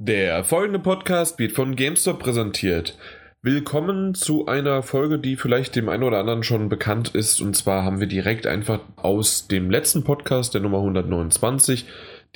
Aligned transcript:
Der 0.00 0.44
folgende 0.44 0.78
Podcast 0.78 1.40
wird 1.40 1.50
von 1.50 1.74
GameStop 1.74 2.20
präsentiert. 2.20 2.96
Willkommen 3.42 4.14
zu 4.14 4.46
einer 4.46 4.84
Folge, 4.84 5.18
die 5.18 5.34
vielleicht 5.34 5.74
dem 5.74 5.88
einen 5.88 6.04
oder 6.04 6.20
anderen 6.20 6.44
schon 6.44 6.68
bekannt 6.68 7.16
ist. 7.16 7.40
Und 7.40 7.56
zwar 7.56 7.82
haben 7.82 7.98
wir 7.98 8.06
direkt 8.06 8.46
einfach 8.46 8.78
aus 8.94 9.48
dem 9.48 9.72
letzten 9.72 10.04
Podcast, 10.04 10.54
der 10.54 10.60
Nummer 10.60 10.78
129, 10.78 11.84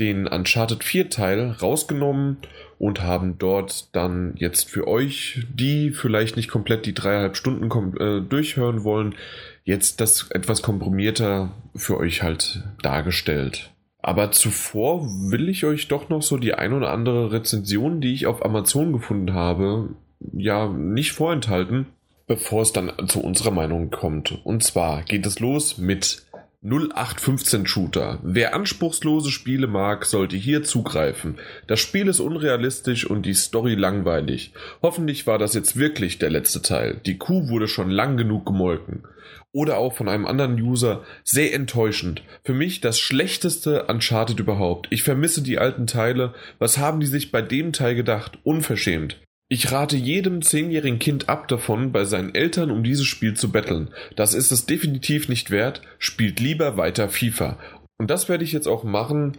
den 0.01 0.27
Uncharted 0.27 0.83
4 0.83 1.09
Teil 1.09 1.53
rausgenommen 1.63 2.39
und 2.81 3.03
haben 3.03 3.39
dort 3.39 3.95
dann 3.95 4.35
jetzt 4.35 4.69
für 4.69 4.89
euch, 4.89 5.47
die 5.55 5.93
vielleicht 5.93 6.37
nicht 6.37 6.51
komplett 6.51 6.85
die 6.85 6.95
dreieinhalb 6.95 7.37
Stunden 7.37 7.97
äh, 7.97 8.23
durchhören 8.23 8.83
wollen, 8.83 9.15
jetzt 9.63 10.01
das 10.01 10.33
etwas 10.33 10.63
komprimierter 10.63 11.53
für 11.77 11.97
euch 11.99 12.25
halt 12.25 12.65
dargestellt. 12.83 13.73
Aber 14.03 14.33
zuvor 14.33 15.07
will 15.31 15.49
ich 15.49 15.65
euch 15.65 15.87
doch 15.87 16.09
noch 16.09 16.23
so 16.23 16.37
die 16.37 16.55
ein 16.55 16.73
oder 16.73 16.91
andere 16.91 17.31
Rezension, 17.31 18.01
die 18.01 18.13
ich 18.13 18.27
auf 18.27 18.45
Amazon 18.45 18.93
gefunden 18.93 19.33
habe, 19.33 19.91
ja, 20.33 20.69
nicht 20.69 21.13
vorenthalten, 21.13 21.87
bevor 22.27 22.63
es 22.63 22.73
dann 22.73 22.93
zu 23.07 23.21
unserer 23.23 23.53
Meinung 23.53 23.91
kommt. 23.91 24.45
Und 24.45 24.65
zwar 24.65 25.03
geht 25.03 25.25
es 25.25 25.39
los 25.39 25.79
mit 25.79 26.25
0815 26.65 27.67
Shooter. 27.67 28.19
Wer 28.23 28.55
anspruchslose 28.55 29.31
Spiele 29.31 29.67
mag, 29.69 30.05
sollte 30.05 30.37
hier 30.37 30.63
zugreifen. 30.65 31.39
Das 31.67 31.81
Spiel 31.81 32.09
ist 32.09 32.21
unrealistisch 32.21 33.05
und 33.05 33.27
die 33.27 33.35
Story 33.35 33.75
langweilig. 33.75 34.53
Hoffentlich 34.81 35.27
war 35.27 35.39
das 35.39 35.55
jetzt 35.55 35.77
wirklich 35.77 36.19
der 36.19 36.31
letzte 36.31 36.63
Teil. 36.63 37.01
Die 37.07 37.19
Kuh 37.19 37.49
wurde 37.49 37.69
schon 37.69 37.91
lang 37.91 38.17
genug 38.17 38.47
gemolken 38.47 39.03
oder 39.53 39.77
auch 39.77 39.95
von 39.95 40.09
einem 40.09 40.27
anderen 40.27 40.61
User 40.61 41.05
sehr 41.25 41.55
enttäuschend. 41.55 42.23
Für 42.43 42.55
mich 42.55 42.81
das 42.81 42.99
schlechteste 42.99 43.85
Uncharted 43.85 44.41
überhaupt. 44.41 44.89
Ich 44.91 45.03
vermisse 45.03 45.43
die 45.43 45.59
alten 45.59 45.87
Teile. 45.87 46.35
Was 46.59 46.79
haben 46.79 47.01
die 47.01 47.07
sich 47.07 47.31
bei 47.31 47.43
dem 47.43 47.73
Teil 47.73 47.95
gedacht? 47.95 48.39
Unverschämt. 48.45 49.19
Ich 49.49 49.71
rate 49.71 49.99
jedem 49.99 50.41
zehnjährigen 50.41 50.99
Kind 50.99 51.29
ab 51.29 51.47
davon, 51.49 51.93
bei 51.93 52.07
seinen 52.07 52.35
Eltern 52.35 52.71
um 52.71 52.83
dieses 52.83 53.05
Spiel 53.05 53.35
zu 53.35 53.53
betteln. 53.53 53.91
Das 54.17 54.33
ist 54.33 54.51
es 54.51 54.65
definitiv 54.65 55.29
nicht 55.29 55.51
wert. 55.51 55.83
Spielt 55.99 56.41
lieber 56.41 56.79
weiter 56.79 57.11
FIFA. 57.11 57.59
Und 57.99 58.11
das 58.11 58.31
werde 58.31 58.45
ich 58.45 58.53
jetzt 58.53 58.67
auch 58.67 58.83
machen, 58.83 59.37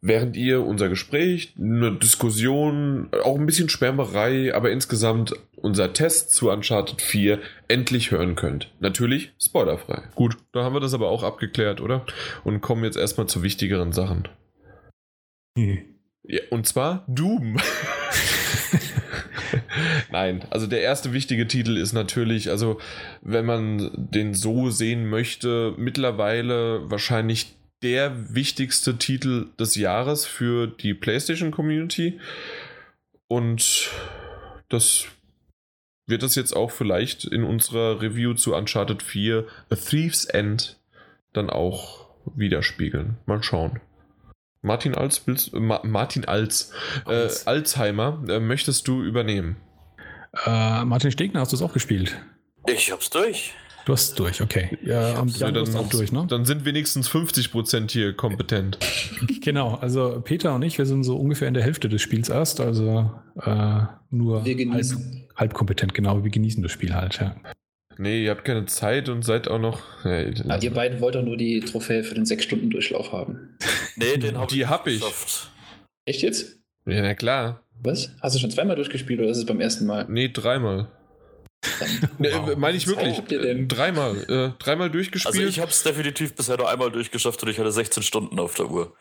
während 0.00 0.36
ihr 0.36 0.66
unser 0.66 0.88
Gespräch, 0.88 1.54
eine 1.56 1.92
Diskussion, 1.92 3.08
auch 3.22 3.38
ein 3.38 3.46
bisschen 3.46 3.68
Schwärmerei, 3.68 4.52
aber 4.52 4.72
insgesamt 4.72 5.34
unser 5.62 5.92
Test 5.92 6.34
zu 6.34 6.50
Uncharted 6.50 7.00
4 7.00 7.40
endlich 7.68 8.10
hören 8.10 8.34
könnt. 8.34 8.70
Natürlich 8.80 9.32
spoilerfrei. 9.40 10.02
Gut, 10.14 10.36
da 10.52 10.64
haben 10.64 10.74
wir 10.74 10.80
das 10.80 10.94
aber 10.94 11.08
auch 11.08 11.22
abgeklärt, 11.22 11.80
oder? 11.80 12.04
Und 12.44 12.60
kommen 12.60 12.84
jetzt 12.84 12.96
erstmal 12.96 13.26
zu 13.28 13.42
wichtigeren 13.42 13.92
Sachen. 13.92 14.28
Hm. 15.56 15.84
Ja, 16.24 16.38
und 16.50 16.68
zwar 16.68 17.04
Doom. 17.08 17.56
Nein, 20.12 20.44
also 20.50 20.68
der 20.68 20.80
erste 20.80 21.12
wichtige 21.12 21.48
Titel 21.48 21.76
ist 21.76 21.92
natürlich, 21.92 22.48
also 22.48 22.78
wenn 23.22 23.44
man 23.44 23.90
den 23.92 24.32
so 24.32 24.70
sehen 24.70 25.08
möchte, 25.08 25.74
mittlerweile 25.76 26.88
wahrscheinlich 26.88 27.56
der 27.82 28.32
wichtigste 28.34 28.98
Titel 28.98 29.48
des 29.58 29.74
Jahres 29.74 30.24
für 30.24 30.68
die 30.68 30.94
PlayStation 30.94 31.50
Community. 31.50 32.20
Und 33.26 33.90
das 34.68 35.06
wird 36.06 36.22
das 36.22 36.34
jetzt 36.34 36.54
auch 36.54 36.70
vielleicht 36.70 37.24
in 37.24 37.44
unserer 37.44 38.00
Review 38.00 38.34
zu 38.34 38.54
Uncharted 38.54 39.02
4 39.02 39.46
A 39.70 39.74
Thief's 39.74 40.24
End 40.24 40.78
dann 41.32 41.50
auch 41.50 42.08
widerspiegeln. 42.34 43.18
Mal 43.26 43.42
schauen. 43.42 43.80
Martin 44.60 44.94
Alz, 44.94 45.22
willst, 45.26 45.52
Ma 45.54 45.80
Martin 45.82 46.24
Alz, 46.24 46.72
äh, 47.08 47.28
Alzheimer, 47.46 48.22
äh, 48.28 48.38
möchtest 48.38 48.86
du 48.86 49.02
übernehmen? 49.02 49.56
Äh, 50.46 50.84
Martin 50.84 51.10
Stegner, 51.10 51.40
hast 51.40 51.52
du 51.52 51.56
es 51.56 51.62
auch 51.62 51.72
gespielt? 51.72 52.16
Ich 52.68 52.92
hab's 52.92 53.10
durch. 53.10 53.54
Du 53.84 53.92
hast 53.92 54.10
es 54.10 54.14
durch, 54.14 54.40
okay. 54.40 54.78
Ja, 54.84 55.18
und 55.18 55.36
Jan, 55.36 55.54
dann, 55.54 55.74
auch 55.74 55.88
durch, 55.88 56.12
ne? 56.12 56.24
Dann 56.28 56.44
sind 56.44 56.64
wenigstens 56.64 57.10
50% 57.10 57.90
hier 57.90 58.12
kompetent. 58.14 58.78
Genau, 59.40 59.74
also 59.74 60.20
Peter 60.24 60.54
und 60.54 60.62
ich, 60.62 60.78
wir 60.78 60.86
sind 60.86 61.02
so 61.02 61.16
ungefähr 61.16 61.48
in 61.48 61.54
der 61.54 61.64
Hälfte 61.64 61.88
des 61.88 62.00
Spiels 62.00 62.28
erst, 62.28 62.60
also 62.60 63.10
äh, 63.40 63.80
nur 64.10 64.44
halb, 64.44 64.82
halb, 65.36 65.54
kompetent, 65.54 65.94
genau. 65.94 66.22
Wir 66.22 66.30
genießen 66.30 66.62
das 66.62 66.72
Spiel 66.72 66.94
halt, 66.94 67.20
ja. 67.20 67.36
Nee, 67.98 68.24
ihr 68.24 68.30
habt 68.30 68.44
keine 68.44 68.64
Zeit 68.66 69.08
und 69.08 69.22
seid 69.22 69.48
auch 69.48 69.58
noch. 69.58 69.82
Nee, 70.04 70.32
ah, 70.48 70.58
ihr 70.60 70.72
beiden 70.72 71.00
wollt 71.00 71.14
doch 71.14 71.22
nur 71.22 71.36
die 71.36 71.60
Trophäe 71.60 72.02
für 72.04 72.14
den 72.14 72.24
6-Stunden-Durchlauf 72.24 73.12
haben. 73.12 73.58
Nee, 73.96 74.16
den 74.16 74.38
hab 74.38 74.48
die 74.48 74.66
hab 74.66 74.86
ich. 74.86 75.02
Echt 76.06 76.22
jetzt? 76.22 76.58
Ja, 76.86 77.02
na 77.02 77.14
klar. 77.14 77.62
Was? 77.82 78.14
Hast 78.20 78.34
du 78.34 78.40
schon 78.40 78.50
zweimal 78.50 78.76
durchgespielt 78.76 79.20
oder 79.20 79.28
ist 79.30 79.38
es 79.38 79.46
beim 79.46 79.60
ersten 79.60 79.86
Mal? 79.86 80.06
Nee, 80.08 80.28
dreimal 80.28 80.88
ne, 82.18 82.30
wow. 82.32 82.56
Meine 82.56 82.76
ich 82.76 82.86
wirklich. 82.86 83.22
Dreimal. 83.68 84.16
Äh, 84.28 84.62
dreimal 84.62 84.90
durchgespielt. 84.90 85.34
Also 85.34 85.46
ich 85.46 85.60
habe 85.60 85.70
es 85.70 85.82
definitiv 85.82 86.34
bisher 86.34 86.56
nur 86.56 86.68
einmal 86.68 86.90
durchgeschafft 86.90 87.42
und 87.42 87.50
ich 87.50 87.58
hatte 87.58 87.72
16 87.72 88.02
Stunden 88.02 88.38
auf 88.38 88.54
der 88.54 88.70
Uhr. 88.70 88.94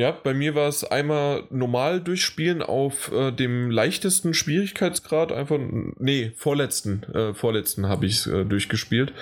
Ja, 0.00 0.12
bei 0.12 0.32
mir 0.32 0.54
war 0.54 0.66
es 0.66 0.82
einmal 0.82 1.42
normal 1.50 2.00
durchspielen 2.00 2.62
auf 2.62 3.12
äh, 3.12 3.32
dem 3.32 3.70
leichtesten 3.70 4.32
Schwierigkeitsgrad, 4.32 5.30
einfach, 5.30 5.58
nee, 5.98 6.32
vorletzten, 6.36 7.02
äh, 7.12 7.34
vorletzten 7.34 7.86
habe 7.86 8.06
ich 8.06 8.26
äh, 8.26 8.46
durchgespielt, 8.46 9.12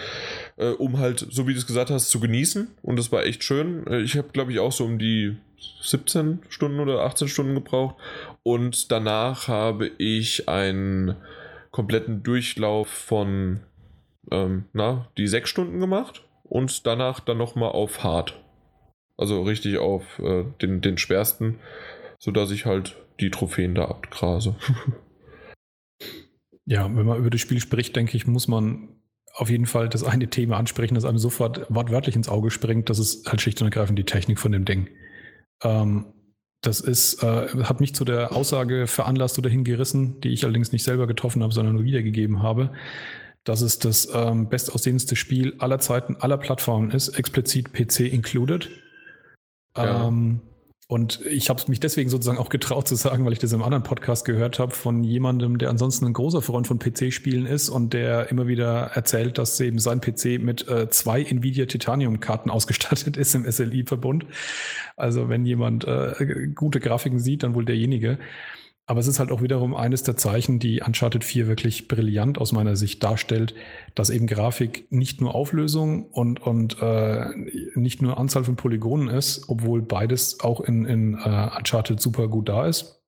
äh, 0.56 0.68
um 0.68 1.00
halt, 1.00 1.26
so 1.30 1.48
wie 1.48 1.52
du 1.52 1.58
es 1.58 1.66
gesagt 1.66 1.90
hast, 1.90 2.10
zu 2.10 2.20
genießen 2.20 2.68
und 2.82 2.96
das 2.96 3.10
war 3.10 3.24
echt 3.24 3.42
schön. 3.42 3.88
Äh, 3.88 4.02
ich 4.02 4.16
habe, 4.16 4.28
glaube 4.28 4.52
ich, 4.52 4.60
auch 4.60 4.70
so 4.70 4.84
um 4.84 5.00
die 5.00 5.36
17 5.82 6.42
Stunden 6.48 6.78
oder 6.78 7.00
18 7.00 7.26
Stunden 7.26 7.56
gebraucht 7.56 7.96
und 8.44 8.92
danach 8.92 9.48
habe 9.48 9.90
ich 9.98 10.48
ein 10.48 11.16
kompletten 11.72 12.22
Durchlauf 12.22 12.86
von, 12.86 13.64
ähm, 14.30 14.66
na, 14.72 15.08
die 15.16 15.26
sechs 15.26 15.50
Stunden 15.50 15.80
gemacht 15.80 16.22
und 16.44 16.86
danach 16.86 17.18
dann 17.18 17.38
nochmal 17.38 17.72
auf 17.72 18.04
hart. 18.04 18.38
Also 19.18 19.42
richtig 19.42 19.78
auf 19.78 20.18
äh, 20.20 20.44
den, 20.62 20.80
den 20.80 20.96
schwersten, 20.96 21.58
sodass 22.18 22.50
ich 22.50 22.64
halt 22.64 22.96
die 23.20 23.30
Trophäen 23.30 23.74
da 23.74 23.86
abgrase. 23.86 24.56
ja, 26.64 26.84
wenn 26.84 27.04
man 27.04 27.18
über 27.18 27.30
das 27.30 27.40
Spiel 27.40 27.60
spricht, 27.60 27.96
denke 27.96 28.16
ich, 28.16 28.26
muss 28.26 28.48
man 28.48 29.00
auf 29.34 29.50
jeden 29.50 29.66
Fall 29.66 29.88
das 29.88 30.04
eine 30.04 30.30
Thema 30.30 30.56
ansprechen, 30.56 30.94
das 30.94 31.04
einem 31.04 31.18
sofort 31.18 31.66
wortwörtlich 31.68 32.16
ins 32.16 32.28
Auge 32.28 32.50
springt. 32.50 32.90
Das 32.90 32.98
ist 32.98 33.28
halt 33.28 33.40
schlicht 33.40 33.60
und 33.60 33.66
ergreifend 33.66 33.98
die 33.98 34.04
Technik 34.04 34.38
von 34.38 34.52
dem 34.52 34.64
Ding. 34.64 34.88
Ähm, 35.62 36.12
das 36.60 36.80
ist, 36.80 37.22
äh, 37.22 37.48
hat 37.64 37.80
mich 37.80 37.94
zu 37.94 38.04
der 38.04 38.32
Aussage 38.34 38.86
veranlasst 38.86 39.38
oder 39.38 39.50
hingerissen, 39.50 40.20
die 40.20 40.30
ich 40.30 40.44
allerdings 40.44 40.72
nicht 40.72 40.82
selber 40.82 41.06
getroffen 41.06 41.42
habe, 41.42 41.52
sondern 41.52 41.74
nur 41.74 41.84
wiedergegeben 41.84 42.42
habe, 42.42 42.72
dass 43.44 43.60
es 43.62 43.78
das 43.78 44.08
ähm, 44.12 44.48
bestaussehendste 44.48 45.14
Spiel 45.14 45.54
aller 45.58 45.78
Zeiten, 45.78 46.16
aller 46.16 46.36
Plattformen 46.36 46.90
ist, 46.90 47.10
explizit 47.10 47.72
PC 47.72 48.00
included. 48.12 48.70
Ja. 49.84 50.08
Ähm, 50.08 50.40
und 50.90 51.20
ich 51.26 51.50
habe 51.50 51.62
mich 51.68 51.80
deswegen 51.80 52.08
sozusagen 52.08 52.38
auch 52.38 52.48
getraut 52.48 52.88
zu 52.88 52.94
sagen, 52.94 53.26
weil 53.26 53.34
ich 53.34 53.38
das 53.38 53.52
im 53.52 53.62
anderen 53.62 53.82
Podcast 53.82 54.24
gehört 54.24 54.58
habe 54.58 54.72
von 54.72 55.04
jemandem, 55.04 55.58
der 55.58 55.68
ansonsten 55.68 56.06
ein 56.06 56.14
großer 56.14 56.40
Freund 56.40 56.66
von 56.66 56.78
PC-Spielen 56.78 57.44
ist 57.44 57.68
und 57.68 57.92
der 57.92 58.30
immer 58.30 58.46
wieder 58.46 58.92
erzählt, 58.94 59.36
dass 59.36 59.60
eben 59.60 59.78
sein 59.78 60.00
PC 60.00 60.40
mit 60.40 60.66
äh, 60.66 60.88
zwei 60.88 61.22
Nvidia 61.22 61.66
Titanium-Karten 61.66 62.48
ausgestattet 62.50 63.18
ist 63.18 63.34
im 63.34 63.44
SLI-Verbund. 63.50 64.24
Also 64.96 65.28
wenn 65.28 65.44
jemand 65.44 65.84
äh, 65.84 66.48
gute 66.54 66.80
Grafiken 66.80 67.18
sieht, 67.18 67.42
dann 67.42 67.54
wohl 67.54 67.66
derjenige. 67.66 68.18
Aber 68.88 69.00
es 69.00 69.06
ist 69.06 69.18
halt 69.18 69.30
auch 69.30 69.42
wiederum 69.42 69.76
eines 69.76 70.02
der 70.02 70.16
Zeichen, 70.16 70.60
die 70.60 70.80
Uncharted 70.80 71.22
4 71.22 71.46
wirklich 71.46 71.88
brillant 71.88 72.38
aus 72.38 72.52
meiner 72.52 72.74
Sicht 72.74 73.04
darstellt, 73.04 73.54
dass 73.94 74.08
eben 74.08 74.26
Grafik 74.26 74.90
nicht 74.90 75.20
nur 75.20 75.34
Auflösung 75.34 76.06
und, 76.06 76.40
und 76.40 76.80
äh, 76.80 77.26
nicht 77.74 78.00
nur 78.00 78.16
Anzahl 78.16 78.44
von 78.44 78.56
Polygonen 78.56 79.08
ist, 79.08 79.50
obwohl 79.50 79.82
beides 79.82 80.40
auch 80.40 80.62
in, 80.62 80.86
in 80.86 81.16
uh, 81.16 81.50
Uncharted 81.58 82.00
super 82.00 82.28
gut 82.28 82.48
da 82.48 82.66
ist, 82.66 83.02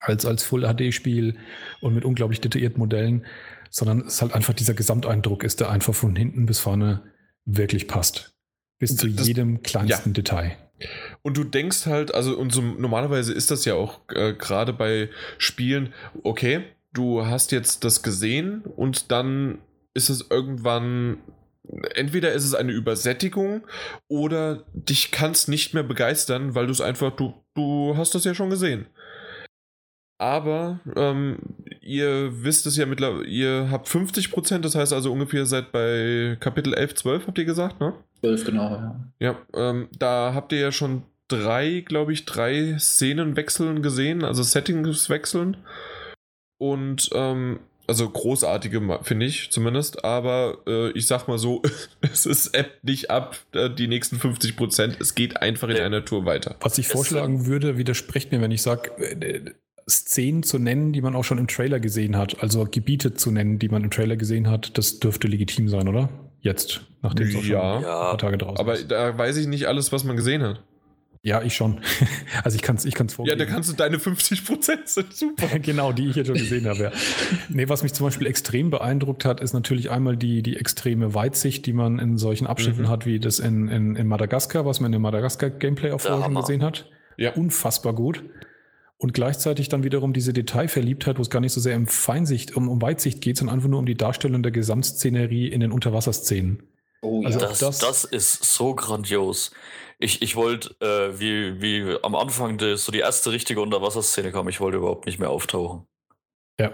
als, 0.00 0.24
als 0.24 0.44
Full-HD-Spiel 0.44 1.36
und 1.82 1.92
mit 1.92 2.06
unglaublich 2.06 2.40
detaillierten 2.40 2.78
Modellen, 2.78 3.26
sondern 3.68 4.06
es 4.06 4.22
halt 4.22 4.32
einfach 4.32 4.54
dieser 4.54 4.72
Gesamteindruck 4.72 5.44
ist, 5.44 5.60
der 5.60 5.68
einfach 5.68 5.94
von 5.94 6.16
hinten 6.16 6.46
bis 6.46 6.58
vorne 6.58 7.02
wirklich 7.44 7.86
passt. 7.86 8.34
Bis 8.78 8.96
zu 8.96 9.10
das, 9.10 9.26
jedem 9.26 9.62
kleinsten 9.62 10.08
ja. 10.08 10.14
Detail. 10.14 10.56
Und 11.22 11.36
du 11.36 11.44
denkst 11.44 11.86
halt, 11.86 12.14
also 12.14 12.36
und 12.36 12.52
so, 12.52 12.62
normalerweise 12.62 13.32
ist 13.32 13.50
das 13.50 13.64
ja 13.64 13.74
auch 13.74 14.00
äh, 14.14 14.32
gerade 14.34 14.72
bei 14.72 15.08
Spielen, 15.38 15.92
okay, 16.22 16.64
du 16.92 17.24
hast 17.26 17.52
jetzt 17.52 17.84
das 17.84 18.02
gesehen 18.02 18.62
und 18.76 19.10
dann 19.10 19.58
ist 19.94 20.08
es 20.10 20.26
irgendwann 20.30 21.18
entweder 21.94 22.32
ist 22.32 22.44
es 22.44 22.54
eine 22.54 22.72
Übersättigung 22.72 23.62
oder 24.08 24.64
dich 24.74 25.10
kann 25.10 25.30
es 25.30 25.48
nicht 25.48 25.74
mehr 25.74 25.82
begeistern, 25.82 26.54
weil 26.54 26.66
du 26.66 26.72
es 26.72 26.80
einfach, 26.80 27.14
du, 27.14 27.34
du 27.54 27.94
hast 27.96 28.14
das 28.14 28.24
ja 28.24 28.34
schon 28.34 28.50
gesehen. 28.50 28.86
Aber 30.18 30.80
ähm, 30.94 31.38
ihr 31.80 32.44
wisst 32.44 32.66
es 32.66 32.76
ja 32.76 32.86
mittlerweile, 32.86 33.24
ihr 33.24 33.68
habt 33.70 33.88
50%, 33.88 34.58
das 34.58 34.74
heißt 34.74 34.92
also 34.92 35.12
ungefähr 35.12 35.46
seid 35.46 35.72
bei 35.72 36.36
Kapitel 36.38 36.74
11, 36.74 36.94
12, 36.94 37.26
habt 37.26 37.38
ihr 37.38 37.44
gesagt, 37.44 37.80
ne? 37.80 37.94
12, 38.24 38.44
genau, 38.44 38.70
ja. 38.70 39.00
Ja, 39.20 39.36
ähm, 39.54 39.88
da 39.98 40.32
habt 40.34 40.52
ihr 40.52 40.60
ja 40.60 40.72
schon 40.72 41.02
drei, 41.28 41.80
glaube 41.86 42.12
ich, 42.12 42.24
drei 42.24 42.76
Szenen 42.78 43.36
wechseln 43.36 43.82
gesehen, 43.82 44.24
also 44.24 44.42
Settings 44.42 45.08
wechseln. 45.08 45.56
Und 46.58 47.10
ähm, 47.14 47.60
also 47.88 48.08
großartige, 48.08 48.80
finde 49.02 49.26
ich 49.26 49.50
zumindest, 49.50 50.04
aber 50.04 50.58
äh, 50.68 50.90
ich 50.92 51.06
sag 51.08 51.26
mal 51.26 51.38
so, 51.38 51.62
es 52.00 52.26
ist 52.26 52.48
App 52.54 52.78
nicht 52.82 53.10
ab, 53.10 53.36
äh, 53.52 53.68
die 53.68 53.88
nächsten 53.88 54.16
50 54.16 54.56
Prozent. 54.56 54.96
Es 55.00 55.14
geht 55.14 55.38
einfach 55.42 55.68
in 55.68 55.78
einer 55.78 56.04
Tour 56.04 56.24
weiter. 56.24 56.56
Was 56.60 56.78
ich 56.78 56.86
Es- 56.86 56.92
vorschlagen 56.92 57.46
würde, 57.46 57.76
widerspricht 57.78 58.30
mir, 58.30 58.40
wenn 58.40 58.52
ich 58.52 58.62
sage, 58.62 58.92
Szenen 59.90 60.44
zu 60.44 60.60
nennen, 60.60 60.92
die 60.92 61.00
man 61.02 61.16
auch 61.16 61.24
schon 61.24 61.38
im 61.38 61.48
Trailer 61.48 61.80
gesehen 61.80 62.16
hat, 62.16 62.40
also 62.40 62.64
Gebiete 62.70 63.14
zu 63.14 63.32
nennen, 63.32 63.58
die 63.58 63.68
man 63.68 63.82
im 63.82 63.90
Trailer 63.90 64.16
gesehen 64.16 64.48
hat, 64.48 64.78
das 64.78 65.00
dürfte 65.00 65.26
legitim 65.26 65.68
sein, 65.68 65.88
oder? 65.88 66.08
Jetzt, 66.42 66.82
nachdem 67.02 67.28
es 67.28 67.36
auch 67.36 67.42
schon 67.42 67.50
Ja. 67.52 67.76
ein 67.76 67.82
paar 67.82 68.18
Tage 68.18 68.36
draußen 68.38 68.58
Aber 68.58 68.74
ist. 68.74 68.90
da 68.90 69.16
weiß 69.16 69.36
ich 69.38 69.46
nicht 69.46 69.66
alles, 69.66 69.90
was 69.92 70.04
man 70.04 70.16
gesehen 70.16 70.42
hat. 70.42 70.62
Ja, 71.24 71.40
ich 71.40 71.54
schon. 71.54 71.80
Also 72.42 72.56
ich 72.56 72.62
kann 72.62 72.74
es 72.74 72.84
ich 72.84 72.94
kann's 72.94 73.12
Ja, 73.12 73.16
vorgeben. 73.16 73.38
da 73.38 73.44
kannst 73.44 73.70
du 73.70 73.76
deine 73.76 74.00
50 74.00 74.44
Prozent 74.44 74.88
sind 74.88 75.14
super. 75.14 75.46
genau, 75.60 75.92
die 75.92 76.08
ich 76.08 76.16
jetzt 76.16 76.26
schon 76.26 76.36
gesehen 76.36 76.66
habe. 76.66 76.82
Ja. 76.84 76.92
Nee, 77.48 77.68
was 77.68 77.84
mich 77.84 77.92
zum 77.92 78.06
Beispiel 78.06 78.26
extrem 78.26 78.70
beeindruckt 78.70 79.24
hat, 79.24 79.40
ist 79.40 79.52
natürlich 79.52 79.90
einmal 79.92 80.16
die, 80.16 80.42
die 80.42 80.56
extreme 80.56 81.14
Weitsicht, 81.14 81.64
die 81.66 81.72
man 81.72 82.00
in 82.00 82.18
solchen 82.18 82.48
Abschnitten 82.48 82.82
Mhm. 82.82 82.88
hat, 82.88 83.06
wie 83.06 83.20
das 83.20 83.38
in, 83.38 83.68
in, 83.68 83.94
in 83.94 84.08
Madagaskar, 84.08 84.66
was 84.66 84.80
man 84.80 84.88
in 84.88 84.92
dem 84.94 85.02
Madagaskar-Gameplay 85.02 85.92
auch 85.92 86.00
Der 86.00 86.10
vorher 86.10 86.24
schon 86.24 86.34
gesehen 86.34 86.62
hat. 86.64 86.90
Ja. 87.16 87.34
Unfassbar 87.34 87.92
gut. 87.92 88.24
Und 89.02 89.14
gleichzeitig 89.14 89.68
dann 89.68 89.82
wiederum 89.82 90.12
diese 90.12 90.32
Detailverliebtheit, 90.32 91.18
wo 91.18 91.22
es 91.22 91.28
gar 91.30 91.40
nicht 91.40 91.52
so 91.52 91.60
sehr 91.60 91.76
um 91.76 91.88
Feinsicht, 91.88 92.56
um, 92.56 92.68
um 92.68 92.80
Weitsicht 92.80 93.20
geht, 93.20 93.36
sondern 93.36 93.56
einfach 93.56 93.68
nur 93.68 93.80
um 93.80 93.86
die 93.86 93.96
Darstellung 93.96 94.44
der 94.44 94.52
Gesamtszenerie 94.52 95.48
in 95.48 95.58
den 95.58 95.72
Unterwasserszenen. 95.72 96.62
Oh 97.02 97.20
ja. 97.22 97.26
Also- 97.26 97.40
Das, 97.40 97.58
das- 97.58 97.78
das, 97.80 98.04
ist 98.04 98.44
so 98.44 98.76
grandios. 98.76 99.50
Ich, 99.98 100.22
ich 100.22 100.36
wollte, 100.36 100.76
äh, 100.80 101.18
wie, 101.18 101.60
wie 101.60 101.96
am 102.04 102.14
Anfang 102.14 102.58
die, 102.58 102.76
so 102.76 102.92
die 102.92 103.00
erste 103.00 103.32
richtige 103.32 103.60
Unterwasserszene 103.60 104.30
kam, 104.30 104.48
ich 104.48 104.60
wollte 104.60 104.76
überhaupt 104.78 105.06
nicht 105.06 105.18
mehr 105.18 105.30
auftauchen. 105.30 105.84
Ja. 106.60 106.70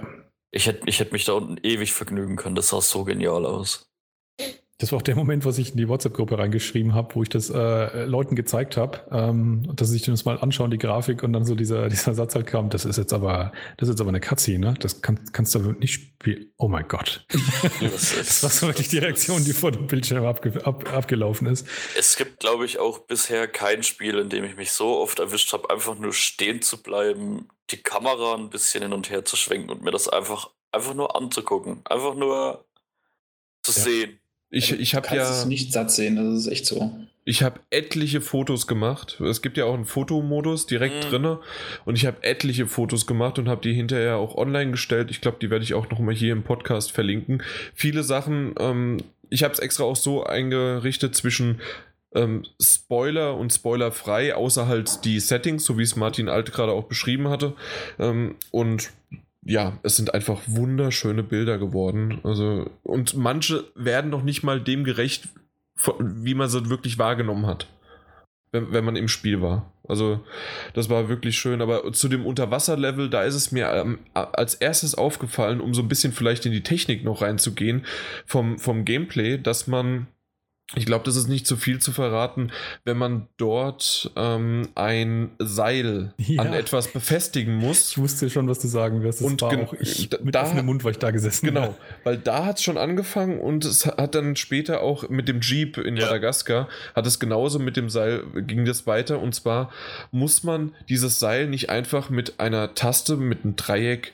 Ich 0.50 0.66
hätte 0.66 0.82
ich 0.86 1.00
hätt 1.00 1.12
mich 1.12 1.24
da 1.24 1.32
unten 1.32 1.56
ewig 1.62 1.94
vergnügen 1.94 2.36
können. 2.36 2.56
Das 2.56 2.68
sah 2.68 2.82
so 2.82 3.04
genial 3.04 3.46
aus. 3.46 3.90
Das 4.80 4.92
war 4.92 4.98
auch 4.98 5.02
der 5.02 5.16
Moment, 5.16 5.44
was 5.44 5.58
ich 5.58 5.72
in 5.72 5.76
die 5.76 5.88
WhatsApp-Gruppe 5.88 6.38
reingeschrieben 6.38 6.94
habe, 6.94 7.16
wo 7.16 7.22
ich 7.24 7.28
das 7.28 7.50
äh, 7.50 8.04
Leuten 8.04 8.36
gezeigt 8.36 8.76
habe, 8.76 9.00
ähm, 9.10 9.68
dass 9.74 9.88
sie 9.88 9.94
sich 9.94 10.02
das 10.02 10.24
mal 10.24 10.38
anschauen, 10.38 10.70
die 10.70 10.78
Grafik, 10.78 11.24
und 11.24 11.32
dann 11.32 11.44
so 11.44 11.56
dieser, 11.56 11.88
dieser 11.90 12.14
Satz 12.14 12.36
halt 12.36 12.46
kam, 12.46 12.70
das 12.70 12.84
ist 12.84 12.96
jetzt 12.96 13.12
aber, 13.12 13.50
das 13.76 13.88
ist 13.88 13.94
jetzt 13.94 14.00
aber 14.00 14.10
eine 14.10 14.20
Cutscene, 14.20 14.58
ne? 14.68 14.74
Das 14.78 15.02
kann, 15.02 15.18
kannst 15.32 15.52
du 15.56 15.72
nicht 15.72 15.94
spielen. 15.94 16.52
Oh 16.58 16.68
mein 16.68 16.86
Gott. 16.86 17.26
Das 17.80 18.14
Das 18.16 18.42
war 18.44 18.50
so 18.50 18.66
wirklich 18.68 18.88
die 18.88 18.98
Reaktion, 18.98 19.44
die 19.44 19.52
vor 19.52 19.72
dem 19.72 19.88
Bildschirm 19.88 20.24
abge 20.24 20.64
ab, 20.64 20.88
abgelaufen 20.94 21.48
ist. 21.48 21.66
Es 21.96 22.16
gibt, 22.16 22.38
glaube 22.38 22.64
ich, 22.64 22.78
auch 22.78 23.00
bisher 23.00 23.48
kein 23.48 23.82
Spiel, 23.82 24.16
in 24.18 24.28
dem 24.28 24.44
ich 24.44 24.56
mich 24.56 24.70
so 24.70 24.98
oft 24.98 25.18
erwischt 25.18 25.52
habe, 25.52 25.70
einfach 25.70 25.98
nur 25.98 26.12
stehen 26.12 26.62
zu 26.62 26.80
bleiben, 26.80 27.48
die 27.70 27.78
Kamera 27.82 28.34
ein 28.36 28.48
bisschen 28.48 28.84
hin 28.84 28.92
und 28.92 29.10
her 29.10 29.24
zu 29.24 29.34
schwenken 29.34 29.70
und 29.70 29.82
mir 29.82 29.90
das 29.90 30.08
einfach, 30.08 30.50
einfach 30.70 30.94
nur 30.94 31.16
anzugucken. 31.16 31.80
Einfach 31.84 32.14
nur 32.14 32.64
zu 33.62 33.72
Ja. 33.72 33.84
sehen. 33.84 34.20
Ich, 34.50 34.72
ich 34.72 34.90
Du 34.92 34.96
habe 34.96 35.16
ja. 35.16 35.30
es 35.30 35.44
nicht 35.46 35.72
satt 35.72 35.90
sehen, 35.90 36.16
das 36.16 36.40
ist 36.40 36.46
echt 36.46 36.66
so. 36.66 36.90
Ich 37.24 37.42
habe 37.42 37.60
etliche 37.68 38.22
Fotos 38.22 38.66
gemacht. 38.66 39.20
Es 39.20 39.42
gibt 39.42 39.58
ja 39.58 39.66
auch 39.66 39.74
einen 39.74 39.84
Fotomodus 39.84 40.66
direkt 40.66 41.04
Mhm. 41.04 41.10
drinne 41.10 41.40
und 41.84 41.96
ich 41.96 42.06
habe 42.06 42.22
etliche 42.22 42.66
Fotos 42.66 43.06
gemacht 43.06 43.38
und 43.38 43.48
habe 43.50 43.60
die 43.60 43.74
hinterher 43.74 44.16
auch 44.16 44.34
online 44.36 44.70
gestellt. 44.70 45.10
Ich 45.10 45.20
glaube, 45.20 45.36
die 45.42 45.50
werde 45.50 45.62
ich 45.64 45.74
auch 45.74 45.90
noch 45.90 45.98
mal 45.98 46.14
hier 46.14 46.32
im 46.32 46.42
Podcast 46.42 46.90
verlinken. 46.92 47.42
Viele 47.74 48.02
Sachen. 48.02 48.54
Ähm, 48.58 48.98
ich 49.28 49.42
habe 49.44 49.52
es 49.52 49.58
extra 49.60 49.84
auch 49.84 49.96
so 49.96 50.24
eingerichtet 50.24 51.14
zwischen 51.14 51.60
ähm, 52.14 52.44
Spoiler 52.58 53.36
und 53.36 53.52
spoilerfrei, 53.52 54.34
außer 54.34 54.66
halt 54.66 55.04
die 55.04 55.20
Settings, 55.20 55.66
so 55.66 55.76
wie 55.76 55.82
es 55.82 55.96
Martin 55.96 56.30
Alt 56.30 56.52
gerade 56.54 56.72
auch 56.72 56.84
beschrieben 56.84 57.28
hatte. 57.28 57.52
Ähm, 57.98 58.36
und 58.50 58.88
ja, 59.48 59.78
es 59.82 59.96
sind 59.96 60.12
einfach 60.12 60.42
wunderschöne 60.46 61.22
Bilder 61.22 61.56
geworden. 61.58 62.20
Also, 62.22 62.70
und 62.82 63.16
manche 63.16 63.64
werden 63.74 64.10
noch 64.10 64.22
nicht 64.22 64.42
mal 64.42 64.60
dem 64.60 64.84
gerecht, 64.84 65.28
wie 65.98 66.34
man 66.34 66.50
sie 66.50 66.68
wirklich 66.68 66.98
wahrgenommen 66.98 67.46
hat, 67.46 67.66
wenn, 68.52 68.72
wenn 68.72 68.84
man 68.84 68.96
im 68.96 69.08
Spiel 69.08 69.40
war. 69.40 69.72
Also, 69.88 70.20
das 70.74 70.90
war 70.90 71.08
wirklich 71.08 71.38
schön. 71.38 71.62
Aber 71.62 71.90
zu 71.94 72.08
dem 72.08 72.26
Unterwasserlevel, 72.26 73.08
da 73.08 73.22
ist 73.22 73.36
es 73.36 73.50
mir 73.50 73.72
ähm, 73.72 74.00
als 74.12 74.54
erstes 74.54 74.94
aufgefallen, 74.94 75.62
um 75.62 75.72
so 75.72 75.80
ein 75.80 75.88
bisschen 75.88 76.12
vielleicht 76.12 76.44
in 76.44 76.52
die 76.52 76.62
Technik 76.62 77.02
noch 77.02 77.22
reinzugehen, 77.22 77.86
vom, 78.26 78.58
vom 78.58 78.84
Gameplay, 78.84 79.38
dass 79.38 79.66
man. 79.66 80.08
Ich 80.74 80.84
glaube, 80.84 81.02
das 81.06 81.16
ist 81.16 81.28
nicht 81.28 81.46
zu 81.46 81.56
viel 81.56 81.78
zu 81.78 81.92
verraten, 81.92 82.52
wenn 82.84 82.98
man 82.98 83.26
dort 83.38 84.10
ähm, 84.16 84.68
ein 84.74 85.30
Seil 85.38 86.12
Ja. 86.18 86.42
an 86.42 86.52
etwas 86.52 86.88
befestigen 86.88 87.54
muss. 87.56 87.92
Ich 87.92 87.96
wusste 87.98 88.28
schon, 88.28 88.48
was 88.48 88.58
du 88.58 88.68
sagen 88.68 89.02
wirst. 89.02 89.20
Das 89.22 89.26
Und 89.26 89.40
war 89.40 89.56
auch 89.58 89.72
ich 89.72 90.10
da- 90.10 90.18
mit 90.22 90.34
da- 90.34 90.42
offenem 90.42 90.66
Mund, 90.66 90.84
weil 90.84 90.90
ich 90.92 90.98
da 90.98 91.10
gesessen 91.10 91.46
Genau, 91.46 91.68
bin. 91.68 91.74
weil 92.04 92.18
da 92.18 92.44
hat 92.44 92.58
es 92.58 92.62
schon 92.64 92.76
angefangen 92.76 93.40
und 93.40 93.64
es 93.64 93.86
hat 93.86 94.14
dann 94.14 94.36
später 94.36 94.82
auch 94.82 95.08
mit 95.08 95.26
dem 95.26 95.40
Jeep 95.40 95.78
in 95.78 95.96
Ja. 95.96 96.04
Madagaskar, 96.04 96.68
hat 96.94 97.06
es 97.06 97.18
genauso 97.18 97.58
mit 97.58 97.78
dem 97.78 97.88
Seil, 97.88 98.24
ging 98.36 98.66
das 98.66 98.86
weiter 98.86 99.20
und 99.20 99.34
zwar 99.34 99.70
muss 100.10 100.44
man 100.44 100.74
dieses 100.90 101.18
Seil 101.18 101.46
nicht 101.48 101.70
einfach 101.70 102.10
mit 102.10 102.40
einer 102.40 102.74
Taste, 102.74 103.16
mit 103.16 103.42
einem 103.42 103.56
Dreieck 103.56 104.12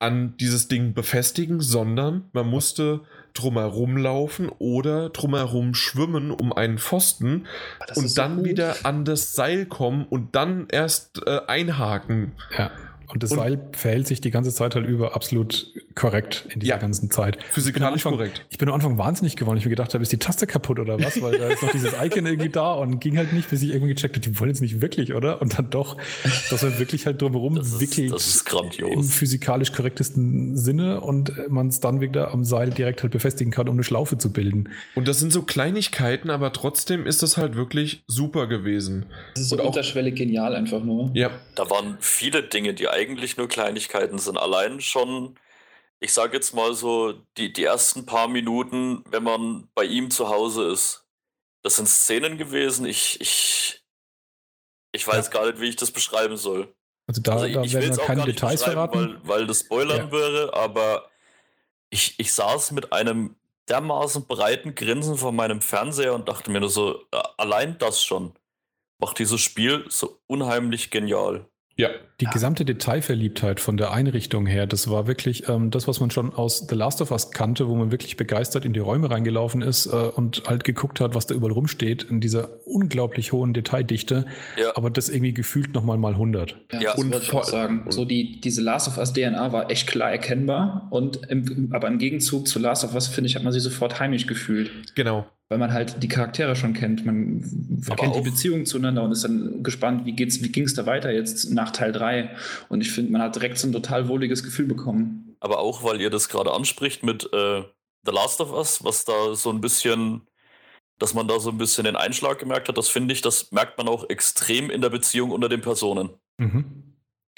an 0.00 0.34
dieses 0.38 0.68
Ding 0.68 0.92
befestigen, 0.92 1.60
sondern 1.60 2.24
man 2.32 2.48
musste 2.48 3.00
drumherum 3.36 3.96
laufen 3.96 4.48
oder 4.58 5.10
drumherum 5.10 5.74
schwimmen 5.74 6.30
um 6.30 6.52
einen 6.52 6.78
Pfosten 6.78 7.46
und 7.94 8.08
so 8.08 8.16
dann 8.16 8.36
gut. 8.36 8.44
wieder 8.46 8.76
an 8.84 9.04
das 9.04 9.32
Seil 9.32 9.66
kommen 9.66 10.06
und 10.08 10.34
dann 10.34 10.66
erst 10.70 11.22
äh, 11.26 11.40
einhaken. 11.46 12.32
Ja. 12.56 12.70
Und 13.16 13.22
das 13.22 13.30
Und- 13.32 13.38
Seil 13.38 13.58
verhält 13.72 14.06
sich 14.06 14.20
die 14.20 14.30
ganze 14.30 14.52
Zeit 14.52 14.74
halt 14.74 14.86
über 14.86 15.14
absolut 15.16 15.72
korrekt 15.94 16.46
in 16.52 16.60
dieser 16.60 16.74
Ja. 16.74 16.76
ganzen 16.78 17.10
Zeit. 17.10 17.38
Physikalisch 17.50 18.04
Anfang- 18.04 18.12
korrekt. 18.18 18.44
Ich 18.50 18.58
bin 18.58 18.68
am 18.68 18.74
Anfang 18.74 18.98
wahnsinnig 18.98 19.36
geworden. 19.36 19.56
Ich 19.56 19.64
mir 19.64 19.70
gedacht 19.70 19.94
habe, 19.94 20.02
ist 20.02 20.12
die 20.12 20.18
Taste 20.18 20.46
kaputt 20.46 20.78
oder 20.78 21.00
was? 21.02 21.22
Weil 21.22 21.38
da 21.38 21.48
ist 21.48 21.62
noch 21.62 21.70
dieses 21.72 21.94
Icon 21.94 22.26
irgendwie 22.26 22.50
da 22.50 22.74
und 22.74 23.00
ging 23.00 23.16
halt 23.16 23.32
nicht, 23.32 23.48
bis 23.48 23.62
ich 23.62 23.70
irgendwie 23.70 23.94
gecheckt 23.94 24.16
habe, 24.16 24.20
die 24.28 24.38
wollen 24.38 24.50
jetzt 24.50 24.60
nicht 24.60 24.82
wirklich, 24.82 25.14
oder? 25.14 25.40
Und 25.40 25.56
dann 25.58 25.70
doch, 25.70 25.96
dass 26.50 26.60
man 26.62 26.78
wirklich 26.78 27.06
halt 27.06 27.22
drumherum 27.22 27.54
Das 27.54 27.68
ist, 27.68 27.80
wickelt 27.80 28.12
das 28.12 28.26
ist 28.26 28.40
im 28.42 28.58
grandios. 28.58 29.14
physikalisch 29.14 29.72
korrektesten 29.72 30.58
Sinne 30.58 31.00
und 31.00 31.32
man 31.48 31.68
es 31.68 31.80
dann 31.80 32.02
wieder 32.02 32.32
am 32.34 32.44
Seil 32.44 32.68
direkt 32.68 33.02
halt 33.02 33.12
befestigen 33.12 33.50
kann, 33.50 33.66
um 33.66 33.76
eine 33.76 33.82
Schlaufe 33.84 34.18
zu 34.18 34.30
bilden. 34.30 34.68
Und 34.94 35.08
das 35.08 35.20
sind 35.20 35.32
so 35.32 35.40
Kleinigkeiten, 35.40 36.28
aber 36.28 36.52
trotzdem 36.52 37.06
ist 37.06 37.22
das 37.22 37.38
halt 37.38 37.56
wirklich 37.56 38.02
super 38.06 38.46
gewesen. 38.46 39.06
Das 39.32 39.44
ist 39.44 39.48
so 39.48 39.56
und 39.56 39.64
unterschwellig 39.64 40.16
genial 40.16 40.54
einfach 40.54 40.84
nur. 40.84 41.10
Ja, 41.14 41.30
Da 41.54 41.70
waren 41.70 41.96
viele 42.00 42.42
Dinge, 42.42 42.74
die 42.74 42.86
eigentlich 42.90 43.05
nur 43.36 43.48
Kleinigkeiten 43.48 44.18
sind. 44.18 44.36
Allein 44.38 44.80
schon, 44.80 45.38
ich 46.00 46.12
sage 46.12 46.36
jetzt 46.36 46.54
mal 46.54 46.74
so, 46.74 47.14
die, 47.36 47.52
die 47.52 47.64
ersten 47.64 48.06
paar 48.06 48.28
Minuten, 48.28 49.04
wenn 49.10 49.22
man 49.22 49.68
bei 49.74 49.84
ihm 49.84 50.10
zu 50.10 50.28
Hause 50.28 50.70
ist. 50.70 51.04
Das 51.62 51.76
sind 51.76 51.88
Szenen 51.88 52.38
gewesen, 52.38 52.86
ich, 52.86 53.20
ich, 53.20 53.84
ich 54.92 55.06
weiß 55.06 55.26
Ja. 55.26 55.32
gar 55.32 55.46
nicht, 55.46 55.60
wie 55.60 55.68
ich 55.68 55.76
das 55.76 55.90
beschreiben 55.90 56.36
soll. 56.36 56.74
Also 57.08 57.22
da, 57.22 57.32
also 57.34 57.48
da 57.48 57.62
ich 57.62 57.72
werden 57.74 57.84
will 57.84 57.90
es 57.90 57.98
auch 57.98 58.06
keine 58.06 58.20
gar 58.20 58.26
nicht 58.26 58.36
Details 58.40 58.62
verraten. 58.62 58.98
weil, 58.98 59.28
weil 59.28 59.46
das 59.46 59.60
Spoilern 59.60 60.06
Ja. 60.06 60.12
wäre, 60.12 60.54
aber 60.54 61.10
ich, 61.90 62.18
ich 62.18 62.32
saß 62.32 62.72
mit 62.72 62.92
einem 62.92 63.36
dermaßen 63.68 64.26
breiten 64.26 64.74
Grinsen 64.74 65.16
vor 65.16 65.32
meinem 65.32 65.60
Fernseher 65.60 66.14
und 66.14 66.28
dachte 66.28 66.50
mir 66.50 66.60
nur 66.60 66.70
so, 66.70 67.00
äh, 67.12 67.22
allein 67.36 67.78
das 67.78 68.02
schon 68.02 68.34
macht 68.98 69.18
dieses 69.18 69.40
Spiel 69.40 69.84
so 69.88 70.20
unheimlich 70.26 70.90
genial. 70.90 71.48
Ja. 71.76 71.88
Die 72.22 72.24
gesamte 72.26 72.64
Detailverliebtheit 72.64 73.60
von 73.60 73.76
der 73.76 73.92
Einrichtung 73.92 74.46
her, 74.46 74.66
das 74.66 74.88
war 74.90 75.06
wirklich 75.06 75.48
ähm, 75.50 75.70
das, 75.70 75.86
was 75.86 76.00
man 76.00 76.10
schon 76.10 76.32
aus 76.32 76.66
The 76.66 76.74
Last 76.74 77.02
of 77.02 77.10
Us 77.10 77.30
kannte, 77.30 77.68
wo 77.68 77.74
man 77.74 77.90
wirklich 77.90 78.16
begeistert 78.16 78.64
in 78.64 78.72
die 78.72 78.80
Räume 78.80 79.10
reingelaufen 79.10 79.60
ist 79.60 79.84
äh, 79.84 79.90
und 79.90 80.44
halt 80.46 80.64
geguckt 80.64 80.98
hat, 81.00 81.14
was 81.14 81.26
da 81.26 81.34
überall 81.34 81.52
rumsteht, 81.52 82.04
in 82.04 82.22
dieser 82.22 82.48
unglaublich 82.66 83.32
hohen 83.32 83.52
Detaildichte, 83.52 84.24
Ja. 84.58 84.74
aber 84.76 84.88
das 84.88 85.10
irgendwie 85.10 85.34
gefühlt 85.34 85.74
nochmal 85.74 85.98
mal 85.98 86.14
100. 86.14 86.56
Ja, 86.72 86.80
Ja. 86.80 86.92
das 86.92 87.02
Und 87.04 87.12
wollte 87.12 87.24
ich 87.24 87.30
vor- 87.30 87.40
auch 87.42 87.44
sagen. 87.44 87.84
So 87.90 88.06
die, 88.06 88.40
diese 88.40 88.62
Last 88.62 88.88
of 88.88 88.96
Us 88.96 89.12
DNA 89.12 89.52
war 89.52 89.70
echt 89.70 89.86
klar 89.86 90.10
erkennbar 90.10 90.88
und 90.90 91.20
im, 91.28 91.68
aber 91.74 91.88
im 91.88 91.98
Gegenzug 91.98 92.48
zu 92.48 92.58
Last 92.58 92.82
of 92.84 92.94
Us, 92.94 93.08
finde 93.08 93.28
ich, 93.28 93.36
hat 93.36 93.42
man 93.42 93.52
sie 93.52 93.60
sofort 93.60 94.00
heimisch 94.00 94.26
gefühlt. 94.26 94.70
Genau. 94.94 95.26
Weil 95.48 95.58
man 95.58 95.72
halt 95.72 96.02
die 96.02 96.08
Charaktere 96.08 96.56
schon 96.56 96.72
kennt. 96.74 97.06
Man 97.06 97.80
Aber 97.86 97.96
kennt 97.96 98.14
die 98.16 98.18
auch- 98.20 98.24
Beziehung 98.24 98.66
zueinander 98.66 99.04
und 99.04 99.12
ist 99.12 99.22
dann 99.24 99.62
gespannt, 99.62 100.04
wie 100.04 100.12
geht's, 100.12 100.42
wie 100.42 100.50
ging 100.50 100.64
es 100.64 100.74
da 100.74 100.86
weiter 100.86 101.12
jetzt 101.12 101.52
nach 101.52 101.70
Teil 101.70 101.92
3. 101.92 102.30
Und 102.68 102.80
ich 102.80 102.90
finde, 102.90 103.12
man 103.12 103.22
hat 103.22 103.36
direkt 103.36 103.56
so 103.58 103.68
ein 103.68 103.72
total 103.72 104.08
wohliges 104.08 104.42
Gefühl 104.42 104.66
bekommen. 104.66 105.36
Aber 105.38 105.60
auch, 105.60 105.84
weil 105.84 106.00
ihr 106.00 106.10
das 106.10 106.28
gerade 106.28 106.52
anspricht 106.52 107.04
mit 107.04 107.24
äh, 107.32 107.62
The 108.04 108.12
Last 108.12 108.40
of 108.40 108.52
Us, 108.52 108.82
was 108.82 109.04
da 109.04 109.34
so 109.36 109.50
ein 109.50 109.60
bisschen, 109.60 110.22
dass 110.98 111.14
man 111.14 111.28
da 111.28 111.38
so 111.38 111.50
ein 111.50 111.58
bisschen 111.58 111.84
den 111.84 111.94
Einschlag 111.96 112.38
gemerkt 112.40 112.68
hat, 112.68 112.76
das 112.78 112.88
finde 112.88 113.14
ich, 113.14 113.20
das 113.20 113.52
merkt 113.52 113.78
man 113.78 113.86
auch 113.86 114.08
extrem 114.10 114.70
in 114.70 114.80
der 114.80 114.90
Beziehung 114.90 115.30
unter 115.30 115.48
den 115.48 115.60
Personen. 115.60 116.10
Mhm. 116.38 116.64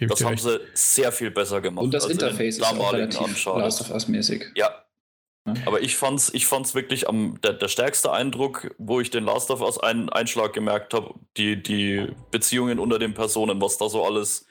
Ich 0.00 0.06
Das 0.08 0.22
haben 0.24 0.30
recht. 0.34 0.44
sie 0.44 0.60
sehr 0.74 1.10
viel 1.12 1.30
besser 1.30 1.60
gemacht. 1.60 1.84
Und 1.84 1.92
das 1.92 2.04
in 2.06 2.12
Interface 2.12 2.56
ist 2.58 2.62
auch 2.64 2.92
relativ 2.92 3.20
Uncharted. 3.20 3.62
Last 3.64 3.80
of 3.82 3.90
Us 3.90 4.06
mäßig. 4.08 4.46
Ja, 4.54 4.70
Aber 5.66 5.80
ich 5.80 5.96
fand's, 5.96 6.30
ich 6.34 6.46
fand's 6.46 6.74
wirklich 6.74 7.08
am, 7.08 7.40
der, 7.42 7.52
der 7.54 7.68
stärkste 7.68 8.12
Eindruck, 8.12 8.74
wo 8.78 9.00
ich 9.00 9.10
den 9.10 9.24
Last 9.24 9.50
of 9.50 9.60
Us 9.60 9.78
einen 9.78 10.08
Einschlag 10.08 10.52
gemerkt 10.52 10.94
habe, 10.94 11.14
die, 11.36 11.62
die 11.62 12.06
Beziehungen 12.30 12.78
unter 12.78 12.98
den 12.98 13.14
Personen, 13.14 13.60
was 13.60 13.78
da 13.78 13.88
so 13.88 14.04
alles 14.04 14.46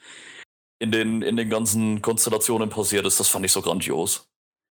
in 0.80 0.92
den, 0.92 1.22
in 1.22 1.36
den 1.36 1.50
ganzen 1.50 2.02
Konstellationen 2.02 2.68
passiert 2.70 3.04
ist, 3.06 3.18
das 3.20 3.28
fand 3.28 3.44
ich 3.44 3.52
so 3.52 3.62
grandios. 3.62 4.28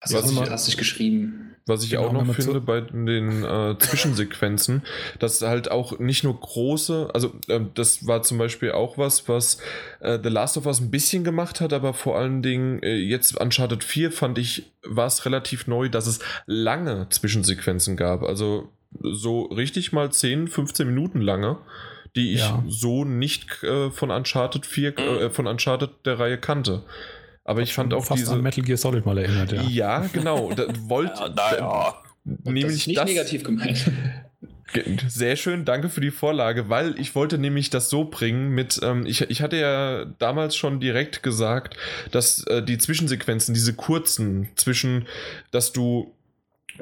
Hast 0.00 0.12
du 0.12 0.18
Was 0.18 0.50
hast 0.50 0.62
ich- 0.68 0.74
dich 0.74 0.76
geschrieben? 0.78 1.56
Was 1.68 1.84
ich 1.84 1.90
Genau, 1.90 2.06
auch 2.06 2.12
noch 2.12 2.34
finde 2.34 2.60
bei 2.60 2.80
den 2.80 3.44
äh, 3.44 3.76
Zwischensequenzen, 3.78 4.82
dass 5.18 5.42
halt 5.42 5.70
auch 5.70 5.98
nicht 5.98 6.24
nur 6.24 6.38
große, 6.38 7.10
also 7.12 7.32
ähm, 7.48 7.70
das 7.74 8.06
war 8.06 8.22
zum 8.22 8.38
Beispiel 8.38 8.72
auch 8.72 8.98
was, 8.98 9.28
was 9.28 9.58
äh, 10.00 10.18
The 10.22 10.28
Last 10.28 10.56
of 10.56 10.66
Us 10.66 10.80
ein 10.80 10.90
bisschen 10.90 11.24
gemacht 11.24 11.60
hat, 11.60 11.72
aber 11.72 11.94
vor 11.94 12.18
allen 12.18 12.42
Dingen 12.42 12.82
äh, 12.82 12.96
jetzt 12.96 13.38
Uncharted 13.40 13.84
4 13.84 14.10
fand 14.10 14.38
ich, 14.38 14.72
war 14.82 15.06
es 15.06 15.24
relativ 15.24 15.66
neu, 15.66 15.88
dass 15.88 16.06
es 16.06 16.20
lange 16.46 17.06
Zwischensequenzen 17.10 17.96
gab. 17.96 18.22
Also 18.22 18.68
so 19.02 19.42
richtig 19.42 19.92
mal 19.92 20.10
10, 20.10 20.48
15 20.48 20.86
Minuten 20.86 21.20
lange, 21.20 21.58
die 22.16 22.32
ich 22.34 22.40
Ja. 22.40 22.64
so 22.66 23.04
nicht 23.04 23.62
äh, 23.62 23.90
von 23.90 24.10
Uncharted 24.10 24.64
4, 24.66 24.98
äh, 24.98 25.30
von 25.30 25.46
Uncharted 25.46 25.90
der 26.06 26.18
Reihe 26.18 26.38
kannte. 26.38 26.82
Aber 27.48 27.62
ich 27.62 27.72
fand 27.72 27.94
auch 27.94 28.04
fast 28.04 28.20
diese. 28.20 28.32
an 28.34 28.42
Metal 28.42 28.62
Gear 28.62 28.76
Solid 28.76 29.06
mal 29.06 29.16
erinnert, 29.16 29.52
ja. 29.52 29.62
ja. 29.62 30.06
genau. 30.12 30.52
Da 30.52 30.66
wollte 30.82 31.18
Ja, 31.20 31.28
naja. 31.30 31.94
Und 32.26 32.44
das 32.44 32.52
nämlich 32.52 32.76
ist 32.76 32.86
nicht 32.88 32.98
das, 32.98 33.08
negativ 33.08 33.42
gemeint. 33.42 33.90
Ge- 34.74 34.98
Sehr 35.08 35.34
schön, 35.36 35.64
danke 35.64 35.88
für 35.88 36.02
die 36.02 36.10
Vorlage, 36.10 36.68
weil 36.68 37.00
ich 37.00 37.14
wollte 37.14 37.38
nämlich 37.38 37.70
das 37.70 37.88
so 37.88 38.04
bringen 38.04 38.50
mit, 38.50 38.78
ähm, 38.82 39.06
ich, 39.06 39.22
ich 39.30 39.40
hatte 39.40 39.56
ja 39.56 40.04
damals 40.18 40.56
schon 40.56 40.78
direkt 40.78 41.22
gesagt, 41.22 41.74
dass 42.10 42.44
äh, 42.48 42.62
die 42.62 42.76
Zwischensequenzen, 42.76 43.54
diese 43.54 43.72
kurzen, 43.72 44.50
zwischen, 44.56 45.06
dass 45.52 45.72
du 45.72 46.12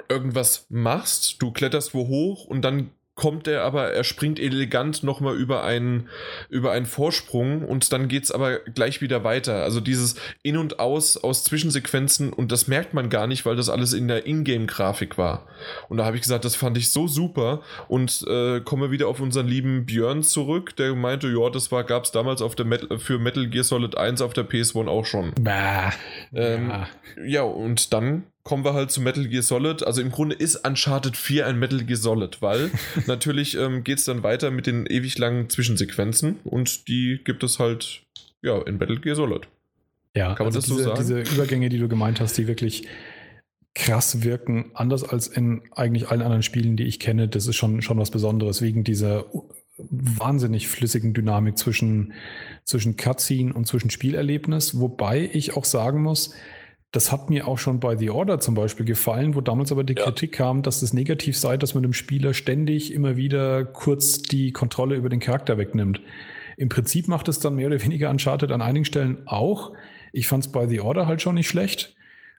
irgendwas 0.09 0.67
machst, 0.69 1.41
du 1.41 1.53
kletterst 1.53 1.95
wo 1.95 2.09
hoch 2.09 2.45
und 2.47 2.63
dann 2.63 2.91
kommt 3.17 3.49
er 3.49 3.63
aber, 3.63 3.93
er 3.93 4.05
springt 4.05 4.39
elegant 4.39 5.03
nochmal 5.03 5.35
über 5.35 5.65
einen, 5.65 6.09
über 6.51 6.71
einen 6.73 6.87
Vorsprung 6.87 7.65
und 7.65 7.93
dann 7.93 8.09
geht's 8.09 8.31
aber 8.31 8.59
gleich 8.59 9.01
wieder 9.01 9.25
weiter. 9.25 9.65
Also 9.65 9.81
dieses 9.81 10.17
In 10.43 10.59
und 10.59 10.79
Aus 10.79 11.17
aus 11.17 11.43
Zwischensequenzen 11.43 12.33
und 12.33 12.53
das 12.53 12.69
merkt 12.69 12.95
man 12.95 13.09
gar 13.09 13.27
nicht, 13.27 13.47
weil 13.47 13.57
das 13.57 13.71
alles 13.71 13.95
in 13.95 14.07
der 14.07 14.27
Ingame-Grafik 14.27 15.17
war. 15.17 15.47
Und 15.89 15.97
da 15.97 16.05
habe 16.05 16.17
ich 16.17 16.23
gesagt, 16.23 16.45
das 16.45 16.57
fand 16.57 16.77
ich 16.77 16.91
so 16.91 17.09
super 17.09 17.63
und 17.89 18.25
äh, 18.29 18.61
komme 18.61 18.91
wieder 18.91 19.09
auf 19.09 19.19
unseren 19.19 19.49
lieben 19.49 19.87
Björn 19.87 20.23
zurück, 20.23 20.77
der 20.77 20.95
meinte, 20.95 21.29
ja, 21.29 21.49
das 21.49 21.73
war, 21.73 21.85
gab's 21.85 22.13
damals 22.13 22.43
auf 22.43 22.55
der 22.55 22.67
Metal, 22.67 22.99
für 22.99 23.19
Metal 23.19 23.49
Gear 23.49 23.65
Solid 23.65 23.97
1 23.97 24.21
auf 24.21 24.35
der 24.35 24.47
PS1 24.47 24.89
auch 24.89 25.07
schon. 25.07 25.33
Bah. 25.41 25.93
Ähm, 26.35 26.69
ja. 26.69 26.89
Ja, 27.25 27.43
und 27.43 27.95
dann 27.95 28.25
kommen 28.47 28.65
wir 28.65 28.75
halt 28.75 28.93
zu 28.93 29.01
Metal 29.01 29.27
Gear 29.27 29.43
Solid. 29.43 29.85
Also 29.85 30.01
im 30.01 30.13
Grunde 30.13 30.37
ist 30.37 30.65
Uncharted 30.65 31.17
4 31.17 31.49
ein 31.49 31.59
Metal 31.59 31.83
Gear 31.85 31.99
Solid, 31.99 32.41
weil 32.41 32.71
natürlich 33.07 33.57
ähm, 33.57 33.83
geht 33.83 33.99
es 33.99 34.05
dann 34.05 34.23
weiter 34.23 34.53
mit 34.53 34.69
den 34.69 34.87
ewig 34.87 35.19
langen 35.19 35.51
Zwischensequenzen 35.51 36.37
und 36.45 36.87
die 36.87 37.21
gibt 37.25 37.43
es 37.43 37.59
halt 37.59 38.03
ja 38.43 38.63
in 38.63 38.79
Metal 38.79 39.01
Gear 39.01 39.17
Solid. 39.17 39.49
Ja, 40.15 40.35
Kann 40.35 40.47
man 40.47 40.55
also 40.55 40.61
das 40.61 40.69
so 40.69 40.77
diese, 40.77 40.89
sagen? 40.89 41.01
diese 41.01 41.35
Übergänge, 41.35 41.69
die 41.69 41.79
du 41.79 41.89
gemeint 41.89 42.21
hast, 42.21 42.39
die 42.39 42.47
wirklich 42.47 42.87
krass 43.75 44.23
wirken, 44.23 44.71
anders 44.75 45.03
als 45.03 45.27
in 45.27 45.63
eigentlich 45.73 46.09
allen 46.09 46.23
anderen 46.23 46.45
Spielen, 46.45 46.77
die 46.77 46.85
ich 46.85 47.01
kenne, 47.01 47.27
das 47.27 47.49
ist 47.49 47.57
schon, 47.57 47.83
schon 47.83 47.99
was 47.99 48.13
Besonderes, 48.13 48.63
wegen 48.63 48.85
dieser 48.85 49.27
wahnsinnig 49.77 50.69
flüssigen 50.69 51.15
Dynamik 51.15 51.59
zwischen, 51.59 52.13
zwischen 52.65 52.97
Cutscene 52.97 53.53
und 53.53 53.67
zwischen 53.67 53.91
Spielerlebnis, 53.91 54.79
wobei 54.79 55.29
ich 55.33 55.57
auch 55.57 55.65
sagen 55.65 56.01
muss, 56.03 56.33
das 56.97 57.13
hat 57.13 57.29
mir 57.29 57.47
auch 57.47 57.59
schon 57.59 57.79
bei 57.79 57.97
The 57.97 58.09
Order 58.11 58.41
zum 58.41 58.55
Beispiel 58.55 58.87
gefallen, 58.87 59.35
wo 59.35 59.43
damals 59.43 59.71
aber 59.71 59.85
die 59.85 59.95
Ja. 59.95 60.05
Kritik 60.05 60.33
kam, 60.33 60.63
dass 60.63 60.81
das 60.81 60.95
negativ 60.95 61.37
sei, 61.37 61.59
dass 61.59 61.75
man 61.75 61.83
dem 61.83 61.93
Spieler 61.93 62.33
ständig 62.33 62.93
immer 62.93 63.17
wieder 63.17 63.65
kurz 63.67 64.23
die 64.23 64.51
Kontrolle 64.51 64.97
über 64.97 65.11
den 65.11 65.21
Charakter 65.21 65.59
wegnimmt. 65.59 66.01
Im 66.57 66.71
Prinzip 66.71 67.07
macht 67.07 67.29
es 67.29 67.39
dann 67.39 67.57
mehr 67.57 67.67
oder 67.67 67.83
weniger 67.83 68.09
Uncharted 68.09 68.51
an 68.51 68.63
einigen 68.63 68.87
Stellen 68.87 69.19
auch. 69.27 69.73
Ich 70.13 70.27
fand 70.27 70.47
es 70.47 70.51
bei 70.53 70.67
The 70.67 70.81
Order 70.81 71.07
halt 71.07 71.21
schon 71.21 71.35
nicht 71.35 71.49
schlecht. 71.49 71.95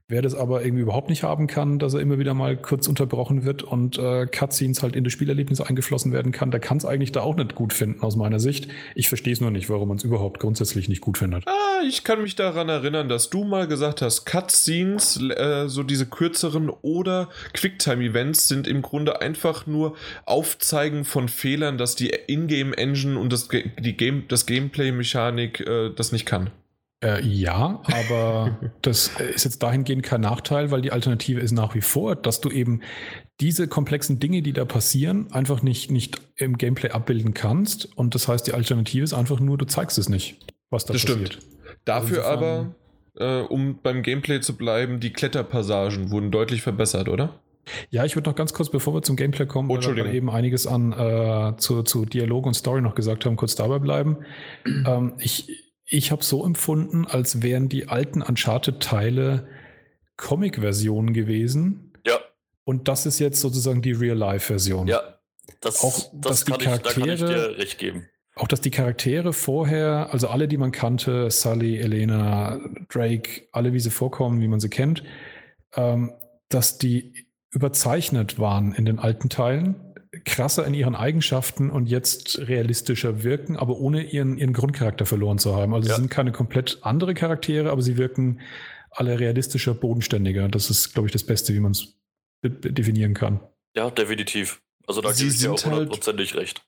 Wer 0.09 0.21
das 0.21 0.35
aber 0.35 0.63
irgendwie 0.63 0.83
überhaupt 0.83 1.09
nicht 1.09 1.23
haben 1.23 1.47
kann, 1.47 1.79
dass 1.79 1.93
er 1.93 1.99
immer 1.99 2.17
wieder 2.17 2.33
mal 2.33 2.55
kurz 2.55 2.87
unterbrochen 2.87 3.43
wird 3.43 3.61
und 3.61 3.97
äh, 3.97 4.25
Cutscenes 4.25 4.81
halt 4.81 4.95
in 4.95 5.03
das 5.03 5.11
Spielerlebnis 5.11 5.59
eingeflossen 5.59 6.13
werden 6.13 6.31
kann, 6.31 6.49
der 6.49 6.61
kann 6.61 6.77
es 6.77 6.85
eigentlich 6.85 7.11
da 7.11 7.19
auch 7.19 7.35
nicht 7.35 7.55
gut 7.55 7.73
finden 7.73 8.01
aus 8.01 8.15
meiner 8.15 8.39
Sicht. 8.39 8.69
Ich 8.95 9.09
verstehe 9.09 9.33
es 9.33 9.41
nur 9.41 9.51
nicht, 9.51 9.69
warum 9.69 9.89
man 9.89 9.97
es 9.97 10.05
überhaupt 10.05 10.39
grundsätzlich 10.39 10.87
nicht 10.87 11.01
gut 11.01 11.17
findet. 11.17 11.45
Ah, 11.45 11.81
ich 11.85 12.05
kann 12.05 12.21
mich 12.21 12.35
daran 12.37 12.69
erinnern, 12.69 13.09
dass 13.09 13.29
du 13.29 13.43
mal 13.43 13.67
gesagt 13.67 14.01
hast, 14.01 14.23
Cutscenes, 14.23 15.19
äh, 15.29 15.67
so 15.67 15.83
diese 15.83 16.05
kürzeren 16.05 16.69
oder 16.69 17.27
Quicktime-Events 17.53 18.47
sind 18.47 18.65
im 18.65 18.81
Grunde 18.81 19.19
einfach 19.19 19.67
nur 19.67 19.97
Aufzeigen 20.25 21.03
von 21.03 21.27
Fehlern, 21.27 21.77
dass 21.77 21.95
die 21.95 22.13
Ingame-Engine 22.27 23.19
und 23.19 23.33
das, 23.33 23.49
die 23.49 23.97
Game, 23.97 24.23
das 24.29 24.45
Gameplay-Mechanik 24.45 25.59
äh, 25.67 25.89
das 25.93 26.13
nicht 26.13 26.25
kann. 26.25 26.51
Äh, 27.03 27.23
ja, 27.23 27.81
aber 27.83 28.57
das 28.81 29.09
ist 29.33 29.45
jetzt 29.45 29.61
dahingehend 29.61 30.03
kein 30.03 30.21
Nachteil, 30.21 30.71
weil 30.71 30.81
die 30.81 30.91
Alternative 30.91 31.39
ist 31.39 31.51
nach 31.51 31.75
wie 31.75 31.81
vor, 31.81 32.15
dass 32.15 32.41
du 32.41 32.49
eben 32.49 32.81
diese 33.39 33.67
komplexen 33.67 34.19
Dinge, 34.19 34.41
die 34.41 34.53
da 34.53 34.65
passieren, 34.65 35.31
einfach 35.31 35.61
nicht, 35.61 35.91
nicht 35.91 36.19
im 36.37 36.57
Gameplay 36.57 36.89
abbilden 36.89 37.33
kannst. 37.35 37.85
Und 37.97 38.15
das 38.15 38.27
heißt, 38.27 38.47
die 38.47 38.53
Alternative 38.53 39.03
ist 39.03 39.13
einfach 39.13 39.39
nur, 39.39 39.57
du 39.59 39.65
zeigst 39.65 39.99
es 39.99 40.09
nicht, 40.09 40.37
was 40.71 40.85
da 40.85 40.93
Das 40.93 41.05
passiert. 41.05 41.33
stimmt. 41.33 41.47
Dafür 41.85 42.25
Also 42.25 42.45
aber, 42.45 42.75
äh, 43.15 43.41
um 43.41 43.79
beim 43.83 44.01
Gameplay 44.01 44.41
zu 44.41 44.57
bleiben, 44.57 44.99
die 44.99 45.13
Kletterpassagen 45.13 46.09
wurden 46.09 46.31
deutlich 46.31 46.63
verbessert, 46.63 47.09
oder? 47.09 47.39
Ja, 47.89 48.05
ich 48.05 48.15
würde 48.15 48.29
noch 48.29 48.35
ganz 48.35 48.53
kurz, 48.53 48.69
bevor 48.71 48.93
wir 48.95 49.01
zum 49.03 49.17
Gameplay 49.17 49.45
kommen, 49.45 49.69
Oh, 49.69 49.75
weil 49.75 49.95
wir 49.95 50.05
eben 50.05 50.29
einiges 50.31 50.65
an 50.65 50.93
äh, 50.93 51.57
zu, 51.57 51.83
zu 51.83 52.05
Dialog 52.05 52.45
und 52.45 52.53
Story 52.55 52.81
noch 52.81 52.95
gesagt 52.95 53.25
haben, 53.25 53.35
kurz 53.35 53.55
dabei 53.55 53.77
bleiben. 53.79 54.17
ähm, 54.65 55.13
ich 55.19 55.66
ich 55.89 56.11
habe 56.11 56.23
so 56.23 56.45
empfunden, 56.45 57.05
als 57.07 57.41
wären 57.41 57.69
die 57.69 57.87
alten 57.87 58.21
Uncharted-Teile 58.21 59.47
Comic-Versionen 60.17 61.13
gewesen. 61.13 61.93
Ja, 62.05 62.19
Und 62.63 62.87
das 62.87 63.05
ist 63.05 63.19
jetzt 63.19 63.39
sozusagen 63.39 63.81
die 63.81 63.93
Real-Life-Version. 63.93 64.87
ja. 64.87 65.01
Das, 65.61 65.81
Auch, 65.81 66.11
dass 66.13 66.43
das 66.43 66.45
die 66.45 66.51
kann 66.51 66.59
ich, 66.61 66.65
da 66.67 66.91
kann 66.91 67.09
ich 67.09 67.19
Charaktere- 67.21 67.49
dir 67.53 67.57
recht 67.57 67.77
geben. 67.79 68.09
Auch 68.35 68.47
dass 68.49 68.59
die 68.61 68.69
Charaktere 68.69 69.31
vorher, 69.33 70.09
also 70.11 70.27
alle, 70.27 70.47
die 70.49 70.57
man 70.57 70.71
kannte, 70.71 71.31
Sully, 71.31 71.77
Elena, 71.79 72.59
Drake, 72.89 73.47
alle, 73.53 73.71
wie 73.73 73.79
sie 73.79 73.89
vorkommen, 73.89 74.41
wie 74.41 74.47
man 74.49 74.59
sie 74.59 74.69
kennt, 74.69 75.03
ähm, 75.73 76.11
dass 76.49 76.77
die 76.77 77.25
überzeichnet 77.49 78.37
waren 78.39 78.73
in 78.75 78.85
den 78.85 78.99
alten 78.99 79.29
Teilen, 79.29 79.86
krasser 80.25 80.65
in 80.65 80.73
ihren 80.73 80.95
Eigenschaften 80.95 81.69
und 81.69 81.87
jetzt 81.87 82.39
realistischer 82.47 83.23
wirken, 83.23 83.57
aber 83.57 83.77
ohne 83.77 84.03
ihren, 84.03 84.37
ihren 84.37 84.53
Grundcharakter 84.53 85.05
verloren 85.05 85.37
zu 85.39 85.55
haben. 85.55 85.73
Also 85.73 85.89
Ja. 85.89 85.95
sie 85.95 86.01
sind 86.01 86.09
keine 86.09 86.31
komplett 86.31 86.79
andere 86.81 87.13
Charaktere, 87.13 87.71
aber 87.71 87.81
sie 87.81 87.97
wirken 87.97 88.39
alle 88.91 89.19
realistischer, 89.19 89.73
bodenständiger. 89.73 90.47
Das 90.49 90.69
ist, 90.69 90.93
glaube 90.93 91.07
ich, 91.07 91.13
das 91.13 91.23
Beste, 91.23 91.53
wie 91.53 91.59
man 91.59 91.71
es 91.71 91.95
definieren 92.43 93.13
kann. 93.13 93.39
Ja, 93.75 93.89
definitiv. 93.89 94.61
Also 94.87 95.01
da 95.01 95.11
Sie 95.13 95.23
gebe 95.25 95.33
ich 95.35 95.39
dir 95.41 95.51
auch 95.51 95.63
halt- 95.65 95.73
hundertprozentig 95.73 96.35
recht. 96.35 96.63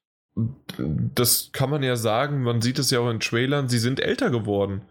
Das 1.15 1.49
kann 1.51 1.69
man 1.69 1.83
ja 1.83 1.95
sagen, 1.95 2.43
man 2.43 2.61
sieht 2.61 2.79
es 2.79 2.91
ja 2.91 2.99
auch 2.99 3.09
in 3.09 3.19
Trailern, 3.19 3.67
sie 3.67 3.79
sind 3.79 3.99
älter 3.99 4.29
geworden. 4.29 4.81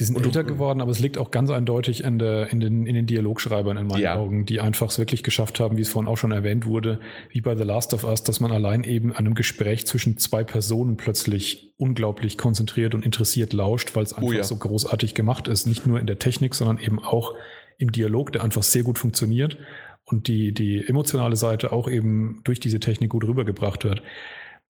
Die 0.00 0.04
sind 0.04 0.16
Und- 0.16 0.24
älter 0.26 0.44
geworden, 0.44 0.80
aber 0.80 0.92
es 0.92 1.00
liegt 1.00 1.18
auch 1.18 1.32
ganz 1.32 1.50
eindeutig 1.50 2.04
in, 2.04 2.20
der, 2.20 2.52
in, 2.52 2.60
den, 2.60 2.86
in 2.86 2.94
den 2.94 3.06
Dialogschreibern 3.06 3.76
in 3.76 3.88
meinen 3.88 4.00
Ja. 4.00 4.14
Augen, 4.14 4.46
die 4.46 4.60
einfach 4.60 4.90
es 4.90 4.98
wirklich 4.98 5.24
geschafft 5.24 5.58
haben, 5.58 5.76
wie 5.76 5.80
es 5.80 5.88
vorhin 5.88 6.08
auch 6.08 6.16
schon 6.18 6.30
erwähnt 6.30 6.66
wurde, 6.66 7.00
wie 7.30 7.40
bei 7.40 7.56
The 7.56 7.64
Last 7.64 7.92
of 7.94 8.04
Us, 8.04 8.22
dass 8.22 8.38
man 8.38 8.52
allein 8.52 8.84
eben 8.84 9.12
einem 9.12 9.34
Gespräch 9.34 9.86
zwischen 9.88 10.16
zwei 10.18 10.44
Personen 10.44 10.96
plötzlich 10.96 11.72
unglaublich 11.78 12.38
konzentriert 12.38 12.94
und 12.94 13.04
interessiert 13.04 13.52
lauscht, 13.52 13.96
weil 13.96 14.04
es 14.04 14.12
einfach 14.12 14.28
Oh 14.28 14.32
ja. 14.32 14.44
so 14.44 14.54
großartig 14.56 15.14
gemacht 15.14 15.48
ist. 15.48 15.66
Nicht 15.66 15.84
nur 15.84 15.98
in 15.98 16.06
der 16.06 16.20
Technik, 16.20 16.54
sondern 16.54 16.78
eben 16.78 17.00
auch 17.02 17.34
im 17.78 17.90
Dialog, 17.90 18.32
der 18.32 18.44
einfach 18.44 18.62
sehr 18.62 18.84
gut 18.84 18.98
funktioniert 18.98 19.58
und 20.04 20.28
die, 20.28 20.52
die 20.52 20.86
emotionale 20.86 21.34
Seite 21.34 21.72
auch 21.72 21.88
eben 21.90 22.40
durch 22.44 22.60
diese 22.60 22.78
Technik 22.78 23.10
gut 23.10 23.24
rübergebracht 23.24 23.82
wird. 23.84 24.02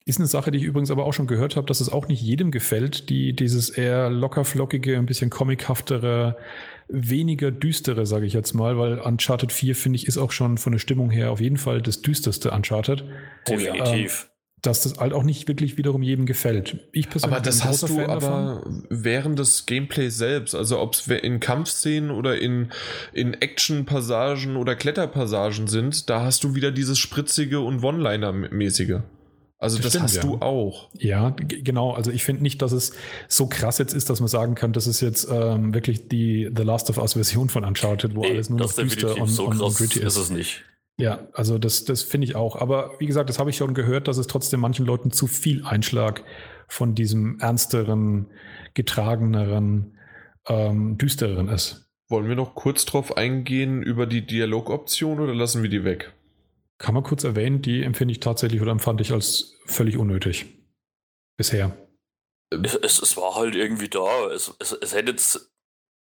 Ist 0.09 0.19
eine 0.19 0.27
Sache, 0.27 0.51
die 0.51 0.59
ich 0.59 0.65
übrigens 0.65 0.91
aber 0.91 1.05
auch 1.05 1.13
schon 1.13 1.27
gehört 1.27 1.55
habe, 1.57 1.67
dass 1.67 1.81
es 1.81 1.91
auch 1.93 2.09
nicht 2.09 2.23
jedem 2.23 2.51
gefällt, 2.51 3.11
die 3.11 3.35
dieses 3.35 3.69
eher 3.69 4.09
lockerflockige, 4.09 4.97
ein 4.97 5.05
bisschen 5.07 5.29
comichaftere, 5.31 6.37
weniger 6.89 7.51
düstere, 7.51 8.07
sage 8.07 8.25
ich 8.25 8.33
jetzt 8.33 8.55
mal, 8.55 8.79
weil 8.79 8.99
Uncharted 9.01 9.53
4, 9.53 9.77
finde 9.77 9.97
ich, 9.97 10.07
ist 10.07 10.17
auch 10.17 10.33
schon 10.33 10.57
von 10.57 10.73
der 10.73 10.79
Stimmung 10.79 11.11
her 11.11 11.31
auf 11.31 11.41
jeden 11.41 11.59
Fall 11.59 11.83
das 11.83 12.01
düsterste 12.01 12.51
Uncharted, 12.53 13.05
Oh. 13.05 13.51
Definitiv. 13.53 14.31
dass 14.63 14.83
das 14.83 14.99
halt 14.99 15.13
auch 15.13 15.23
nicht 15.25 15.47
wirklich 15.47 15.77
wiederum 15.77 16.03
jedem 16.03 16.25
gefällt. 16.27 16.79
Ich 16.93 17.11
persönlich 17.11 17.37
Aber 17.37 17.45
das 17.45 17.59
bin 17.59 17.65
ein 17.67 17.69
hast 17.69 17.81
großer 17.81 17.95
du 17.95 18.01
Fan 18.01 18.09
davon. 18.09 18.33
aber 18.33 18.65
während 18.89 19.39
des 19.39 19.67
Gameplays 19.67 20.17
selbst, 20.17 20.55
also 20.55 20.81
ob 20.81 20.95
es 20.95 21.07
in 21.07 21.39
Kampfszenen 21.39 22.11
oder 22.11 22.39
in, 22.41 22.71
in 23.13 23.35
Action-Passagen 23.35 24.57
oder 24.57 24.75
Kletterpassagen 24.75 25.67
sind, 25.69 26.09
da 26.09 26.23
hast 26.25 26.43
du 26.45 26.55
wieder 26.55 26.71
dieses 26.73 26.99
spritzige 26.99 27.61
und 27.61 27.85
One-Liner-mäßige. 27.85 29.01
Also 29.59 29.79
das, 29.79 29.93
Das 29.93 30.03
hast 30.03 30.17
ja. 30.17 30.23
du 30.23 30.37
auch. 30.37 30.89
Ja, 30.95 31.31
genau. 31.31 31.93
Also 31.93 32.13
ich 32.13 32.25
finde 32.25 32.43
nicht, 32.43 32.63
dass 32.63 32.71
es 32.71 32.93
so 33.27 33.49
krass 33.49 33.79
jetzt 33.79 33.93
ist, 33.93 34.09
dass 34.09 34.21
man 34.21 34.29
sagen 34.29 34.55
kann, 34.55 34.73
das 34.73 34.87
ist 34.87 35.01
jetzt 35.01 35.29
ähm, 35.31 35.75
wirklich 35.75 36.09
die 36.09 36.49
The 36.55 36.63
Last 36.63 36.89
of 36.91 36.99
Us 36.99 37.15
Version 37.15 37.49
von 37.49 37.65
Uncharted, 37.65 38.15
wo 38.15 38.21
Nee, 38.21 38.31
alles 38.31 38.51
nur 38.51 38.61
noch 38.61 38.73
düster 38.73 39.21
und, 39.21 39.27
so 39.27 39.47
und, 39.47 39.61
und 39.61 39.77
gritty 39.77 39.99
ist 39.99 40.17
ist. 40.17 40.17
es 40.17 40.31
nicht. 40.31 40.65
Ja, 40.97 41.29
also 41.33 41.59
das, 41.59 41.85
das 41.85 42.03
finde 42.03 42.27
ich 42.27 42.37
auch. 42.37 42.57
Aber 42.57 42.93
wie 42.99 43.07
gesagt, 43.07 43.29
das 43.29 43.39
habe 43.41 43.51
ich 43.51 43.57
schon 43.57 43.75
gehört, 43.75 44.07
dass 44.09 44.17
es 44.17 44.29
trotzdem 44.29 44.61
manchen 44.61 44.87
Leuten 44.87 45.11
zu 45.11 45.27
viel 45.27 45.65
Einschlag 45.65 46.25
von 46.69 46.95
diesem 46.95 47.41
ernsteren, 47.41 48.27
getrageneren, 48.75 49.97
ähm, 50.47 50.99
düstereren 50.99 51.49
ist. 51.49 51.89
Wollen 52.09 52.29
wir 52.29 52.37
noch 52.37 52.55
kurz 52.55 52.85
drauf 52.85 53.17
eingehen 53.17 53.83
über 53.83 54.07
die 54.07 54.25
Dialogoption 54.27 55.21
oder 55.21 55.35
lassen 55.35 55.63
wir 55.63 55.71
die 55.71 55.85
weg? 55.85 56.13
Kann 56.79 56.95
man 56.95 57.03
kurz 57.03 57.25
erwähnen, 57.25 57.61
die 57.61 57.83
empfinde 57.83 58.13
ich 58.13 58.21
tatsächlich 58.21 58.61
oder 58.63 58.71
empfand 58.73 59.01
ich 59.01 59.13
als 59.13 59.55
völlig 59.67 59.97
unnötig. 59.97 60.47
Bisher. 61.37 61.77
Es, 62.51 62.75
es, 62.77 63.03
es 63.03 63.17
war 63.17 63.35
halt 63.35 63.55
irgendwie 63.55 63.89
da. 63.89 64.29
Es, 64.33 64.55
es, 64.61 64.73
es 64.73 64.95
hätte 64.95 65.11
jetzt, 65.11 65.53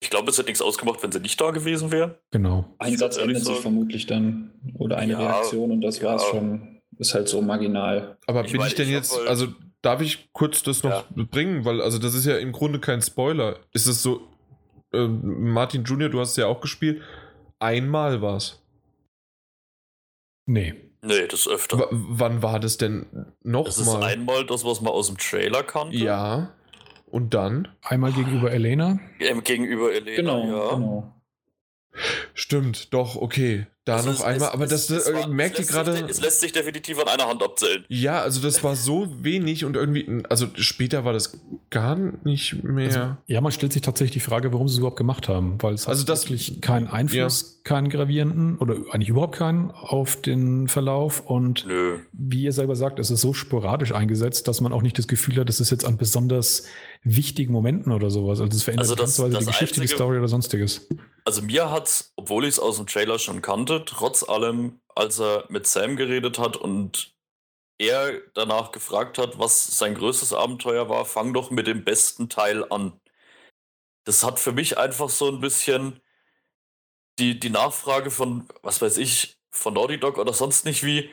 ich 0.01 0.11
glaube, 0.11 0.31
es 0.31 0.37
hätte 0.39 0.49
nichts 0.49 0.63
ausgemacht, 0.63 1.03
wenn 1.03 1.11
sie 1.11 1.21
nicht 1.21 1.41
da 1.41 1.51
gewesen 1.51 1.91
wäre. 1.91 2.21
Genau. 2.31 2.75
Ein 2.79 2.97
Satz 2.97 3.17
ändert 3.17 3.45
sich 3.45 3.59
vermutlich 3.59 4.07
dann 4.07 4.53
oder 4.75 4.99
eine 4.99 5.13
Ja, 5.15 5.19
Reaktion 5.19 5.71
und 5.73 5.81
das 5.81 5.99
ja. 6.01 6.09
war's 6.11 6.25
schon. 6.27 6.81
Ist 6.99 7.15
halt 7.15 7.29
so 7.29 7.41
marginal. 7.41 8.19
Aber 8.27 8.45
Ich 8.45 8.51
bin 8.53 8.59
meine, 8.59 8.69
ich 8.69 8.75
denn 8.75 8.89
ich 8.89 8.93
jetzt, 8.95 9.17
halt- 9.17 9.29
also 9.29 9.49
darf 9.83 10.01
ich 10.01 10.31
kurz 10.33 10.63
das 10.63 10.83
noch 10.83 11.05
Ja. 11.17 11.25
bringen, 11.31 11.65
weil 11.65 11.81
also 11.81 11.99
das 11.99 12.15
ist 12.15 12.25
ja 12.27 12.37
im 12.39 12.53
Grunde 12.53 12.79
kein 12.81 13.01
Spoiler. 13.01 13.59
Ist 13.73 13.87
es 13.87 14.03
so, 14.03 14.21
ähm, 14.93 15.53
Martin 15.53 15.85
Junior, 15.85 16.09
du 16.11 16.19
hast 16.21 16.31
es 16.33 16.37
ja 16.37 16.47
auch 16.47 16.61
gespielt, 16.61 17.01
einmal 17.59 18.21
war's. 18.23 18.61
Nee. 20.49 20.75
Nee, 21.02 21.26
das 21.28 21.47
öfter. 21.47 21.78
W 21.78 21.87
wann 21.90 22.43
war 22.43 22.59
das 22.59 22.78
denn 22.78 23.07
Das 23.45 23.78
ist 23.78 23.87
nochmal? 23.87 24.05
einmal 24.14 24.47
das, 24.47 24.64
was 24.64 24.81
man 24.81 24.93
aus 24.93 25.07
dem 25.09 25.19
Trailer 25.19 25.62
kannte. 25.62 25.97
Ja. 25.97 26.55
Und 27.07 27.35
dann? 27.35 27.69
Einmal 27.83 28.12
gegenüber 28.12 28.50
Elena. 28.50 28.99
Ähm, 29.21 29.45
gegenüber 29.45 29.93
Elena. 29.93 30.17
Genau, 30.17 30.47
ja. 30.47 30.75
genau. 30.75 31.14
Stimmt, 32.35 32.95
doch, 32.95 33.17
okay. 33.17 33.67
Da 33.88 33.97
Also 33.97 34.11
noch 34.11 34.16
es- 34.18 34.23
einmal, 34.23 34.49
es- 34.49 34.54
aber 34.54 34.64
es- 34.66 34.71
das, 34.87 34.90
es 34.90 35.07
äh, 35.09 35.14
war- 35.14 35.28
merkt 35.28 35.59
ihr 35.59 35.62
es 35.62 35.66
lässt 35.73 35.73
gerade. 35.73 35.92
sich- 35.97 36.09
Es 36.11 36.21
lässt 36.21 36.40
sich 36.40 36.52
definitiv 36.52 36.99
an 37.00 37.09
einer 37.09 37.26
Hand 37.26 37.42
abzählen. 37.42 37.85
Ja, 37.88 38.21
also 38.21 38.40
das 38.40 38.62
war 38.62 38.76
so 38.76 39.09
wenig 39.23 39.64
und 39.64 39.76
irgendwie, 39.76 40.23
also 40.28 40.47
später 40.57 41.07
war 41.07 41.14
das 41.14 41.38
gar 41.71 41.97
nicht 41.97 42.62
mehr. 42.62 42.87
Also, 42.87 43.16
ja, 43.26 43.40
man 43.40 43.50
stellt 43.50 43.73
sich 43.73 43.80
tatsächlich 43.80 44.12
die 44.12 44.21
Frage, 44.28 44.52
warum 44.52 44.68
sie 44.68 44.75
es 44.75 44.78
überhaupt 44.78 44.99
gemacht 44.99 45.26
haben, 45.28 45.57
weil 45.62 45.73
es 45.73 45.88
Also 45.88 46.02
hat 46.02 46.09
das- 46.11 46.25
wirklich 46.25 46.61
keinen 46.61 46.87
Einfluss, 46.88 47.62
keinen 47.64 47.88
gravierenden 47.88 48.59
oder 48.59 48.75
eigentlich 48.92 49.09
überhaupt 49.09 49.37
keinen 49.37 49.71
auf 49.71 50.21
den 50.21 50.68
Verlauf 50.68 51.21
und 51.26 51.66
Nö. 51.66 51.99
wie 52.12 52.42
ihr 52.42 52.52
selber 52.52 52.76
sagt, 52.76 52.99
es 52.99 53.11
ist 53.11 53.23
so 53.23 53.33
sporadisch 53.33 53.92
eingesetzt, 53.92 54.49
dass 54.49 54.61
man 54.61 54.73
auch 54.75 54.83
nicht 54.83 54.99
das 54.99 55.09
Gefühl 55.09 55.37
hat, 55.37 55.49
das 55.49 55.61
ist 55.61 55.71
jetzt 55.71 55.85
an 55.87 55.97
besonders 55.97 56.64
wichtigen 57.04 57.52
Momenten 57.52 57.92
oder 57.92 58.11
sowas. 58.11 58.40
Also 58.40 58.54
es 58.54 58.62
verändert 58.64 58.83
Also 58.85 58.95
das- 58.97 59.16
das 59.16 59.30
die 59.30 59.47
Geschichte, 59.47 59.75
die 59.76 59.80
einzige- 59.83 59.97
Story 59.97 60.18
oder 60.18 60.28
sonstiges. 60.28 60.87
Also 61.29 61.43
mir 61.43 61.71
hat's, 61.71 62.15
obwohl 62.17 62.45
ich 62.45 62.53
es 62.53 62.59
aus 62.59 62.79
dem 62.79 62.87
Trailer 62.87 63.19
schon 63.19 63.43
kannte, 63.43 63.85
trotz 63.85 64.27
allem, 64.27 64.81
als 64.95 65.21
er 65.21 65.45
mit 65.51 65.67
Sam 65.67 65.95
geredet 65.97 66.39
hat 66.39 66.57
und 66.57 67.15
er 67.77 68.23
danach 68.33 68.73
gefragt 68.73 69.19
hat, 69.19 69.39
was 69.39 69.77
sein 69.77 69.95
größtes 69.95 70.33
Abenteuer 70.33 70.89
war, 70.89 71.05
fang 71.05 71.35
doch 71.35 71.51
mit 71.51 71.67
dem 71.67 71.85
besten 71.85 72.31
Teil 72.31 72.65
an. 72.73 72.99
Das 74.05 74.25
hat 74.25 74.41
für 74.41 74.53
mich 74.53 74.79
einfach 74.79 75.11
so 75.11 75.29
ein 75.29 75.41
bisschen 75.41 76.01
die, 77.19 77.39
die 77.39 77.51
Nachfrage 77.51 78.11
von, 78.11 78.49
was 78.63 78.81
weiß 78.81 78.97
ich, 78.97 79.39
von 79.51 79.75
Naughty 79.75 80.01
Dog 80.01 80.17
oder 80.17 80.33
sonst 80.33 80.65
nicht 80.65 80.83
wie, 80.83 81.11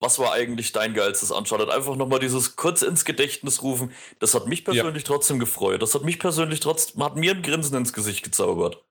was 0.00 0.18
war 0.18 0.32
eigentlich 0.32 0.72
dein 0.72 0.94
geilstes 0.94 1.30
Uncharted? 1.30 1.70
Einfach 1.70 1.94
nochmal 1.94 2.18
dieses 2.18 2.56
kurz 2.56 2.82
ins 2.82 3.04
Gedächtnis 3.04 3.62
rufen. 3.62 3.92
Das 4.18 4.34
hat 4.34 4.48
mich 4.48 4.64
persönlich 4.64 5.04
trotzdem 5.04 5.38
gefreut. 5.38 5.80
Das 5.80 5.94
hat 5.94 6.02
mich 6.02 6.18
persönlich 6.18 6.58
trotzdem, 6.58 7.04
hat 7.04 7.14
mir 7.14 7.30
ein 7.30 7.42
Grinsen 7.42 7.76
ins 7.76 7.92
Gesicht 7.92 8.24
gezaubert. 8.24 8.83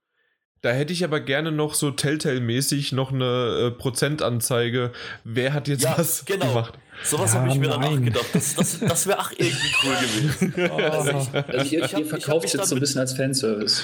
Da 0.63 0.71
hätte 0.71 0.93
ich 0.93 1.03
aber 1.03 1.19
gerne 1.19 1.51
noch 1.51 1.73
so 1.73 1.91
Telltale-mäßig 1.91 2.93
noch 2.93 3.11
eine 3.11 3.67
äh, 3.67 3.71
Prozentanzeige. 3.71 4.93
Wer 5.25 5.51
hat 5.53 5.67
jetzt 5.67 5.83
Ja, 5.83 5.95
was 5.97 6.23
genau. 6.23 6.47
gemacht? 6.47 6.79
Sowas 7.03 7.33
Ja, 7.33 7.41
habe 7.41 7.49
ich 7.51 7.59
mir 7.59 7.67
nein. 7.67 7.81
danach 7.81 8.01
gedacht. 8.01 8.25
Das, 8.31 8.55
das, 8.55 8.79
das 8.79 9.05
wäre 9.07 9.19
auch 9.19 9.31
irgendwie 9.31 9.73
cool 9.83 9.95
gewesen. 9.95 10.71
Also, 10.71 11.09
ich, 11.09 11.35
also 11.35 11.75
ihr, 11.75 11.83
Ich 11.83 11.93
hab- 11.93 11.99
ihr 11.99 12.05
verkauft 12.05 12.45
es 12.45 12.53
jetzt 12.53 12.69
so 12.69 12.75
ein 12.75 12.79
bisschen 12.79 13.01
als 13.01 13.11
Fanservice. 13.13 13.83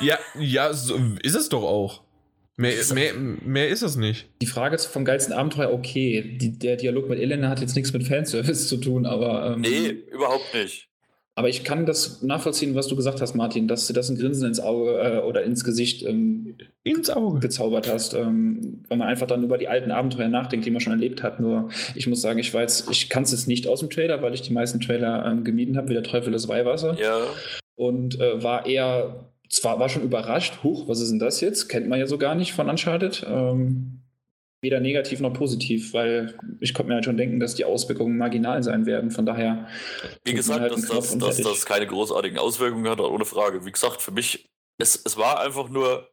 Ja, 0.00 0.18
ja, 0.36 0.72
so 0.72 0.98
ist 1.22 1.36
es 1.36 1.48
doch 1.50 1.62
auch. 1.62 2.02
Mehr, 2.56 2.74
mehr, 2.92 3.14
mehr 3.14 3.68
ist 3.68 3.82
es 3.82 3.94
nicht. 3.94 4.26
Die 4.42 4.46
Frage 4.46 4.74
ist 4.74 4.86
vom 4.86 5.04
geilsten 5.04 5.32
Abenteuer, 5.32 5.70
okay, 5.72 6.36
die, 6.40 6.58
der 6.58 6.74
Dialog 6.74 7.08
mit 7.08 7.20
Elena 7.20 7.48
hat 7.48 7.60
jetzt 7.60 7.76
nichts 7.76 7.92
mit 7.92 8.02
Fanservice 8.08 8.66
zu 8.66 8.78
tun, 8.78 9.06
aber, 9.06 9.52
ähm, 9.54 9.60
Nee, 9.60 9.90
überhaupt 10.10 10.52
nicht. 10.52 10.87
Aber 11.38 11.48
ich 11.48 11.62
kann 11.62 11.86
das 11.86 12.20
nachvollziehen, 12.20 12.74
was 12.74 12.88
du 12.88 12.96
gesagt 12.96 13.20
hast, 13.20 13.36
Martin, 13.36 13.68
dass 13.68 13.86
du 13.86 13.92
das 13.92 14.08
ein 14.08 14.18
Grinsen 14.18 14.48
ins 14.48 14.58
Auge 14.58 14.98
äh, 14.98 15.18
oder 15.18 15.44
ins 15.44 15.62
Gesicht 15.62 16.04
ähm, 16.04 16.56
Ins 16.82 17.10
Auge. 17.10 17.38
gezaubert 17.38 17.88
hast, 17.88 18.12
ähm, 18.14 18.82
weil 18.88 18.98
man 18.98 19.06
einfach 19.06 19.28
dann 19.28 19.44
über 19.44 19.56
die 19.56 19.68
alten 19.68 19.92
Abenteuer 19.92 20.26
nachdenkt, 20.26 20.66
die 20.66 20.72
man 20.72 20.80
schon 20.80 20.92
erlebt 20.92 21.22
hat. 21.22 21.38
Nur 21.38 21.68
ich 21.94 22.08
muss 22.08 22.22
sagen, 22.22 22.40
ich 22.40 22.52
weiß, 22.52 22.88
ich 22.90 23.08
kann 23.08 23.22
es 23.22 23.30
jetzt 23.30 23.46
nicht 23.46 23.68
aus 23.68 23.78
dem 23.78 23.88
Trailer, 23.88 24.20
weil 24.20 24.34
ich 24.34 24.42
die 24.42 24.52
meisten 24.52 24.80
Trailer 24.80 25.24
ähm, 25.26 25.44
gemieden 25.44 25.76
habe, 25.76 25.90
wie 25.90 25.94
der 25.94 26.02
Teufel 26.02 26.32
das 26.32 26.48
Weihwasser. 26.48 26.98
Ja, 27.00 27.20
und 27.76 28.18
äh, 28.20 28.42
war 28.42 28.66
eher, 28.66 29.30
zwar 29.48 29.78
war 29.78 29.88
schon 29.88 30.02
überrascht, 30.02 30.64
huch, 30.64 30.88
was 30.88 31.00
ist 31.00 31.12
denn 31.12 31.20
das 31.20 31.40
jetzt? 31.40 31.68
Kennt 31.68 31.88
man 31.88 32.00
ja 32.00 32.08
so 32.08 32.18
gar 32.18 32.34
nicht 32.34 32.52
von 32.52 32.68
Uncharted. 32.68 33.24
Ähm, 33.30 34.00
weder 34.60 34.80
negativ 34.80 35.20
noch 35.20 35.32
positiv, 35.32 35.92
weil 35.92 36.34
ich 36.60 36.74
konnte 36.74 36.88
mir 36.88 36.94
halt 36.94 37.04
schon 37.04 37.16
denken, 37.16 37.38
dass 37.38 37.54
die 37.54 37.64
Auswirkungen 37.64 38.18
marginal 38.18 38.62
sein 38.62 38.86
werden. 38.86 39.10
Von 39.10 39.24
daher, 39.24 39.68
wie 40.24 40.34
gesagt, 40.34 40.60
halt 40.60 40.72
dass, 40.72 40.86
das, 40.86 41.18
dass 41.18 41.36
das 41.36 41.64
keine 41.64 41.86
großartigen 41.86 42.38
Auswirkungen 42.38 42.88
hat, 42.88 43.00
ohne 43.00 43.24
Frage. 43.24 43.64
Wie 43.64 43.72
gesagt, 43.72 44.02
für 44.02 44.10
mich, 44.10 44.50
es, 44.78 45.00
es 45.04 45.16
war 45.16 45.40
einfach 45.40 45.68
nur 45.68 46.08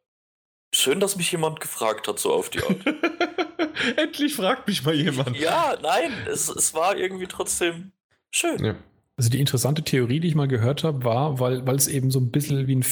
schön, 0.74 1.00
dass 1.00 1.16
mich 1.16 1.32
jemand 1.32 1.60
gefragt 1.60 2.08
hat, 2.08 2.20
so 2.20 2.34
auf 2.34 2.50
die 2.50 2.60
Art. 2.60 2.78
Endlich 3.98 4.36
fragt 4.36 4.68
mich 4.68 4.84
mal 4.84 4.94
jemand. 4.94 5.38
ja, 5.40 5.78
nein, 5.82 6.12
es, 6.32 6.50
es 6.50 6.74
war 6.74 6.98
irgendwie 6.98 7.28
trotzdem 7.28 7.92
schön. 8.32 8.64
Ja. 8.64 8.76
Also 9.18 9.30
die 9.30 9.40
interessante 9.40 9.82
Theorie, 9.82 10.20
die 10.20 10.28
ich 10.28 10.36
mal 10.36 10.48
gehört 10.48 10.84
habe, 10.84 11.04
war, 11.04 11.40
weil, 11.40 11.66
weil 11.66 11.78
es 11.78 11.88
eben 11.88 12.12
so 12.12 12.20
ein 12.20 12.32
bisschen 12.32 12.68
wie 12.68 12.76
ein, 12.76 12.86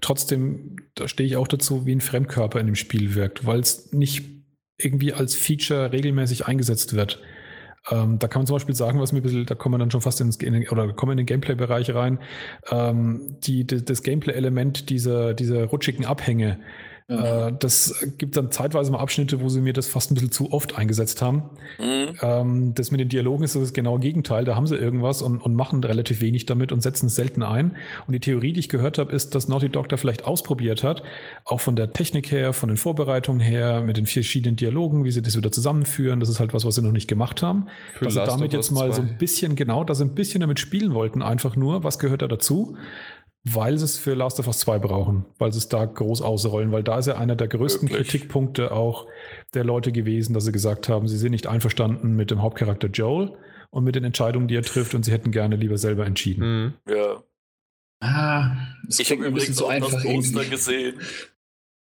trotzdem, 0.00 0.76
da 0.94 1.08
stehe 1.08 1.26
ich 1.26 1.36
auch 1.36 1.48
dazu, 1.48 1.86
wie 1.86 1.94
ein 1.94 2.00
Fremdkörper 2.00 2.60
in 2.60 2.66
dem 2.66 2.74
Spiel 2.74 3.14
wirkt, 3.14 3.46
weil 3.46 3.60
es 3.60 3.92
nicht 3.92 4.37
irgendwie 4.78 5.12
als 5.12 5.34
Feature 5.34 5.92
regelmäßig 5.92 6.46
eingesetzt 6.46 6.94
wird. 6.94 7.20
Ähm, 7.90 8.18
da 8.18 8.28
kann 8.28 8.40
man 8.40 8.46
zum 8.46 8.56
Beispiel 8.56 8.74
sagen, 8.74 9.00
was 9.00 9.12
mir 9.12 9.20
ein 9.20 9.22
bisschen, 9.22 9.46
da 9.46 9.54
kommen 9.54 9.74
wir 9.74 9.78
dann 9.78 9.90
schon 9.90 10.00
fast 10.00 10.20
ins, 10.20 10.36
in 10.36 10.68
oder 10.68 10.92
kommen 10.92 11.12
in 11.12 11.18
den 11.18 11.26
Gameplay-Bereich 11.26 11.94
rein, 11.94 12.18
ähm, 12.70 13.36
die, 13.44 13.66
die, 13.66 13.84
das 13.84 14.02
Gameplay-Element 14.02 14.90
dieser, 14.90 15.34
dieser 15.34 15.64
rutschigen 15.64 16.04
Abhänge, 16.04 16.58
ja. 17.08 17.48
äh, 17.48 17.52
das 17.58 18.06
gibt 18.18 18.36
dann 18.36 18.50
zeitweise 18.50 18.92
mal 18.92 18.98
Abschnitte, 18.98 19.40
wo 19.40 19.48
sie 19.48 19.62
mir 19.62 19.72
das 19.72 19.88
fast 19.88 20.10
ein 20.10 20.14
bisschen 20.14 20.30
zu 20.30 20.52
oft 20.52 20.76
eingesetzt 20.76 21.22
haben. 21.22 21.44
Mhm. 21.78 22.08
Ähm, 22.20 22.74
das 22.74 22.90
mit 22.90 23.00
den 23.00 23.08
Dialogen 23.08 23.44
ist 23.44 23.56
das 23.56 23.72
genaue 23.72 23.98
Gegenteil. 23.98 24.44
Da 24.44 24.54
haben 24.54 24.66
sie 24.66 24.76
irgendwas 24.76 25.22
und, 25.22 25.38
und 25.38 25.54
machen 25.54 25.82
relativ 25.82 26.20
wenig 26.20 26.44
damit 26.44 26.70
und 26.70 26.82
setzen 26.82 27.06
es 27.06 27.14
selten 27.14 27.42
ein. 27.42 27.76
Und 28.06 28.12
die 28.12 28.20
Theorie, 28.20 28.52
die 28.52 28.60
ich 28.60 28.68
gehört 28.68 28.98
habe, 28.98 29.10
ist, 29.12 29.34
dass 29.34 29.48
Naughty 29.48 29.70
Dog 29.70 29.88
da 29.88 29.96
vielleicht 29.96 30.26
ausprobiert 30.26 30.84
hat, 30.84 31.02
auch 31.44 31.60
von 31.60 31.76
der 31.76 31.94
Technik 31.94 32.30
her, 32.30 32.52
von 32.52 32.68
den 32.68 32.76
Vorbereitungen 32.76 33.40
her, 33.40 33.80
mit 33.80 33.96
den 33.96 34.04
verschiedenen 34.04 34.56
Dialogen, 34.56 35.04
wie 35.04 35.10
sie 35.10 35.22
das 35.22 35.34
wieder 35.34 35.50
zusammenführen. 35.50 36.20
Das 36.20 36.28
ist 36.28 36.40
halt 36.40 36.52
was, 36.52 36.66
was 36.66 36.74
sie 36.74 36.82
noch 36.82 36.92
nicht 36.92 37.08
gemacht 37.08 37.42
haben. 37.42 37.68
Für 37.94 38.04
dass 38.04 38.14
sie 38.14 38.20
Last 38.20 38.32
damit 38.32 38.50
of 38.50 38.58
Us 38.58 38.66
jetzt 38.66 38.74
mal 38.74 38.92
so 38.92 39.00
2. 39.00 39.08
ein 39.08 39.18
bisschen, 39.18 39.56
genau, 39.56 39.82
dass 39.82 39.98
sie 39.98 40.04
ein 40.04 40.14
bisschen 40.14 40.42
damit 40.42 40.60
spielen 40.60 40.92
wollten, 40.92 41.22
einfach 41.22 41.56
nur, 41.56 41.84
was 41.84 41.98
gehört 41.98 42.20
da 42.20 42.28
dazu? 42.28 42.76
Weil 43.54 43.78
sie 43.78 43.84
es 43.84 43.98
für 43.98 44.14
Last 44.14 44.40
of 44.40 44.46
Us 44.46 44.58
2 44.60 44.78
brauchen, 44.78 45.24
weil 45.38 45.52
sie 45.52 45.58
es 45.58 45.68
da 45.68 45.84
groß 45.84 46.22
ausrollen, 46.22 46.72
weil 46.72 46.82
da 46.82 46.98
ist 46.98 47.06
ja 47.06 47.16
einer 47.16 47.36
der 47.36 47.48
größten 47.48 47.88
Wirklich? 47.88 48.08
Kritikpunkte 48.08 48.72
auch 48.72 49.06
der 49.54 49.64
Leute 49.64 49.92
gewesen, 49.92 50.34
dass 50.34 50.44
sie 50.44 50.52
gesagt 50.52 50.88
haben, 50.88 51.08
sie 51.08 51.16
sind 51.18 51.30
nicht 51.32 51.46
einverstanden 51.46 52.16
mit 52.16 52.30
dem 52.30 52.42
Hauptcharakter 52.42 52.88
Joel 52.88 53.32
und 53.70 53.84
mit 53.84 53.94
den 53.94 54.04
Entscheidungen, 54.04 54.48
die 54.48 54.56
er 54.56 54.62
trifft 54.62 54.94
und 54.94 55.04
sie 55.04 55.12
hätten 55.12 55.30
gerne 55.30 55.56
lieber 55.56 55.78
selber 55.78 56.06
entschieden. 56.06 56.64
Mhm. 56.86 56.92
Ja. 56.94 57.22
Ah, 58.00 58.56
Ich 58.88 59.10
habe 59.10 59.20
mir 59.20 59.26
ein 59.28 59.34
bisschen 59.34 59.54
übrigens 59.54 59.56
zu 59.56 59.64
auch 59.66 59.70
einfach 59.70 59.90
das 59.92 60.02
Poster 60.02 60.44
gesehen. 60.44 60.94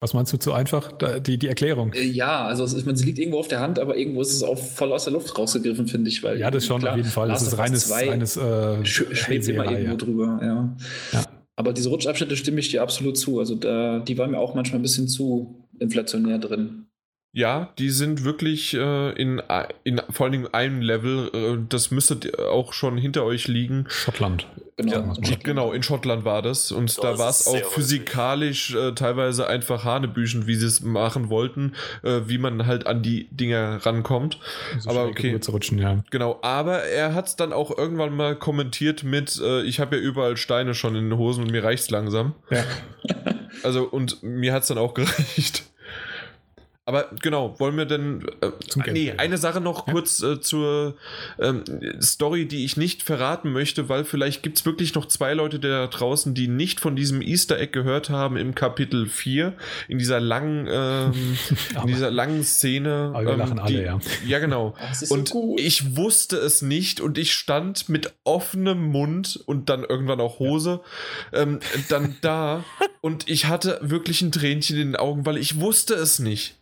Was 0.00 0.12
meinst 0.12 0.34
du 0.34 0.36
zu 0.36 0.52
einfach? 0.52 0.92
Da, 0.92 1.18
die, 1.18 1.38
die 1.38 1.48
Erklärung. 1.48 1.94
Äh, 1.94 2.02
Ja, 2.02 2.44
also 2.44 2.62
es 2.64 2.74
ist, 2.74 2.84
man, 2.84 2.94
sie 2.94 3.06
liegt 3.06 3.18
irgendwo 3.18 3.38
auf 3.38 3.48
der 3.48 3.60
Hand, 3.60 3.78
aber 3.78 3.96
irgendwo 3.96 4.20
ist 4.20 4.34
es 4.34 4.42
auch 4.42 4.58
voll 4.58 4.92
aus 4.92 5.04
der 5.04 5.14
Luft 5.14 5.38
rausgegriffen, 5.38 5.88
finde 5.88 6.10
ich. 6.10 6.22
Weil 6.22 6.38
Ja, 6.38 6.50
das 6.50 6.66
schon 6.66 6.80
klar, 6.80 6.92
auf 6.92 6.96
jeden 6.98 7.08
Fall. 7.08 7.28
Das 7.28 7.40
ist 7.40 7.56
reines, 7.56 7.88
2 7.88 8.10
reines 8.10 8.36
äh, 8.36 8.40
sch- 8.40 9.14
schwebt 9.14 9.48
immer 9.48 9.64
irgendwo 9.64 9.90
ja. 9.92 9.96
drüber, 9.96 10.40
ja. 10.42 10.76
Ja. 11.12 11.24
Aber 11.56 11.72
diese 11.72 11.88
Rutschabschnitte 11.88 12.36
stimme 12.36 12.60
ich 12.60 12.70
dir 12.70 12.82
absolut 12.82 13.16
zu. 13.16 13.38
Also 13.38 13.54
da, 13.54 14.00
die 14.00 14.18
waren 14.18 14.32
mir 14.32 14.38
auch 14.38 14.54
manchmal 14.54 14.80
ein 14.80 14.82
bisschen 14.82 15.08
zu 15.08 15.68
inflationär 15.78 16.38
drin. 16.38 16.86
Ja, 17.36 17.72
die 17.80 17.90
sind 17.90 18.22
wirklich 18.22 18.74
äh, 18.74 19.10
in, 19.20 19.42
in 19.82 20.00
vor 20.10 20.26
allem 20.26 20.48
einem 20.52 20.80
Level, 20.80 21.30
äh, 21.34 21.58
das 21.68 21.90
müsste 21.90 22.48
auch 22.48 22.72
schon 22.72 22.96
hinter 22.96 23.24
euch 23.24 23.48
liegen. 23.48 23.86
Schottland. 23.88 24.46
Genau, 24.76 25.14
ja, 25.20 25.36
genau 25.42 25.72
in 25.72 25.82
Schottland 25.82 26.24
war 26.24 26.42
das. 26.42 26.70
Und 26.70 26.90
das 26.90 26.96
da 26.96 27.18
war 27.18 27.30
es 27.30 27.48
auch 27.48 27.56
physikalisch 27.56 28.76
äh, 28.76 28.92
teilweise 28.92 29.48
einfach 29.48 29.82
hanebüchend, 29.82 30.46
wie 30.46 30.54
sie 30.54 30.66
es 30.66 30.80
machen 30.82 31.28
wollten, 31.28 31.72
äh, 32.04 32.20
wie 32.26 32.38
man 32.38 32.66
halt 32.66 32.86
an 32.86 33.02
die 33.02 33.26
Dinger 33.32 33.84
rankommt. 33.84 34.38
So 34.78 34.90
aber 34.90 35.06
okay. 35.06 35.36
Rutschen, 35.48 35.78
ja. 35.78 36.04
Genau, 36.10 36.38
aber 36.42 36.84
er 36.84 37.14
hat 37.14 37.26
es 37.26 37.34
dann 37.34 37.52
auch 37.52 37.76
irgendwann 37.76 38.14
mal 38.14 38.36
kommentiert 38.36 39.02
mit, 39.02 39.40
äh, 39.42 39.62
ich 39.62 39.80
habe 39.80 39.96
ja 39.96 40.02
überall 40.02 40.36
Steine 40.36 40.74
schon 40.74 40.94
in 40.94 41.10
den 41.10 41.18
Hosen 41.18 41.42
und 41.42 41.50
mir 41.50 41.64
reicht's 41.64 41.90
langsam. 41.90 42.34
Ja. 42.50 42.64
also 43.64 43.82
und 43.88 44.22
mir 44.22 44.52
hat 44.52 44.62
es 44.62 44.68
dann 44.68 44.78
auch 44.78 44.94
gereicht. 44.94 45.64
Aber 46.86 47.08
genau, 47.22 47.58
wollen 47.58 47.78
wir 47.78 47.86
denn. 47.86 48.26
Äh, 48.42 48.50
nee, 48.92 49.12
eine 49.16 49.38
Sache 49.38 49.62
noch 49.62 49.86
ja? 49.86 49.92
kurz 49.94 50.22
äh, 50.22 50.38
zur 50.42 50.96
ähm, 51.38 51.64
Story, 52.02 52.46
die 52.46 52.66
ich 52.66 52.76
nicht 52.76 53.02
verraten 53.02 53.52
möchte, 53.52 53.88
weil 53.88 54.04
vielleicht 54.04 54.42
gibt 54.42 54.58
es 54.58 54.66
wirklich 54.66 54.94
noch 54.94 55.06
zwei 55.06 55.32
Leute 55.32 55.58
da 55.58 55.86
draußen, 55.86 56.34
die 56.34 56.46
nicht 56.46 56.80
von 56.80 56.94
diesem 56.94 57.22
Easter 57.22 57.58
Egg 57.58 57.72
gehört 57.72 58.10
haben 58.10 58.36
im 58.36 58.54
Kapitel 58.54 59.06
4, 59.06 59.54
in 59.88 59.98
dieser 59.98 60.20
langen, 60.20 60.68
ähm, 60.70 61.38
in 61.82 61.86
dieser 61.86 62.10
langen 62.10 62.44
Szene. 62.44 63.12
Aber 63.14 63.24
wir 63.24 63.32
ähm, 63.32 63.38
lachen 63.38 63.58
alle, 63.60 63.82
ja. 63.82 63.98
Ja, 64.26 64.38
genau. 64.38 64.74
und 65.08 65.28
so 65.28 65.56
ich 65.58 65.96
wusste 65.96 66.36
es 66.36 66.60
nicht 66.60 67.00
und 67.00 67.16
ich 67.16 67.32
stand 67.32 67.88
mit 67.88 68.12
offenem 68.24 68.84
Mund 68.84 69.42
und 69.46 69.70
dann 69.70 69.84
irgendwann 69.84 70.20
auch 70.20 70.38
Hose 70.38 70.80
ja. 71.32 71.40
ähm, 71.40 71.60
dann 71.88 72.16
da 72.20 72.62
und 73.00 73.26
ich 73.26 73.46
hatte 73.46 73.78
wirklich 73.80 74.20
ein 74.20 74.32
Tränchen 74.32 74.76
in 74.76 74.88
den 74.88 74.96
Augen, 74.96 75.24
weil 75.24 75.38
ich 75.38 75.60
wusste 75.60 75.94
es 75.94 76.18
nicht. 76.18 76.56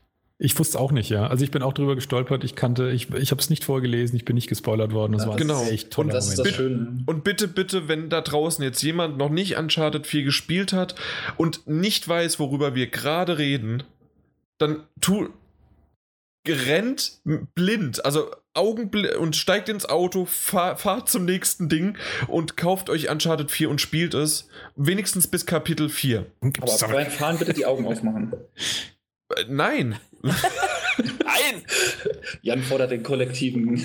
Ich 0.44 0.58
wusste 0.58 0.80
auch 0.80 0.90
nicht, 0.90 1.08
ja. 1.08 1.28
Also 1.28 1.44
ich 1.44 1.52
bin 1.52 1.62
auch 1.62 1.72
drüber 1.72 1.94
gestolpert. 1.94 2.42
Ich 2.42 2.56
kannte, 2.56 2.90
ich, 2.90 3.14
ich 3.14 3.30
habe 3.30 3.40
es 3.40 3.48
nicht 3.48 3.62
vorgelesen, 3.62 4.16
ich 4.16 4.24
bin 4.24 4.34
nicht 4.34 4.48
gespoilert 4.48 4.92
worden. 4.92 5.12
Das 5.12 5.24
war 5.24 5.36
genau. 5.36 5.62
echt 5.66 5.92
toll. 5.92 6.06
Und 6.06 6.12
das 6.12 6.26
Moment. 6.26 6.38
ist 6.40 6.46
das 6.46 6.56
Schöne. 6.56 7.04
Und 7.06 7.22
bitte, 7.22 7.46
bitte, 7.46 7.86
wenn 7.86 8.10
da 8.10 8.20
draußen 8.22 8.64
jetzt 8.64 8.82
jemand 8.82 9.18
noch 9.18 9.28
nicht 9.28 9.56
Uncharted 9.56 10.04
4 10.04 10.24
gespielt 10.24 10.72
hat 10.72 10.96
und 11.36 11.68
nicht 11.68 12.08
weiß, 12.08 12.40
worüber 12.40 12.74
wir 12.74 12.88
gerade 12.88 13.38
reden, 13.38 13.84
dann 14.58 14.82
tu 15.00 15.28
rennt 16.48 17.20
blind, 17.54 18.04
also 18.04 18.28
Augenblind 18.52 19.14
und 19.14 19.36
steigt 19.36 19.68
ins 19.68 19.88
Auto, 19.88 20.24
fahr, 20.24 20.76
fahrt 20.76 21.08
zum 21.08 21.24
nächsten 21.24 21.68
Ding 21.68 21.96
und 22.26 22.56
kauft 22.56 22.90
euch 22.90 23.08
Uncharted 23.08 23.52
4 23.52 23.70
und 23.70 23.80
spielt 23.80 24.14
es. 24.14 24.48
Wenigstens 24.74 25.28
bis 25.28 25.46
Kapitel 25.46 25.88
4. 25.88 26.26
Aber 26.40 26.88
beim 26.88 27.12
Fahren 27.12 27.38
bitte 27.38 27.52
die 27.52 27.64
Augen 27.64 27.86
aufmachen. 27.86 28.32
Äh, 29.36 29.44
nein. 29.48 30.00
Nein! 31.24 31.62
Jan 32.42 32.62
fordert 32.62 32.90
den 32.90 33.02
kollektiven 33.02 33.84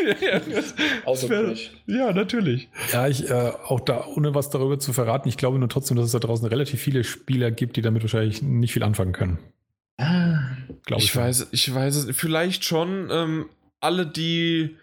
Ausdruck. 1.04 1.56
Ja, 1.86 2.12
natürlich. 2.12 2.68
Ja, 2.92 3.08
ich, 3.08 3.28
äh, 3.28 3.52
auch 3.66 3.80
da, 3.80 4.06
ohne 4.06 4.34
was 4.34 4.50
darüber 4.50 4.78
zu 4.78 4.92
verraten, 4.92 5.28
ich 5.28 5.36
glaube 5.36 5.58
nur 5.58 5.68
trotzdem, 5.68 5.96
dass 5.96 6.06
es 6.06 6.12
da 6.12 6.18
draußen 6.18 6.46
relativ 6.46 6.80
viele 6.80 7.04
Spieler 7.04 7.50
gibt, 7.50 7.76
die 7.76 7.82
damit 7.82 8.02
wahrscheinlich 8.02 8.42
nicht 8.42 8.72
viel 8.72 8.82
anfangen 8.82 9.12
können. 9.12 9.38
Ah, 9.98 10.40
glaube 10.84 11.02
ich. 11.02 11.08
Ich 11.08 11.16
weiß, 11.16 11.48
ich 11.50 11.74
weiß 11.74 11.96
es, 11.96 12.16
vielleicht 12.16 12.64
schon. 12.64 13.08
Ähm, 13.10 13.46
alle, 13.80 14.06
die, 14.06 14.76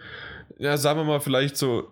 ja, 0.57 0.77
sagen 0.77 0.99
wir 0.99 1.05
mal, 1.05 1.19
vielleicht 1.21 1.57
so 1.57 1.91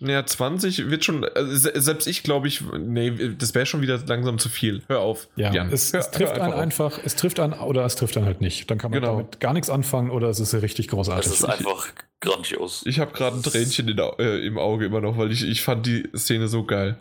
ja, 0.00 0.24
20 0.24 0.88
wird 0.88 1.04
schon, 1.04 1.24
also 1.24 1.70
selbst 1.74 2.06
ich 2.06 2.22
glaube 2.22 2.46
ich, 2.48 2.62
nee, 2.78 3.34
das 3.36 3.54
wäre 3.54 3.66
schon 3.66 3.82
wieder 3.82 3.98
langsam 4.06 4.38
zu 4.38 4.48
viel. 4.48 4.82
Hör 4.86 5.00
auf. 5.00 5.28
Ja, 5.36 5.52
Jan. 5.52 5.72
Es, 5.72 5.92
hör, 5.92 6.00
es 6.00 6.10
trifft 6.10 6.38
einen 6.38 6.54
einfach, 6.54 6.98
es 7.04 7.16
trifft 7.16 7.40
einen 7.40 7.54
oder 7.54 7.84
es 7.84 7.96
trifft 7.96 8.16
einen 8.16 8.26
halt 8.26 8.40
nicht. 8.40 8.70
Dann 8.70 8.78
kann 8.78 8.92
man 8.92 9.00
genau. 9.00 9.16
damit 9.16 9.40
gar 9.40 9.52
nichts 9.52 9.70
anfangen 9.70 10.10
oder 10.10 10.28
es 10.28 10.38
ist 10.38 10.52
ja 10.52 10.60
richtig 10.60 10.88
großartig. 10.88 11.26
Es 11.26 11.40
ist 11.40 11.44
einfach 11.44 11.88
grandios. 12.20 12.82
Ich 12.86 13.00
habe 13.00 13.12
gerade 13.12 13.36
ein 13.36 13.42
Tränchen 13.42 13.88
in, 13.88 13.98
äh, 13.98 14.46
im 14.46 14.56
Auge 14.56 14.86
immer 14.86 15.00
noch, 15.00 15.18
weil 15.18 15.32
ich, 15.32 15.44
ich 15.44 15.62
fand 15.62 15.86
die 15.86 16.08
Szene 16.16 16.48
so 16.48 16.64
geil. 16.64 16.98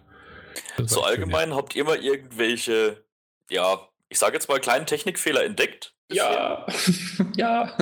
So 0.85 1.03
allgemein 1.03 1.41
schön, 1.41 1.49
ja. 1.51 1.55
habt 1.55 1.75
ihr 1.75 1.83
mal 1.83 1.97
irgendwelche, 1.97 3.03
ja, 3.49 3.87
ich 4.09 4.19
sage 4.19 4.33
jetzt 4.33 4.49
mal 4.49 4.59
kleinen 4.59 4.85
Technikfehler 4.85 5.43
entdeckt? 5.43 5.93
Ja, 6.11 6.65
ja. 7.35 7.77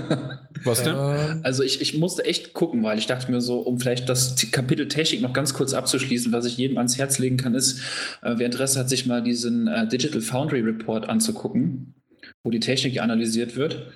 Was 0.64 0.84
denn? 0.84 0.96
Also 1.44 1.64
ich, 1.64 1.82
ich 1.82 1.98
musste 1.98 2.26
echt 2.26 2.54
gucken, 2.54 2.84
weil 2.84 2.98
ich 2.98 3.08
dachte 3.08 3.32
mir 3.32 3.42
so, 3.42 3.60
um 3.60 3.80
vielleicht 3.80 4.10
das 4.10 4.36
Kapitel 4.52 4.88
Technik 4.88 5.22
noch 5.22 5.34
ganz 5.34 5.54
kurz 5.54 5.74
abzuschließen, 5.74 6.32
was 6.32 6.46
ich 6.46 6.58
jedem 6.58 6.78
ans 6.78 6.98
Herz 6.98 7.20
legen 7.20 7.38
kann, 7.38 7.56
ist, 7.56 7.80
äh, 8.22 8.36
wer 8.38 8.46
Interesse 8.46 8.80
hat, 8.80 8.90
sich 8.90 9.06
mal 9.06 9.22
diesen 9.22 9.68
äh, 9.68 9.88
Digital 9.88 10.22
Foundry 10.22 10.62
Report 10.62 11.10
anzugucken, 11.10 11.96
wo 12.44 12.50
die 12.50 12.60
Technik 12.60 13.02
analysiert 13.02 13.56
wird. 13.56 13.92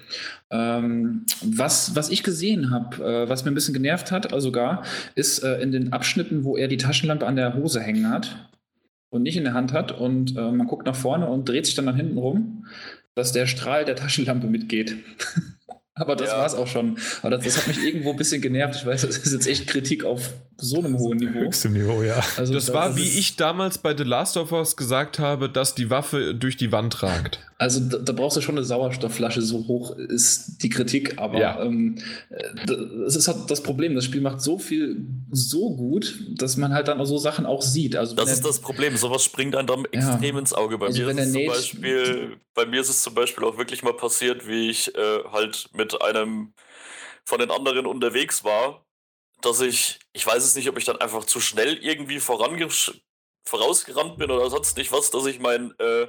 Ähm, 0.51 1.25
was, 1.43 1.95
was 1.95 2.10
ich 2.10 2.23
gesehen 2.23 2.71
habe, 2.71 3.04
äh, 3.04 3.30
was 3.30 3.45
mir 3.45 3.51
ein 3.51 3.56
bisschen 3.56 3.73
genervt 3.73 4.12
hat, 4.12 4.34
also 4.34 4.47
sogar, 4.47 4.84
ist 5.15 5.39
äh, 5.39 5.62
in 5.62 5.71
den 5.71 5.93
Abschnitten, 5.93 6.43
wo 6.43 6.56
er 6.58 6.67
die 6.67 6.78
Taschenlampe 6.78 7.25
an 7.25 7.36
der 7.36 7.56
Hose 7.56 7.80
hängen 7.82 8.10
hat 8.10 8.49
und 9.10 9.23
nicht 9.23 9.38
in 9.38 9.43
der 9.43 9.54
Hand 9.54 9.73
hat 9.73 9.91
und 9.91 10.36
äh, 10.38 10.51
man 10.51 10.67
guckt 10.67 10.86
nach 10.86 10.95
vorne 10.95 11.28
und 11.28 11.47
dreht 11.49 11.65
sich 11.65 11.75
dann 11.75 11.86
nach 11.86 11.95
hinten 11.95 12.17
rum, 12.17 12.65
dass 13.15 13.32
der 13.32 13.47
Strahl 13.47 13.86
der 13.86 13.95
Taschenlampe 13.95 14.47
mitgeht. 14.47 14.97
Aber 15.97 16.17
das 16.17 16.29
ja. 16.29 16.38
war 16.38 16.45
es 16.45 16.53
auch 16.53 16.67
schon. 16.67 16.97
Aber 17.21 17.31
das, 17.31 17.45
das, 17.45 17.58
hat 17.58 17.67
mich 17.67 17.81
irgendwo 17.84 18.12
ein 18.12 18.17
bisschen 18.17 18.41
genervt. 18.41 18.75
Ich 18.75 18.86
weiß, 18.86 19.01
das 19.01 19.17
ist 19.17 19.31
jetzt 19.31 19.47
echt 19.47 19.67
Kritik 19.67 20.03
auf 20.03 20.34
so 20.58 20.80
einem 20.80 20.98
hohen 20.98 21.18
Niveau. 21.18 21.39
Höchstem 21.39 21.74
Niveau, 21.74 22.02
ja. 22.02 22.24
Also 22.38 22.54
das, 22.54 22.65
das 22.65 22.74
war, 22.74 22.96
wie 22.96 23.08
ich 23.08 23.36
damals 23.36 23.78
bei 23.78 23.96
The 23.96 24.04
Last 24.04 24.38
of 24.38 24.52
Us 24.52 24.78
gesagt 24.78 25.20
habe, 25.20 25.50
dass 25.50 25.76
die 25.76 25.89
Waffe 25.89 26.34
durch 26.34 26.56
die 26.56 26.72
Wand 26.72 27.04
ragt. 27.04 27.39
Also 27.58 27.80
da, 27.82 27.98
da 27.98 28.13
brauchst 28.13 28.38
du 28.38 28.41
schon 28.41 28.56
eine 28.56 28.65
Sauerstoffflasche, 28.65 29.41
so 29.41 29.68
hoch 29.68 29.98
ist 29.98 30.63
die 30.63 30.70
Kritik. 30.70 31.18
Aber 31.18 31.39
ja. 31.39 31.62
ähm, 31.62 31.98
das 32.65 33.15
ist 33.15 33.28
halt 33.28 33.50
das 33.50 33.63
Problem. 33.63 33.96
Das 33.96 34.06
Spiel 34.06 34.22
macht 34.22 34.41
so 34.41 34.58
viel 34.58 35.06
so 35.32 35.76
gut, 35.76 36.20
dass 36.38 36.58
man 36.58 36.74
halt 36.74 36.88
dann 36.88 37.00
auch 37.00 37.06
so 37.06 37.18
Sachen 37.18 37.46
auch 37.46 37.62
sieht. 37.62 37.96
Also 37.96 38.15
das 38.15 38.32
ist 38.32 38.46
das 38.46 38.60
Problem. 38.60 38.96
Sowas 38.98 39.24
springt 39.24 39.56
einem 39.56 39.68
dann 39.68 39.84
ja. 39.91 40.00
extrem 40.00 40.38
ins 40.38 40.54
Auge. 40.54 40.78
Bei 40.78 40.88
also 40.88 41.04
mir 41.04 41.12
ist 41.12 41.20
es 41.20 41.34
zum 41.34 41.46
Beispiel, 41.48 42.38
bei 42.54 42.65
mir 42.65 42.82
ist 42.82 42.89
es 42.89 43.02
zum 43.02 43.13
Beispiel 43.13 43.44
auch 43.44 43.58
wirklich 43.58 43.84
mal 43.84 43.94
passiert, 43.94 44.48
wie 44.48 44.70
ich 44.70 44.96
äh, 44.96 45.24
halt 45.32 45.70
mit 45.74 46.02
einem 46.02 46.54
von 47.26 47.39
den 47.39 47.52
anderen 47.52 47.88
unterwegs 47.88 48.44
war, 48.44 48.85
dass 49.45 49.62
ich, 49.62 49.99
ich 50.13 50.25
weiß 50.25 50.43
es 50.43 50.55
nicht, 50.55 50.67
ob 50.69 50.77
ich 50.77 50.86
dann 50.86 50.97
einfach 50.97 51.25
zu 51.25 51.39
schnell 51.39 51.77
irgendwie 51.77 52.19
vorausgerannt 52.19 54.17
bin 54.17 54.31
oder 54.31 54.49
sonst 54.49 54.77
nicht 54.77 54.91
was, 54.91 55.12
dass 55.12 55.25
ich 55.25 55.39
mein 55.39 55.73
äh, 55.79 56.08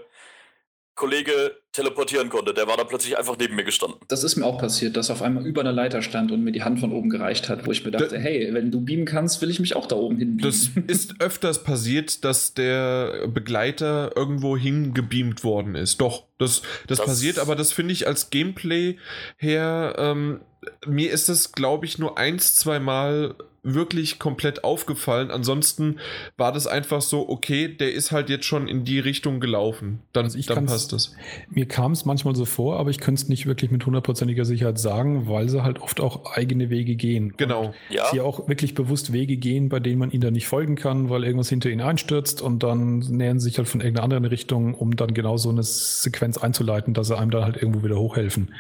Kollege 0.97 1.55
teleportieren 1.73 2.31
konnte. 2.31 2.55
Der 2.55 2.67
war 2.67 2.79
da 2.79 2.85
plötzlich 2.85 3.19
einfach 3.19 3.37
neben 3.39 3.55
mir 3.55 3.65
gestanden. 3.65 4.01
Das 4.09 4.25
ist 4.25 4.37
mir 4.37 4.47
auch 4.47 4.59
passiert, 4.59 4.97
dass 4.97 5.11
er 5.11 5.17
auf 5.17 5.23
einmal 5.23 5.47
über 5.47 5.61
einer 5.61 5.73
Leiter 5.73 6.01
stand 6.01 6.33
und 6.33 6.43
mir 6.43 6.53
die 6.53 6.63
Hand 6.63 6.81
von 6.81 6.91
oben 6.91 7.11
gereicht 7.11 7.51
hat, 7.51 7.67
wo 7.67 7.71
ich 7.71 7.85
mir 7.85 7.91
dachte, 7.91 8.15
das, 8.15 8.23
hey, 8.23 8.49
wenn 8.53 8.71
du 8.71 8.81
beamen 8.81 9.05
kannst, 9.05 9.43
will 9.43 9.51
ich 9.51 9.61
mich 9.61 9.77
auch 9.77 9.87
da 9.87 9.95
oben 9.97 10.17
hin 10.17 10.39
beamen. 10.39 10.51
Das 10.51 10.71
ist 10.87 11.21
öfters 11.21 11.63
passiert, 11.63 12.25
dass 12.25 12.55
der 12.55 13.29
Begleiter 13.29 14.17
irgendwo 14.17 14.57
hingebeamt 14.57 15.45
worden 15.45 15.75
ist. 15.75 16.01
Doch, 16.01 16.25
das, 16.39 16.63
das, 16.87 16.99
das 16.99 17.07
passiert, 17.07 17.39
aber 17.39 17.57
das 17.57 17.73
finde 17.73 17.93
ich 17.93 18.07
als 18.07 18.31
Gameplay 18.31 18.97
her, 19.37 19.97
ähm, 19.99 20.41
mir 20.87 21.11
ist 21.11 21.29
das, 21.29 21.53
glaube 21.53 21.87
ich, 21.87 21.99
nur 21.99 22.19
eins, 22.19 22.57
zwei 22.57 22.79
Mal 22.79 23.35
wirklich 23.67 24.19
komplett 24.19 24.65
aufgefallen. 24.65 25.31
Ansonsten 25.31 25.99
war 26.37 26.53
das 26.53 26.67
einfach 26.67 27.03
so, 27.03 27.29
okay, 27.29 27.69
der 27.69 27.93
ist 27.93 28.13
halt 28.13 28.31
jetzt 28.31 28.45
schon 28.45 28.69
in 28.69 28.85
die 28.85 29.01
Richtung 29.01 29.41
gelaufen. 29.41 30.01
Dann, 30.13 30.27
also 30.27 30.41
dann 30.55 30.67
passt 30.67 30.93
das. 30.93 31.15
Mir 31.51 31.67
kam 31.67 31.93
es 31.93 32.05
manchmal 32.05 32.37
so 32.37 32.45
vor, 32.45 32.79
aber 32.79 32.91
ich 32.91 32.99
könnte 32.99 33.23
es 33.23 33.29
nicht 33.29 33.47
wirklich 33.47 33.71
mit 33.71 33.85
hundertprozentiger 33.85 34.45
Sicherheit 34.45 34.79
sagen, 34.79 35.29
weil 35.29 35.49
sie 35.49 35.63
halt 35.63 35.81
oft 35.81 36.01
auch 36.01 36.37
eigene 36.37 36.71
Wege 36.71 36.95
gehen. 36.95 37.35
Genau. 37.37 37.75
ja. 37.91 38.07
Sie 38.13 38.21
auch 38.21 38.49
wirklich 38.49 38.75
bewusst 38.75 39.13
Wege 39.13 39.37
gehen, 39.37 39.69
bei 39.69 39.81
denen 39.81 39.99
man 39.99 40.11
ihnen 40.13 40.23
dann 40.23 40.35
nicht 40.35 40.47
folgen 40.47 40.77
kann, 40.77 41.11
weil 41.11 41.25
irgendwas 41.25 41.49
hinter 41.49 41.69
ihnen 41.69 41.81
einstürzt 41.81 42.41
und 42.41 42.63
dann 42.63 42.99
nähern 42.99 43.41
sie 43.41 43.49
sich 43.49 43.59
halt 43.59 43.69
von 43.69 43.81
irgendeiner 43.81 44.05
anderen 44.05 44.25
Richtung, 44.27 44.75
um 44.75 44.95
dann 44.97 45.13
genau 45.13 45.37
so 45.37 45.51
eine 45.51 45.63
Sequenz 45.63 46.39
einzuleiten, 46.39 46.95
dass 46.95 47.09
sie 47.09 47.19
einem 47.19 47.31
dann 47.31 47.45
halt 47.45 47.57
irgendwo 47.57 47.83
wieder 47.83 47.97
hochhelfen 47.97 48.53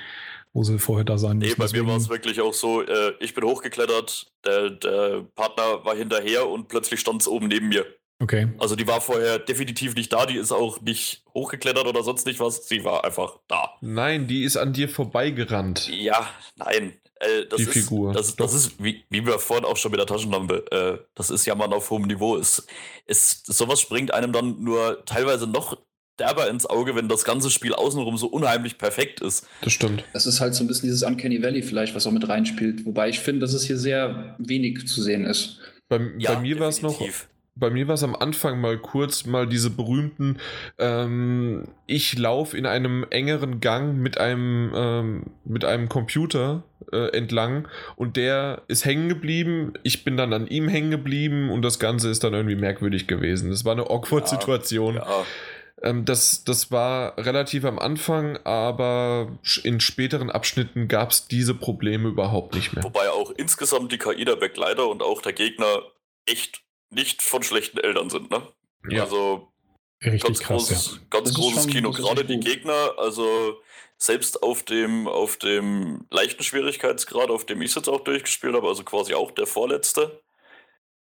wo 0.57 0.65
sie 0.65 0.79
vorher 0.79 1.05
da 1.05 1.19
sein 1.19 1.37
müssen. 1.37 1.55
Nee, 1.59 1.67
bei 1.67 1.71
mir 1.79 1.87
war 1.87 1.99
es 1.99 2.09
wirklich 2.09 2.41
auch 2.41 2.55
so, 2.55 2.83
äh, 2.83 3.13
ich 3.21 3.35
bin 3.35 3.45
hochgeklettert, 3.45 4.33
der, 4.47 4.71
der 4.71 5.27
Partner 5.35 5.85
war 5.85 5.95
hinterher 5.95 6.49
und 6.49 6.69
plötzlich 6.69 6.99
stand 6.99 7.21
es 7.21 7.29
oben 7.29 7.49
neben 7.49 7.69
mir. 7.69 7.85
Okay. 8.21 8.49
Also 8.59 8.75
die 8.75 8.87
war 8.87 9.03
vorher 9.03 9.39
definitiv 9.39 9.95
nicht 9.95 10.11
da, 10.15 10.25
die 10.25 10.39
ist 10.39 10.53
auch 10.53 10.81
nicht 10.81 11.23
hochgeklettert 11.35 11.87
oder 11.87 12.03
sonst 12.03 12.25
nicht 12.25 12.41
was, 12.41 12.67
sie 12.67 12.85
war 12.85 13.05
einfach 13.05 13.39
da. 13.49 13.73
Nein, 13.83 14.29
die 14.29 14.45
ist 14.45 14.57
an 14.57 14.73
dir 14.73 14.89
vorbeigerannt. 14.89 15.91
Ja, 15.91 16.27
nein. 16.57 16.95
Äh, 17.21 17.45
die 17.55 17.63
ist, 17.63 17.73
Figur. 17.73 18.15
Das, 18.15 18.35
das 18.37 18.55
ist, 18.55 18.83
wie, 18.83 19.05
wie 19.11 19.27
wir 19.27 19.39
vorhin 19.39 19.67
auch 19.67 19.77
schon 19.77 19.91
mit 19.91 20.01
der 20.01 20.07
Taschenlampe, 20.07 20.65
äh, 20.71 21.05
das 21.15 21.29
ist 21.29 21.45
ja 21.45 21.55
mal 21.55 21.71
auf 21.75 21.91
hohem 21.91 22.07
Niveau. 22.07 22.37
Ist, 22.37 22.67
ist, 23.05 23.47
sowas 23.47 23.83
springt 23.83 24.15
einem 24.15 24.33
dann 24.33 24.63
nur 24.63 25.05
teilweise 25.05 25.47
noch 25.47 25.77
derber 26.19 26.49
ins 26.49 26.67
Auge, 26.67 26.95
wenn 26.95 27.09
das 27.09 27.25
ganze 27.25 27.51
Spiel 27.51 27.75
außenrum 27.75 28.17
so 28.17 28.27
unheimlich 28.27 28.79
perfekt 28.79 29.21
ist. 29.21 29.47
Das 29.63 29.73
stimmt. 29.73 30.05
Das 30.13 30.27
ist 30.27 30.41
halt 30.41 30.55
so 30.55 30.65
ein 30.65 30.67
bisschen 30.67 30.89
dieses 30.89 31.03
Uncanny 31.03 31.43
Valley 31.43 31.63
vielleicht, 31.63 31.95
was 31.95 32.07
auch 32.07 32.13
mit 32.13 32.29
reinspielt. 32.29 32.85
Wobei 32.87 33.09
ich 33.09 33.21
finde, 33.21 33.41
dass 33.41 33.53
es 33.53 33.65
hier 33.65 33.79
sehr 33.79 34.37
wenig 34.39 34.87
zu 34.87 35.03
sehen 35.03 35.25
ist. 35.25 35.59
Bei, 35.89 36.01
ja, 36.19 36.35
bei 36.35 36.41
mir 36.41 36.59
war 36.59 36.69
es 36.69 36.83
noch 36.83 37.01
bei 37.57 37.71
mir 37.71 37.89
war 37.89 37.95
es 37.95 38.03
am 38.03 38.15
Anfang 38.15 38.61
mal 38.61 38.77
kurz 38.77 39.25
mal 39.25 39.47
diese 39.47 39.71
berühmten, 39.71 40.37
ähm, 40.79 41.65
ich 41.87 42.19
laufe 42.19 42.57
in 42.57 42.67
einem 42.67 43.07
engeren 43.09 43.61
Gang 43.61 43.97
mit 43.97 44.19
einem, 44.19 44.73
ähm, 44.75 45.23
mit 45.45 45.65
einem 45.65 45.89
Computer 45.89 46.65
äh, 46.93 47.17
entlang 47.17 47.67
und 47.97 48.17
der 48.17 48.63
ist 48.69 48.85
hängen 48.85 49.09
geblieben, 49.09 49.73
ich 49.83 50.05
bin 50.05 50.19
dann 50.19 50.35
an 50.35 50.47
ihm 50.47 50.69
hängen 50.69 50.91
geblieben 50.91 51.51
und 51.51 51.63
das 51.63 51.79
Ganze 51.79 52.11
ist 52.11 52.23
dann 52.25 52.35
irgendwie 52.35 52.57
merkwürdig 52.57 53.07
gewesen. 53.07 53.51
Das 53.51 53.65
war 53.65 53.73
eine 53.73 53.89
awkward 53.89 54.31
ja, 54.31 54.39
Situation. 54.39 54.97
Ja. 54.97 55.25
Ähm, 55.83 56.05
das, 56.05 56.45
das 56.45 56.71
war 56.71 57.17
relativ 57.19 57.65
am 57.65 57.79
Anfang, 57.79 58.39
aber 58.45 59.39
in 59.63 59.81
späteren 59.81 60.31
Abschnitten 60.31 60.89
gab 60.89 61.11
es 61.11 61.29
diese 61.29 61.55
Probleme 61.55 62.09
überhaupt 62.09 62.55
nicht 62.55 62.73
mehr. 62.73 62.85
Wobei 62.85 63.11
auch 63.11 63.31
insgesamt 63.31 63.93
die 63.93 63.99
KI 63.99 64.25
der 64.25 64.37
Begleiter 64.37 64.89
und 64.89 65.03
auch 65.03 65.21
der 65.21 65.33
Gegner 65.33 65.83
echt 66.25 66.63
nicht 66.91 67.23
von 67.23 67.43
schlechten 67.43 67.79
Eltern 67.79 68.11
sind, 68.11 68.31
ne? 68.31 68.43
Ja. 68.89 69.03
Also 69.03 69.53
Richtig 70.05 70.23
ganz 70.23 70.39
krass, 70.41 70.69
großes, 70.69 70.91
ja. 70.93 71.07
ganz 71.11 71.35
großes 71.35 71.67
Kino. 71.69 71.91
Gerade 71.91 72.25
die 72.25 72.39
Gegner, 72.39 72.95
also 72.99 73.61
selbst 73.99 74.43
auf 74.43 74.63
dem, 74.63 75.09
auf 75.09 75.39
dem 75.39 76.07
leichten 76.11 76.43
Schwierigkeitsgrad, 76.43 77.31
auf 77.31 77.47
dem 77.47 77.63
ich 77.63 77.75
jetzt 77.75 77.89
auch 77.89 78.01
durchgespielt 78.01 78.55
habe, 78.55 78.69
also 78.69 78.85
quasi 78.85 79.15
auch 79.15 79.31
der 79.31 79.47
vorletzte, 79.47 80.23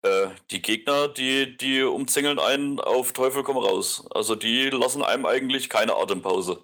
äh, 0.02 0.28
die 0.50 0.62
Gegner, 0.62 1.08
die, 1.08 1.56
die 1.56 1.82
umzingeln 1.82 2.38
einen 2.38 2.80
auf 2.80 3.12
Teufel 3.12 3.42
komm 3.42 3.58
raus. 3.58 4.06
Also 4.14 4.34
die 4.34 4.70
lassen 4.70 5.02
einem 5.02 5.26
eigentlich 5.26 5.68
keine 5.68 5.94
Atempause. 5.94 6.58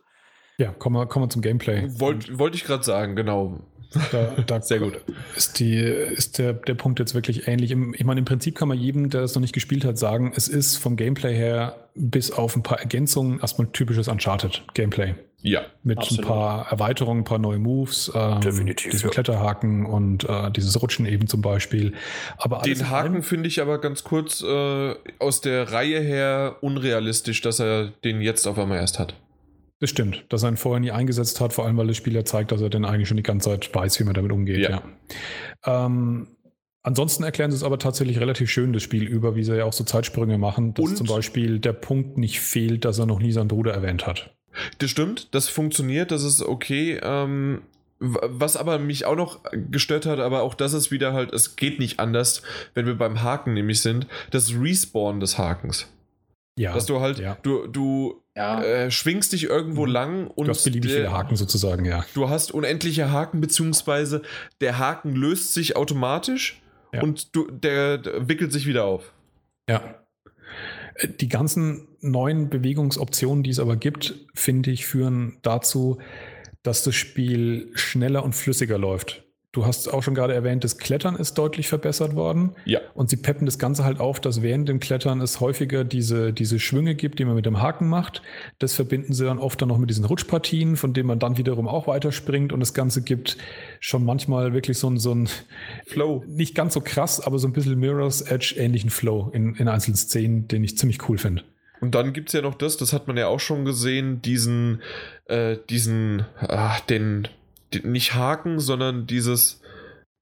Ja, 0.58 0.72
kommen 0.72 0.96
wir, 0.96 1.06
kommen 1.06 1.26
wir 1.26 1.30
zum 1.30 1.42
Gameplay. 1.42 1.86
Wollte 2.00 2.38
wollt 2.38 2.54
ich 2.54 2.64
gerade 2.64 2.82
sagen, 2.82 3.14
genau. 3.14 3.60
Da, 4.10 4.34
da 4.46 4.62
Sehr 4.62 4.78
gut. 4.78 5.00
Ist, 5.36 5.58
die, 5.58 5.76
ist 5.76 6.38
der, 6.38 6.54
der 6.54 6.74
Punkt 6.74 6.98
jetzt 6.98 7.14
wirklich 7.14 7.46
ähnlich. 7.46 7.70
Ich 7.70 8.04
meine, 8.04 8.20
im 8.20 8.24
Prinzip 8.24 8.56
kann 8.56 8.68
man 8.68 8.78
jedem, 8.78 9.10
der 9.10 9.22
es 9.22 9.34
noch 9.34 9.42
nicht 9.42 9.52
gespielt 9.52 9.84
hat, 9.84 9.98
sagen, 9.98 10.32
es 10.34 10.48
ist 10.48 10.76
vom 10.76 10.96
Gameplay 10.96 11.34
her 11.34 11.88
bis 11.94 12.30
auf 12.30 12.56
ein 12.56 12.62
paar 12.62 12.80
Ergänzungen 12.80 13.40
erstmal 13.40 13.68
typisches 13.68 14.08
Uncharted-Gameplay. 14.08 15.14
Ja. 15.42 15.66
Mit 15.82 15.98
absolut. 15.98 16.24
ein 16.24 16.28
paar 16.28 16.70
Erweiterungen, 16.70 17.20
ein 17.20 17.24
paar 17.24 17.38
neue 17.38 17.58
Moves. 17.58 18.10
Ähm, 18.14 18.40
Definitiv. 18.40 18.90
Diesen 18.90 19.08
ja. 19.08 19.12
Kletterhaken 19.12 19.86
und 19.86 20.28
äh, 20.28 20.50
dieses 20.50 20.80
Rutschen 20.80 21.06
eben 21.06 21.26
zum 21.26 21.42
Beispiel. 21.42 21.92
Aber 22.38 22.62
Den 22.62 22.90
Haken 22.90 23.22
finde 23.22 23.48
ich 23.48 23.60
aber 23.60 23.80
ganz 23.80 24.02
kurz 24.02 24.42
äh, 24.42 24.94
aus 25.18 25.40
der 25.40 25.72
Reihe 25.72 26.00
her 26.00 26.56
unrealistisch, 26.62 27.42
dass 27.42 27.60
er 27.60 27.92
den 28.04 28.20
jetzt 28.20 28.46
auf 28.46 28.58
einmal 28.58 28.78
erst 28.78 28.98
hat. 28.98 29.14
Das 29.78 29.90
stimmt, 29.90 30.24
dass 30.30 30.42
er 30.42 30.48
ihn 30.48 30.56
vorher 30.56 30.80
nie 30.80 30.90
eingesetzt 30.90 31.40
hat, 31.40 31.52
vor 31.52 31.66
allem 31.66 31.76
weil 31.76 31.86
das 31.86 31.98
Spieler 31.98 32.24
zeigt, 32.24 32.50
dass 32.50 32.62
er 32.62 32.70
denn 32.70 32.86
eigentlich 32.86 33.08
schon 33.08 33.18
die 33.18 33.22
ganze 33.22 33.50
Zeit 33.50 33.74
weiß, 33.74 34.00
wie 34.00 34.04
man 34.04 34.14
damit 34.14 34.32
umgeht. 34.32 34.58
Ja. 34.58 34.70
ja. 34.70 35.86
Ähm, 35.86 36.28
ansonsten 36.82 37.24
erklären 37.24 37.50
sie 37.50 37.58
es 37.58 37.62
aber 37.62 37.78
tatsächlich 37.78 38.18
relativ 38.18 38.50
schön, 38.50 38.72
das 38.72 38.82
Spiel 38.82 39.04
über, 39.04 39.36
wie 39.36 39.44
sie 39.44 39.54
ja 39.54 39.64
auch 39.66 39.74
so 39.74 39.84
Zeitsprünge 39.84 40.38
machen, 40.38 40.72
dass 40.72 40.86
Und? 40.86 40.96
zum 40.96 41.06
Beispiel 41.06 41.58
der 41.58 41.74
Punkt 41.74 42.16
nicht 42.16 42.40
fehlt, 42.40 42.86
dass 42.86 42.98
er 42.98 43.04
noch 43.04 43.20
nie 43.20 43.32
seinen 43.32 43.48
Bruder 43.48 43.74
erwähnt 43.74 44.06
hat. 44.06 44.34
Das 44.78 44.90
stimmt, 44.90 45.34
das 45.34 45.48
funktioniert, 45.48 46.10
das 46.10 46.22
ist 46.22 46.42
okay. 46.42 46.98
Ähm, 47.02 47.62
was 47.98 48.56
aber 48.56 48.78
mich 48.78 49.06
auch 49.06 49.16
noch 49.16 49.40
gestört 49.52 50.04
hat, 50.04 50.18
aber 50.18 50.42
auch 50.42 50.54
das 50.54 50.74
ist 50.74 50.90
wieder 50.90 51.14
halt, 51.14 51.32
es 51.32 51.56
geht 51.56 51.78
nicht 51.78 51.98
anders, 51.98 52.42
wenn 52.74 52.84
wir 52.84 52.96
beim 52.96 53.22
Haken 53.22 53.54
nämlich 53.54 53.80
sind, 53.80 54.06
das 54.30 54.52
Respawn 54.54 55.20
des 55.20 55.38
Hakens. 55.38 55.86
Ja. 56.58 56.74
Dass 56.74 56.86
du 56.86 57.00
halt, 57.00 57.18
ja. 57.18 57.36
du, 57.42 57.66
du 57.66 58.22
ja. 58.34 58.62
äh, 58.62 58.90
schwingst 58.90 59.32
dich 59.32 59.44
irgendwo 59.44 59.86
mhm. 59.86 59.92
lang 59.92 60.26
und. 60.28 60.46
Du 60.46 60.50
hast 60.50 60.64
beliebig 60.64 60.92
viele 60.92 61.12
Haken 61.12 61.36
sozusagen, 61.36 61.84
ja. 61.84 62.04
Du 62.14 62.28
hast 62.28 62.52
unendliche 62.52 63.10
Haken, 63.10 63.40
beziehungsweise 63.40 64.22
der 64.60 64.78
Haken 64.78 65.14
löst 65.14 65.52
sich 65.54 65.76
automatisch 65.76 66.60
ja. 66.92 67.02
und 67.02 67.34
du, 67.36 67.50
der, 67.50 67.98
der 67.98 68.28
wickelt 68.28 68.52
sich 68.52 68.66
wieder 68.66 68.84
auf. 68.84 69.12
Ja. 69.68 70.05
Die 71.20 71.28
ganzen 71.28 71.88
neuen 72.00 72.48
Bewegungsoptionen, 72.48 73.42
die 73.42 73.50
es 73.50 73.58
aber 73.58 73.76
gibt, 73.76 74.14
finde 74.34 74.70
ich, 74.70 74.86
führen 74.86 75.38
dazu, 75.42 75.98
dass 76.62 76.82
das 76.82 76.94
Spiel 76.94 77.70
schneller 77.74 78.24
und 78.24 78.34
flüssiger 78.34 78.78
läuft. 78.78 79.25
Du 79.56 79.64
hast 79.64 79.90
auch 79.90 80.02
schon 80.02 80.14
gerade 80.14 80.34
erwähnt, 80.34 80.64
das 80.64 80.76
Klettern 80.76 81.16
ist 81.16 81.38
deutlich 81.38 81.66
verbessert 81.66 82.14
worden. 82.14 82.50
Ja. 82.66 82.80
Und 82.92 83.08
sie 83.08 83.16
peppen 83.16 83.46
das 83.46 83.58
Ganze 83.58 83.84
halt 83.84 84.00
auf, 84.00 84.20
dass 84.20 84.42
während 84.42 84.68
dem 84.68 84.80
Klettern 84.80 85.22
es 85.22 85.40
häufiger 85.40 85.82
diese, 85.82 86.34
diese 86.34 86.60
Schwünge 86.60 86.94
gibt, 86.94 87.18
die 87.18 87.24
man 87.24 87.36
mit 87.36 87.46
dem 87.46 87.62
Haken 87.62 87.88
macht. 87.88 88.20
Das 88.58 88.74
verbinden 88.74 89.14
sie 89.14 89.24
dann 89.24 89.38
oft 89.38 89.62
dann 89.62 89.70
noch 89.70 89.78
mit 89.78 89.88
diesen 89.88 90.04
Rutschpartien, 90.04 90.76
von 90.76 90.92
denen 90.92 91.06
man 91.06 91.18
dann 91.18 91.38
wiederum 91.38 91.68
auch 91.68 91.86
weiterspringt. 91.86 92.52
Und 92.52 92.60
das 92.60 92.74
Ganze 92.74 93.00
gibt 93.00 93.38
schon 93.80 94.04
manchmal 94.04 94.52
wirklich 94.52 94.76
so 94.76 94.90
ein, 94.90 94.98
so 94.98 95.14
ein 95.14 95.26
Flow. 95.86 96.22
Nicht 96.26 96.54
ganz 96.54 96.74
so 96.74 96.82
krass, 96.82 97.18
aber 97.18 97.38
so 97.38 97.48
ein 97.48 97.54
bisschen 97.54 97.80
Mirror's 97.80 98.20
Edge 98.20 98.56
ähnlichen 98.58 98.90
Flow 98.90 99.30
in, 99.32 99.54
in 99.54 99.68
einzelnen 99.68 99.96
Szenen, 99.96 100.48
den 100.48 100.64
ich 100.64 100.76
ziemlich 100.76 101.08
cool 101.08 101.16
finde. 101.16 101.44
Und 101.80 101.94
dann 101.94 102.12
gibt 102.12 102.28
es 102.28 102.34
ja 102.34 102.42
noch 102.42 102.56
das, 102.56 102.76
das 102.76 102.92
hat 102.92 103.06
man 103.06 103.16
ja 103.16 103.28
auch 103.28 103.40
schon 103.40 103.64
gesehen, 103.64 104.20
diesen, 104.20 104.82
äh, 105.28 105.56
diesen, 105.70 106.26
ah, 106.40 106.76
den 106.90 107.26
nicht 107.84 108.14
Haken, 108.14 108.60
sondern 108.60 109.06
dieses, 109.06 109.60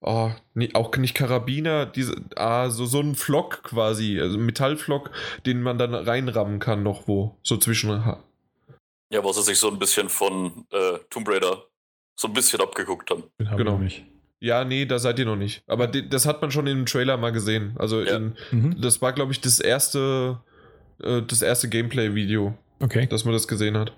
oh, 0.00 0.30
nee, 0.54 0.70
auch 0.74 0.96
nicht 0.96 1.14
Karabiner, 1.14 1.86
diese, 1.86 2.16
ah, 2.36 2.70
so, 2.70 2.86
so 2.86 3.00
ein 3.00 3.14
Flock 3.14 3.62
quasi, 3.62 4.20
also 4.20 4.38
Metallflock, 4.38 5.10
den 5.46 5.62
man 5.62 5.78
dann 5.78 5.94
reinrammen 5.94 6.58
kann 6.58 6.82
noch 6.82 7.08
wo, 7.08 7.36
so 7.42 7.56
zwischen. 7.56 7.90
Ja, 9.10 9.22
wo 9.22 9.32
sie 9.32 9.42
sich 9.42 9.58
so 9.58 9.70
ein 9.70 9.78
bisschen 9.78 10.08
von 10.08 10.66
äh, 10.70 10.98
Tomb 11.10 11.28
Raider 11.28 11.64
so 12.16 12.28
ein 12.28 12.34
bisschen 12.34 12.60
abgeguckt 12.60 13.10
haben. 13.10 13.24
Hab 13.46 13.58
genau. 13.58 13.78
nicht. 13.78 14.04
Ja, 14.40 14.64
nee, 14.64 14.84
da 14.84 14.98
seid 14.98 15.18
ihr 15.18 15.24
noch 15.24 15.36
nicht. 15.36 15.62
Aber 15.66 15.86
das 15.86 16.26
hat 16.26 16.42
man 16.42 16.50
schon 16.50 16.66
im 16.66 16.84
Trailer 16.84 17.16
mal 17.16 17.32
gesehen. 17.32 17.74
Also 17.78 18.02
ja. 18.02 18.16
in, 18.16 18.36
mhm. 18.50 18.80
das 18.80 19.00
war, 19.00 19.12
glaube 19.12 19.32
ich, 19.32 19.40
das 19.40 19.58
erste, 19.58 20.40
äh, 21.02 21.22
das 21.22 21.40
erste 21.40 21.68
Gameplay-Video, 21.68 22.56
okay. 22.80 23.06
dass 23.06 23.24
man 23.24 23.32
das 23.32 23.48
gesehen 23.48 23.78
hat. 23.78 23.92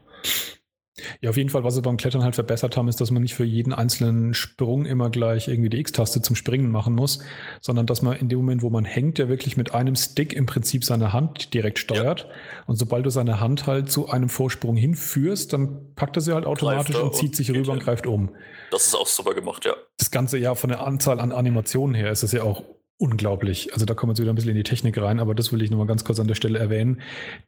Ja, 1.20 1.28
auf 1.28 1.36
jeden 1.36 1.50
Fall, 1.50 1.62
was 1.62 1.74
sie 1.74 1.82
beim 1.82 1.98
Klettern 1.98 2.22
halt 2.22 2.34
verbessert 2.34 2.76
haben, 2.76 2.88
ist, 2.88 3.00
dass 3.00 3.10
man 3.10 3.22
nicht 3.22 3.34
für 3.34 3.44
jeden 3.44 3.74
einzelnen 3.74 4.32
Sprung 4.32 4.86
immer 4.86 5.10
gleich 5.10 5.46
irgendwie 5.46 5.68
die 5.68 5.78
X-Taste 5.78 6.22
zum 6.22 6.36
Springen 6.36 6.70
machen 6.70 6.94
muss, 6.94 7.18
sondern 7.60 7.84
dass 7.84 8.00
man 8.00 8.16
in 8.16 8.30
dem 8.30 8.38
Moment, 8.38 8.62
wo 8.62 8.70
man 8.70 8.86
hängt, 8.86 9.18
ja 9.18 9.28
wirklich 9.28 9.58
mit 9.58 9.74
einem 9.74 9.94
Stick 9.94 10.32
im 10.32 10.46
Prinzip 10.46 10.84
seine 10.84 11.12
Hand 11.12 11.52
direkt 11.52 11.78
steuert. 11.78 12.20
Ja. 12.20 12.34
Und 12.66 12.76
sobald 12.76 13.04
du 13.04 13.10
seine 13.10 13.40
Hand 13.40 13.66
halt 13.66 13.90
zu 13.90 14.08
einem 14.08 14.30
Vorsprung 14.30 14.76
hinführst, 14.76 15.52
dann 15.52 15.94
packt 15.96 16.16
er 16.16 16.22
sie 16.22 16.32
halt 16.32 16.46
automatisch 16.46 16.96
und 16.96 17.14
zieht 17.14 17.36
sich 17.36 17.50
rüber 17.50 17.72
und 17.72 17.82
greift 17.82 18.06
um. 18.06 18.30
Das 18.70 18.86
ist 18.86 18.94
auch 18.94 19.06
super 19.06 19.34
gemacht, 19.34 19.66
ja. 19.66 19.74
Das 19.98 20.10
Ganze 20.10 20.38
ja 20.38 20.54
von 20.54 20.70
der 20.70 20.80
Anzahl 20.80 21.20
an 21.20 21.32
Animationen 21.32 21.94
her 21.94 22.10
ist 22.10 22.22
es 22.22 22.32
ja 22.32 22.42
auch 22.42 22.64
unglaublich. 22.98 23.72
Also 23.74 23.84
da 23.84 23.94
kommen 23.94 24.10
wir 24.10 24.12
jetzt 24.14 24.20
wieder 24.20 24.32
ein 24.32 24.36
bisschen 24.36 24.50
in 24.50 24.56
die 24.56 24.62
Technik 24.62 25.00
rein, 25.00 25.20
aber 25.20 25.34
das 25.34 25.52
will 25.52 25.62
ich 25.62 25.70
nochmal 25.70 25.86
ganz 25.86 26.04
kurz 26.04 26.18
an 26.18 26.28
der 26.28 26.34
Stelle 26.34 26.58
erwähnen. 26.58 27.02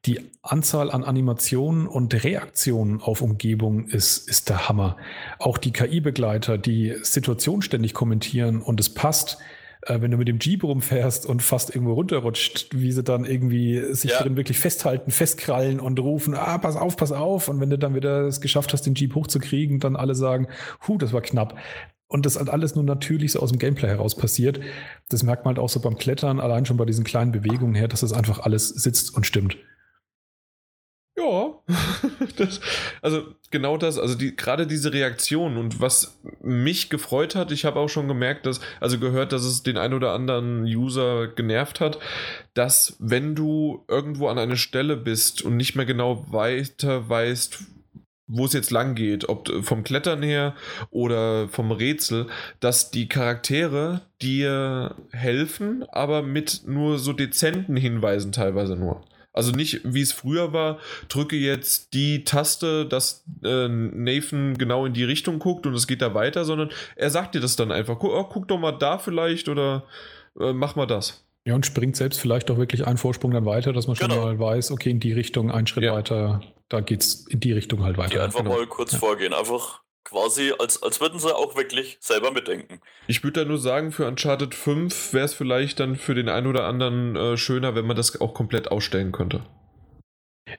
Die 0.04 0.20
Anzahl 0.42 0.90
an 0.90 1.04
Animationen 1.04 1.86
und 1.86 2.12
Reaktionen 2.22 3.00
auf 3.00 3.22
Umgebung 3.22 3.86
ist, 3.86 4.28
ist 4.28 4.48
der 4.50 4.68
Hammer. 4.68 4.96
Auch 5.38 5.56
die 5.56 5.72
KI-Begleiter, 5.72 6.58
die 6.58 6.94
Situation 7.02 7.62
ständig 7.62 7.94
kommentieren 7.94 8.60
und 8.60 8.78
es 8.78 8.92
passt, 8.92 9.38
äh, 9.82 10.00
wenn 10.02 10.10
du 10.10 10.18
mit 10.18 10.28
dem 10.28 10.38
Jeep 10.38 10.64
rumfährst 10.64 11.24
und 11.24 11.42
fast 11.42 11.74
irgendwo 11.74 11.94
runterrutscht, 11.94 12.68
wie 12.72 12.92
sie 12.92 13.02
dann 13.02 13.24
irgendwie 13.24 13.94
sich 13.94 14.10
ja. 14.10 14.22
drin 14.22 14.36
wirklich 14.36 14.58
festhalten, 14.58 15.10
festkrallen 15.10 15.80
und 15.80 15.98
rufen, 15.98 16.34
ah, 16.34 16.58
pass 16.58 16.76
auf, 16.76 16.96
pass 16.96 17.12
auf. 17.12 17.48
Und 17.48 17.60
wenn 17.60 17.70
du 17.70 17.78
dann 17.78 17.94
wieder 17.94 18.26
es 18.26 18.42
geschafft 18.42 18.74
hast, 18.74 18.82
den 18.82 18.94
Jeep 18.94 19.14
hochzukriegen, 19.14 19.80
dann 19.80 19.96
alle 19.96 20.14
sagen, 20.14 20.48
hu, 20.86 20.98
das 20.98 21.14
war 21.14 21.22
knapp 21.22 21.56
und 22.08 22.26
das 22.26 22.36
halt 22.36 22.48
alles 22.48 22.74
nur 22.74 22.84
natürlich 22.84 23.32
so 23.32 23.40
aus 23.40 23.50
dem 23.50 23.58
Gameplay 23.58 23.88
heraus 23.88 24.16
passiert. 24.16 24.60
Das 25.10 25.22
merkt 25.22 25.44
man 25.44 25.54
halt 25.54 25.64
auch 25.64 25.68
so 25.68 25.80
beim 25.80 25.98
Klettern, 25.98 26.40
allein 26.40 26.66
schon 26.66 26.78
bei 26.78 26.86
diesen 26.86 27.04
kleinen 27.04 27.32
Bewegungen 27.32 27.74
her, 27.74 27.88
dass 27.88 28.00
das 28.00 28.12
einfach 28.12 28.40
alles 28.40 28.68
sitzt 28.68 29.14
und 29.14 29.26
stimmt. 29.26 29.56
Ja, 31.18 31.52
das, 32.36 32.60
also 33.02 33.34
genau 33.50 33.76
das, 33.76 33.98
also 33.98 34.14
die, 34.14 34.36
gerade 34.36 34.68
diese 34.68 34.92
Reaktion 34.92 35.56
und 35.56 35.80
was 35.80 36.20
mich 36.40 36.90
gefreut 36.90 37.34
hat, 37.34 37.50
ich 37.50 37.64
habe 37.64 37.80
auch 37.80 37.88
schon 37.88 38.06
gemerkt, 38.06 38.46
dass, 38.46 38.60
also 38.78 39.00
gehört, 39.00 39.32
dass 39.32 39.42
es 39.42 39.64
den 39.64 39.78
ein 39.78 39.92
oder 39.92 40.12
anderen 40.12 40.62
User 40.62 41.26
genervt 41.26 41.80
hat, 41.80 41.98
dass 42.54 42.96
wenn 43.00 43.34
du 43.34 43.84
irgendwo 43.88 44.28
an 44.28 44.38
einer 44.38 44.56
Stelle 44.56 44.96
bist 44.96 45.42
und 45.42 45.56
nicht 45.56 45.74
mehr 45.74 45.86
genau 45.86 46.24
weiter 46.30 47.08
weißt, 47.08 47.64
wo 48.28 48.44
es 48.44 48.52
jetzt 48.52 48.70
lang 48.70 48.94
geht, 48.94 49.28
ob 49.28 49.50
vom 49.64 49.82
Klettern 49.82 50.22
her 50.22 50.54
oder 50.90 51.48
vom 51.48 51.72
Rätsel, 51.72 52.26
dass 52.60 52.90
die 52.90 53.08
Charaktere 53.08 54.02
dir 54.22 54.94
helfen, 55.10 55.84
aber 55.90 56.22
mit 56.22 56.62
nur 56.66 56.98
so 56.98 57.12
dezenten 57.12 57.76
Hinweisen 57.76 58.32
teilweise 58.32 58.76
nur. 58.76 59.02
Also 59.32 59.52
nicht, 59.52 59.80
wie 59.84 60.00
es 60.00 60.12
früher 60.12 60.52
war, 60.52 60.78
drücke 61.08 61.36
jetzt 61.36 61.94
die 61.94 62.24
Taste, 62.24 62.86
dass 62.86 63.24
äh, 63.44 63.68
Nathan 63.68 64.58
genau 64.58 64.84
in 64.84 64.94
die 64.94 65.04
Richtung 65.04 65.38
guckt 65.38 65.64
und 65.64 65.74
es 65.74 65.86
geht 65.86 66.02
da 66.02 66.12
weiter, 66.12 66.44
sondern 66.44 66.70
er 66.96 67.10
sagt 67.10 67.34
dir 67.34 67.40
das 67.40 67.54
dann 67.54 67.70
einfach. 67.70 67.98
Guck, 68.00 68.12
oh, 68.12 68.24
guck 68.24 68.48
doch 68.48 68.58
mal 68.58 68.72
da 68.72 68.98
vielleicht 68.98 69.48
oder 69.48 69.84
äh, 70.40 70.52
mach 70.52 70.74
mal 70.74 70.86
das. 70.86 71.24
Ja, 71.44 71.54
und 71.54 71.64
springt 71.64 71.96
selbst 71.96 72.20
vielleicht 72.20 72.50
auch 72.50 72.58
wirklich 72.58 72.86
einen 72.86 72.98
Vorsprung 72.98 73.30
dann 73.30 73.46
weiter, 73.46 73.72
dass 73.72 73.86
man 73.86 73.94
schon 73.96 74.08
genau. 74.08 74.24
mal 74.24 74.38
weiß, 74.38 74.72
okay, 74.72 74.90
in 74.90 75.00
die 75.00 75.12
Richtung, 75.12 75.52
einen 75.52 75.66
Schritt 75.66 75.84
ja. 75.84 75.94
weiter, 75.94 76.40
da 76.68 76.80
geht 76.80 77.02
es 77.02 77.26
in 77.26 77.40
die 77.40 77.52
Richtung 77.52 77.82
halt 77.82 77.96
weiter. 77.96 78.10
Die 78.10 78.20
einfach 78.20 78.40
genau. 78.40 78.56
mal 78.56 78.66
kurz 78.66 78.92
ja. 78.92 78.98
vorgehen, 78.98 79.32
einfach 79.32 79.82
quasi, 80.04 80.52
als, 80.58 80.82
als 80.82 81.00
würden 81.00 81.18
sie 81.18 81.34
auch 81.34 81.56
wirklich 81.56 81.98
selber 82.00 82.30
mitdenken. 82.30 82.80
Ich 83.06 83.22
würde 83.22 83.40
da 83.40 83.48
nur 83.48 83.58
sagen, 83.58 83.92
für 83.92 84.06
Uncharted 84.06 84.54
5 84.54 85.12
wäre 85.12 85.24
es 85.24 85.34
vielleicht 85.34 85.80
dann 85.80 85.96
für 85.96 86.14
den 86.14 86.28
einen 86.28 86.46
oder 86.46 86.64
anderen 86.64 87.16
äh, 87.16 87.36
schöner, 87.36 87.74
wenn 87.74 87.86
man 87.86 87.96
das 87.96 88.20
auch 88.20 88.34
komplett 88.34 88.70
ausstellen 88.70 89.12
könnte. 89.12 89.42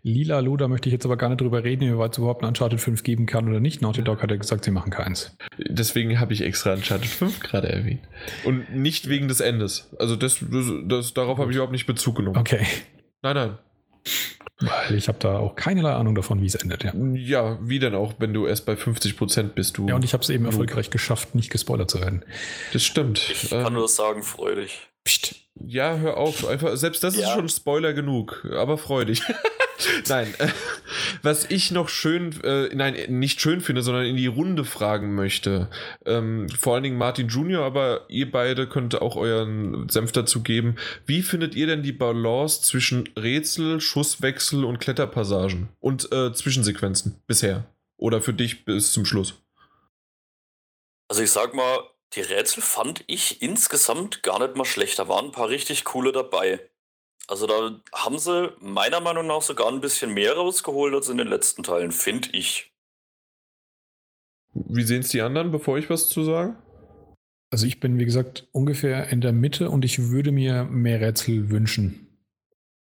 Lila 0.04 0.40
Luda 0.40 0.68
möchte 0.68 0.88
ich 0.88 0.94
jetzt 0.94 1.06
aber 1.06 1.18
gar 1.18 1.30
nicht 1.30 1.42
drüber 1.42 1.64
reden, 1.64 1.82
wie 1.82 1.98
weit 1.98 2.12
es 2.12 2.20
überhaupt 2.20 2.44
ein 2.44 2.48
Uncharted 2.48 2.80
5 2.80 3.02
geben 3.02 3.26
kann 3.26 3.50
oder 3.50 3.60
nicht. 3.60 3.82
Naughty 3.82 4.04
Dog 4.04 4.22
hat 4.22 4.30
ja 4.30 4.38
gesagt, 4.38 4.64
sie 4.64 4.72
machen 4.72 4.92
keins. 4.92 5.36
Deswegen 5.58 6.20
habe 6.20 6.34
ich 6.34 6.42
extra 6.42 6.74
Uncharted 6.74 7.10
5 7.10 7.40
gerade 7.40 7.70
erwähnt. 7.70 8.02
Und 8.44 8.76
nicht 8.76 9.10
wegen 9.10 9.28
des 9.28 9.40
Endes. 9.40 9.90
Also 9.98 10.16
das, 10.16 10.40
das, 10.42 10.66
das 10.86 11.14
darauf 11.16 11.40
habe 11.40 11.50
ich 11.50 11.56
überhaupt 11.56 11.74
nicht 11.74 11.88
Bezug 11.88 12.18
genommen. 12.18 12.38
Okay. 12.38 12.68
Nein, 13.24 13.36
nein. 13.36 13.58
Weil 14.60 14.96
ich 14.96 15.08
habe 15.08 15.18
da 15.20 15.38
auch 15.40 15.56
keinerlei 15.56 15.94
Ahnung 15.94 16.16
davon, 16.16 16.42
wie 16.42 16.46
es 16.46 16.56
endet, 16.56 16.84
ja. 16.84 16.94
Ja, 16.94 17.58
wie 17.62 17.80
denn 17.80 17.96
auch, 17.96 18.16
wenn 18.20 18.34
du 18.34 18.46
erst 18.46 18.66
bei 18.66 18.74
50% 18.74 19.50
bist, 19.54 19.78
du. 19.78 19.88
Ja, 19.88 19.96
und 19.96 20.04
ich 20.04 20.14
habe 20.14 20.22
es 20.24 20.30
eben 20.30 20.46
erfolgreich 20.46 20.90
geschafft, 20.90 21.34
nicht 21.34 21.50
gespoilert 21.50 21.90
zu 21.90 22.02
werden. 22.02 22.26
Das 22.74 22.84
stimmt. 22.84 23.30
Ich 23.32 23.50
kann 23.50 23.68
Ähm, 23.68 23.74
nur 23.74 23.88
sagen, 23.88 24.22
freu 24.24 24.56
dich. 24.56 24.88
Psst. 25.06 25.36
Ja, 25.66 25.98
hör 25.98 26.18
auf. 26.18 26.48
Einfach, 26.48 26.76
selbst 26.78 27.04
das 27.04 27.16
ist 27.16 27.22
Ja. 27.22 27.34
schon 27.34 27.50
Spoiler 27.50 27.94
genug, 27.94 28.46
aber 28.52 28.78
freu 28.78 29.06
dich. 29.06 29.22
nein, 30.08 30.34
äh, 30.40 30.48
was 31.22 31.46
ich 31.50 31.72
noch 31.72 31.90
schön, 31.90 32.34
äh, 32.44 32.74
nein, 32.74 32.96
nicht 33.10 33.40
schön 33.42 33.62
finde, 33.62 33.82
sondern 33.82 34.06
in 34.06 34.16
die 34.16 34.28
Runde 34.28 34.66
fragen 34.66 35.16
möchte. 35.16 35.70
Ähm, 36.06 36.48
vor 36.50 36.74
allen 36.74 36.84
Dingen 36.84 36.98
Martin 36.98 37.28
Junior, 37.28 37.66
aber 37.66 38.06
ihr 38.10 38.30
beide 38.32 38.68
könnt 38.68 39.02
auch 39.02 39.16
euren 39.16 39.88
Senf 39.90 40.12
dazu 40.12 40.44
geben. 40.44 40.76
Wie 41.06 41.22
findet 41.22 41.56
ihr 41.56 41.68
denn 41.68 41.84
die 41.84 41.92
Balance 41.94 42.62
zwischen 42.62 43.10
Rätsel, 43.18 43.80
Schusswechsel 43.82 44.64
und 44.66 44.80
Kletterpassagen 44.80 45.70
und 45.80 46.12
äh, 46.12 46.34
Zwischensequenzen 46.34 47.22
bisher? 47.28 47.66
Oder 47.98 48.22
für 48.22 48.34
dich 48.34 48.64
bis 48.66 48.94
zum 48.94 49.06
Schluss? 49.06 49.42
Also 51.10 51.22
ich 51.24 51.32
sag 51.32 51.54
mal, 51.54 51.80
die 52.16 52.22
Rätsel 52.22 52.62
fand 52.64 53.04
ich 53.08 53.42
insgesamt 53.42 54.24
gar 54.24 54.40
nicht 54.40 54.56
mal 54.56 54.66
schlecht. 54.66 54.98
Da 55.00 55.08
waren 55.08 55.26
ein 55.26 55.32
paar 55.32 55.50
richtig 55.50 55.84
coole 55.86 56.12
dabei. 56.12 56.60
Also 57.28 57.46
da 57.46 57.80
haben 57.94 58.18
sie 58.18 58.52
meiner 58.60 59.00
Meinung 59.02 59.28
nach 59.28 59.44
sogar 59.44 59.68
ein 59.68 59.82
bisschen 59.82 60.14
mehr 60.14 60.34
rausgeholt 60.34 60.94
als 60.96 61.10
in 61.10 61.18
den 61.18 61.28
letzten 61.28 61.62
Teilen, 61.62 61.92
finde 61.92 62.30
ich. 62.32 62.72
Wie 64.54 64.84
sehen 64.84 65.02
es 65.02 65.10
die 65.10 65.22
anderen, 65.22 65.52
bevor 65.52 65.78
ich 65.78 65.90
was 65.90 66.10
zu 66.10 66.24
sagen? 66.24 66.58
Also 67.52 67.68
ich 67.68 67.80
bin, 67.80 68.00
wie 68.00 68.06
gesagt, 68.06 68.48
ungefähr 68.52 69.10
in 69.10 69.22
der 69.22 69.32
Mitte 69.32 69.70
und 69.70 69.86
ich 69.86 70.10
würde 70.10 70.32
mir 70.32 70.64
mehr 70.66 71.02
Rätsel 71.02 71.52
wünschen. 71.52 72.08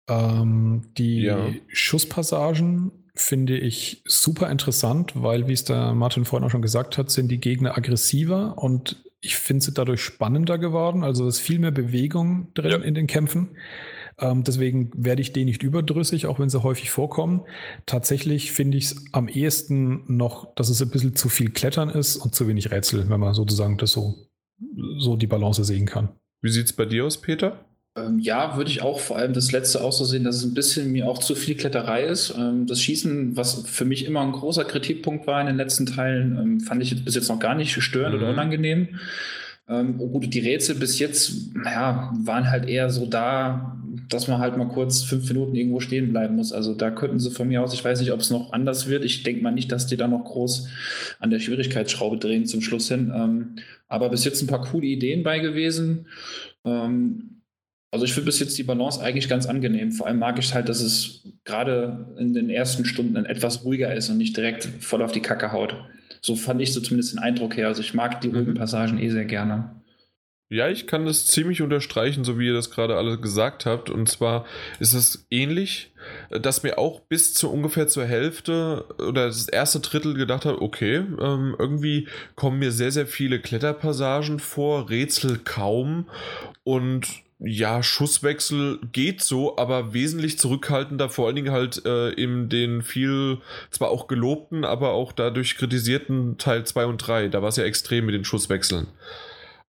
Ähm, 0.09 0.93
die 0.97 1.21
Ja. 1.21 1.53
Schusspassagen 1.67 2.91
finde 3.15 3.57
ich 3.57 4.03
super 4.05 4.49
interessant, 4.49 5.13
weil, 5.15 5.47
wie 5.47 5.53
es 5.53 5.63
der 5.63 5.93
Martin 5.93 6.25
vorhin 6.25 6.45
auch 6.45 6.51
schon 6.51 6.61
gesagt 6.61 6.97
hat, 6.97 7.09
sind 7.09 7.29
die 7.29 7.39
Gegner 7.39 7.77
aggressiver 7.77 8.57
und 8.57 9.04
ich 9.25 9.35
finde 9.35 9.63
sie 9.65 9.73
dadurch 9.73 10.01
spannender 10.01 10.57
geworden. 10.57 11.03
Also 11.03 11.27
es 11.27 11.35
ist 11.37 11.41
viel 11.41 11.59
mehr 11.59 11.71
Bewegung 11.71 12.53
drin 12.53 12.71
Ja. 12.71 12.77
in 12.77 12.93
den 12.93 13.07
Kämpfen. 13.07 13.57
Ähm, 14.17 14.43
deswegen 14.43 14.91
werde 14.95 15.21
ich 15.21 15.33
denen 15.33 15.47
nicht 15.47 15.63
überdrüssig, 15.63 16.25
auch 16.27 16.39
wenn 16.39 16.49
sie 16.49 16.63
häufig 16.63 16.89
vorkommen. 16.89 17.41
Tatsächlich 17.85 18.51
finde 18.53 18.77
ich 18.77 18.85
es 18.85 19.05
am 19.11 19.27
ehesten 19.27 20.03
noch, 20.07 20.53
dass 20.55 20.69
es 20.69 20.81
ein 20.81 20.89
bisschen 20.89 21.15
zu 21.15 21.27
viel 21.27 21.49
Klettern 21.49 21.89
ist 21.89 22.15
und 22.17 22.33
zu 22.33 22.47
wenig 22.47 22.71
Rätsel, 22.71 23.09
wenn 23.09 23.19
man 23.19 23.33
sozusagen 23.33 23.77
das 23.77 23.91
so, 23.91 24.15
so 24.99 25.17
die 25.17 25.27
Balance 25.27 25.63
sehen 25.65 25.85
kann. 25.85 26.09
Wie 26.41 26.49
sieht 26.51 26.65
es 26.65 26.73
bei 26.73 26.85
dir 26.85 27.05
aus, 27.05 27.19
Peter? 27.19 27.65
Ähm, 27.97 28.19
ja, 28.19 28.57
würde 28.57 28.69
ich 28.69 28.81
auch 28.81 28.99
vor 28.99 29.17
allem 29.17 29.31
das 29.33 29.51
letzte 29.53 29.81
auch 29.81 29.93
so 29.93 30.03
sehen, 30.03 30.25
dass 30.25 30.35
es 30.37 30.43
ein 30.43 30.53
bisschen 30.53 30.91
mir 30.91 31.07
auch 31.07 31.17
zu 31.19 31.33
viel 31.33 31.55
Kletterei 31.55 32.03
ist. 32.03 32.33
Ähm, 32.37 32.65
das 32.67 32.81
Schießen, 32.81 33.37
was 33.37 33.63
für 33.67 33.85
mich 33.85 34.05
immer 34.05 34.21
ein 34.21 34.33
großer 34.33 34.65
Kritikpunkt 34.65 35.27
war 35.27 35.39
in 35.39 35.47
den 35.47 35.55
letzten 35.55 35.85
Teilen, 35.85 36.37
ähm, 36.37 36.59
fand 36.59 36.83
ich 36.83 37.05
bis 37.05 37.15
jetzt 37.15 37.29
noch 37.29 37.39
gar 37.39 37.55
nicht 37.55 37.71
störend 37.81 38.15
Mhm. 38.15 38.21
oder 38.21 38.31
unangenehm. 38.31 38.99
Ähm, 39.69 39.95
oh 39.99 40.09
gut, 40.09 40.33
die 40.33 40.39
Rätsel 40.41 40.75
bis 40.75 40.99
jetzt 40.99 41.31
ja, 41.63 42.13
waren 42.19 42.51
halt 42.51 42.67
eher 42.67 42.89
so 42.89 43.05
da, 43.05 43.77
dass 44.09 44.27
man 44.27 44.39
halt 44.39 44.57
mal 44.57 44.67
kurz 44.67 45.01
fünf 45.01 45.27
Minuten 45.29 45.55
irgendwo 45.55 45.79
stehen 45.79 46.11
bleiben 46.11 46.35
muss. 46.35 46.51
Also 46.51 46.75
da 46.75 46.91
könnten 46.91 47.19
sie 47.19 47.31
von 47.31 47.47
mir 47.47 47.63
aus, 47.63 47.73
ich 47.73 47.83
weiß 47.83 47.99
nicht, 48.01 48.11
ob 48.11 48.19
es 48.19 48.29
noch 48.29 48.51
anders 48.53 48.87
wird. 48.89 49.05
Ich 49.05 49.23
denke 49.23 49.41
mal 49.41 49.51
nicht, 49.51 49.71
dass 49.71 49.87
die 49.87 49.97
da 49.97 50.07
noch 50.07 50.25
groß 50.25 50.67
an 51.19 51.29
der 51.29 51.39
Schwierigkeitsschraube 51.39 52.17
drehen 52.17 52.45
zum 52.45 52.61
Schluss 52.61 52.89
hin. 52.89 53.11
Ähm, 53.15 53.55
aber 53.87 54.09
bis 54.09 54.25
jetzt 54.25 54.41
ein 54.43 54.47
paar 54.47 54.61
coole 54.65 54.85
Ideen 54.85 55.23
bei 55.23 55.39
gewesen. 55.39 56.07
Ähm, 56.65 57.34
also 57.91 58.05
ich 58.05 58.13
finde 58.13 58.25
bis 58.25 58.39
jetzt 58.39 58.57
die 58.57 58.63
Balance 58.63 59.01
eigentlich 59.01 59.29
ganz 59.29 59.45
angenehm. 59.45 59.91
Vor 59.91 60.07
allem 60.07 60.19
mag 60.19 60.37
ich 60.39 60.53
halt, 60.53 60.67
dass 60.69 60.81
es 60.81 61.23
gerade 61.45 62.13
in 62.19 62.33
den 62.33 62.49
ersten 62.49 62.85
Stunden 62.85 63.15
etwas 63.25 63.63
ruhiger 63.63 63.93
ist 63.93 64.09
und 64.09 64.17
nicht 64.17 64.35
direkt 64.35 64.65
voll 64.81 65.01
auf 65.01 65.11
die 65.11 65.21
Kacke 65.21 65.51
haut. 65.51 65.75
So 66.21 66.35
fand 66.35 66.61
ich 66.61 66.73
so 66.73 66.81
zumindest 66.81 67.13
den 67.13 67.19
Eindruck 67.19 67.55
her. 67.55 67.67
Also 67.67 67.81
ich 67.81 67.93
mag 67.93 68.19
die 68.21 68.29
ruhigen 68.29 68.53
Mhm. 68.53 68.55
Passagen 68.55 68.99
eh 68.99 69.09
sehr 69.09 69.25
gerne. 69.25 69.75
Ja, 70.49 70.69
ich 70.69 70.85
kann 70.85 71.05
das 71.05 71.25
ziemlich 71.25 71.63
unterstreichen, 71.63 72.23
so 72.23 72.37
wie 72.37 72.45
ihr 72.47 72.53
das 72.53 72.69
gerade 72.69 72.95
alle 72.97 73.19
gesagt 73.19 73.65
habt. 73.65 73.89
Und 73.89 74.07
zwar 74.07 74.45
ist 74.79 74.93
es 74.93 75.25
ähnlich, 75.31 75.91
äh, 76.29 76.39
dass 76.39 76.61
mir 76.61 76.77
auch 76.77 76.99
bis 77.01 77.33
zu 77.33 77.51
ungefähr 77.51 77.87
zur 77.87 78.05
Hälfte 78.05 78.85
oder 78.99 79.25
das 79.25 79.47
erste 79.49 79.79
Drittel 79.79 80.13
gedacht 80.13 80.45
habe, 80.45 80.61
okay, 80.61 80.97
ähm, 80.97 81.55
irgendwie 81.57 82.07
kommen 82.35 82.59
mir 82.59 82.71
sehr, 82.71 82.91
sehr 82.91 83.07
viele 83.07 83.39
Kletterpassagen 83.39 84.39
vor, 84.39 84.89
Rätsel 84.89 85.39
kaum. 85.43 86.09
Und 86.63 87.07
ja, 87.45 87.83
Schusswechsel 87.83 88.79
geht 88.91 89.21
so, 89.21 89.57
aber 89.57 89.93
wesentlich 89.93 90.39
zurückhaltender, 90.39 91.09
vor 91.09 91.27
allen 91.27 91.35
Dingen 91.35 91.51
halt 91.51 91.85
äh, 91.85 92.09
in 92.09 92.49
den 92.49 92.81
viel, 92.81 93.39
zwar 93.69 93.89
auch 93.89 94.07
gelobten, 94.07 94.65
aber 94.65 94.91
auch 94.91 95.11
dadurch 95.11 95.55
kritisierten 95.55 96.37
Teil 96.39 96.65
2 96.65 96.85
und 96.87 96.97
3. 96.97 97.27
Da 97.27 97.41
war 97.41 97.49
es 97.49 97.57
ja 97.57 97.63
extrem 97.63 98.07
mit 98.07 98.15
den 98.15 98.25
Schusswechseln. 98.25 98.87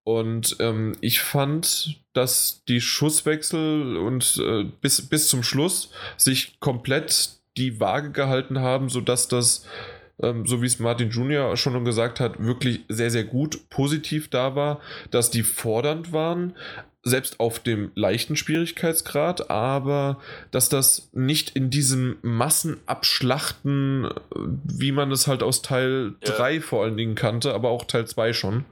Und 0.05 0.57
ähm, 0.61 0.97
ich 1.01 1.21
fand, 1.21 2.01
dass 2.15 2.63
die 2.67 2.81
Schusswechsel 2.81 3.97
und 3.97 4.39
äh, 4.39 4.65
bis, 4.81 5.03
bis 5.09 5.29
zum 5.29 5.43
Schluss 5.43 5.91
sich 6.17 6.59
komplett 6.61 7.31
die 7.57 7.79
Waage 7.81 8.11
gehalten 8.11 8.61
haben, 8.61 8.89
sodass 8.89 9.29
das, 9.29 9.67
ähm, 10.23 10.47
so 10.47 10.63
wie 10.63 10.67
es 10.67 10.79
Martin 10.79 11.11
Jr. 11.11 11.57
schon 11.57 11.85
gesagt 11.85 12.21
hat, 12.21 12.43
wirklich 12.43 12.81
sehr, 12.89 13.11
sehr 13.11 13.25
gut 13.25 13.69
positiv 13.69 14.31
da 14.31 14.55
war, 14.55 14.81
dass 15.11 15.31
die 15.31 15.43
fordernd 15.43 16.13
waren, 16.13 16.55
selbst 17.07 17.39
auf 17.39 17.61
dem 17.61 17.93
leichten 17.95 18.35
Schwierigkeitsgrad, 18.35 19.49
aber 19.49 20.19
dass 20.51 20.69
das 20.69 21.09
nicht 21.13 21.51
in 21.51 21.71
diesem 21.71 22.17
Massenabschlachten, 22.23 24.07
äh, 24.07 24.11
wie 24.65 24.91
man 24.91 25.13
es 25.13 25.29
halt 25.29 25.43
aus 25.45 25.63
Teil 25.63 26.15
Ja. 26.25 26.35
3 26.35 26.61
vor 26.61 26.83
allen 26.83 26.97
Dingen 26.97 27.15
kannte, 27.15 27.55
aber 27.55 27.71
auch 27.71 27.85
Teil 27.85 28.07
2 28.07 28.33
schon. 28.33 28.65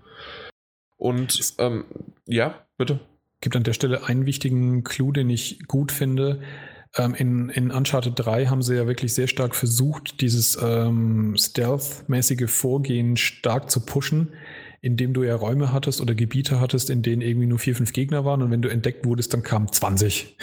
Und 0.97 1.55
ähm, 1.59 1.85
ja, 2.27 2.67
bitte. 2.77 2.99
gibt 3.41 3.55
an 3.55 3.63
der 3.63 3.73
Stelle 3.73 4.05
einen 4.05 4.27
wichtigen 4.27 4.83
Clou, 4.83 5.13
den 5.13 5.31
ich 5.31 5.61
gut 5.69 5.93
finde. 5.93 6.41
Ähm, 6.97 7.15
in, 7.15 7.49
in 7.51 7.71
Uncharted 7.71 8.15
3 8.17 8.47
haben 8.47 8.63
sie 8.63 8.75
ja 8.75 8.89
wirklich 8.89 9.15
sehr 9.15 9.29
stark 9.29 9.55
versucht, 9.55 10.21
dieses 10.21 10.59
ähm, 10.61 11.37
Stealth-mäßige 11.39 12.51
Vorgehen 12.51 13.17
stark 13.17 13.71
zu 13.71 13.81
pushen, 13.85 14.33
indem 14.85 15.15
du 15.15 15.23
ja 15.23 15.35
Räume 15.35 15.73
hattest 15.73 16.01
oder 16.01 16.15
Gebiete 16.15 16.61
hattest, 16.61 16.91
in 16.91 17.03
denen 17.03 17.23
irgendwie 17.23 17.47
nur 17.47 17.59
vier, 17.59 17.75
fünf 17.75 17.93
Gegner 17.93 18.25
waren 18.25 18.43
und 18.43 18.51
wenn 18.51 18.61
du 18.63 18.69
entdeckt 18.69 19.05
wurdest, 19.07 19.33
dann 19.33 19.43
kamen 19.43 19.73
20. 19.73 20.37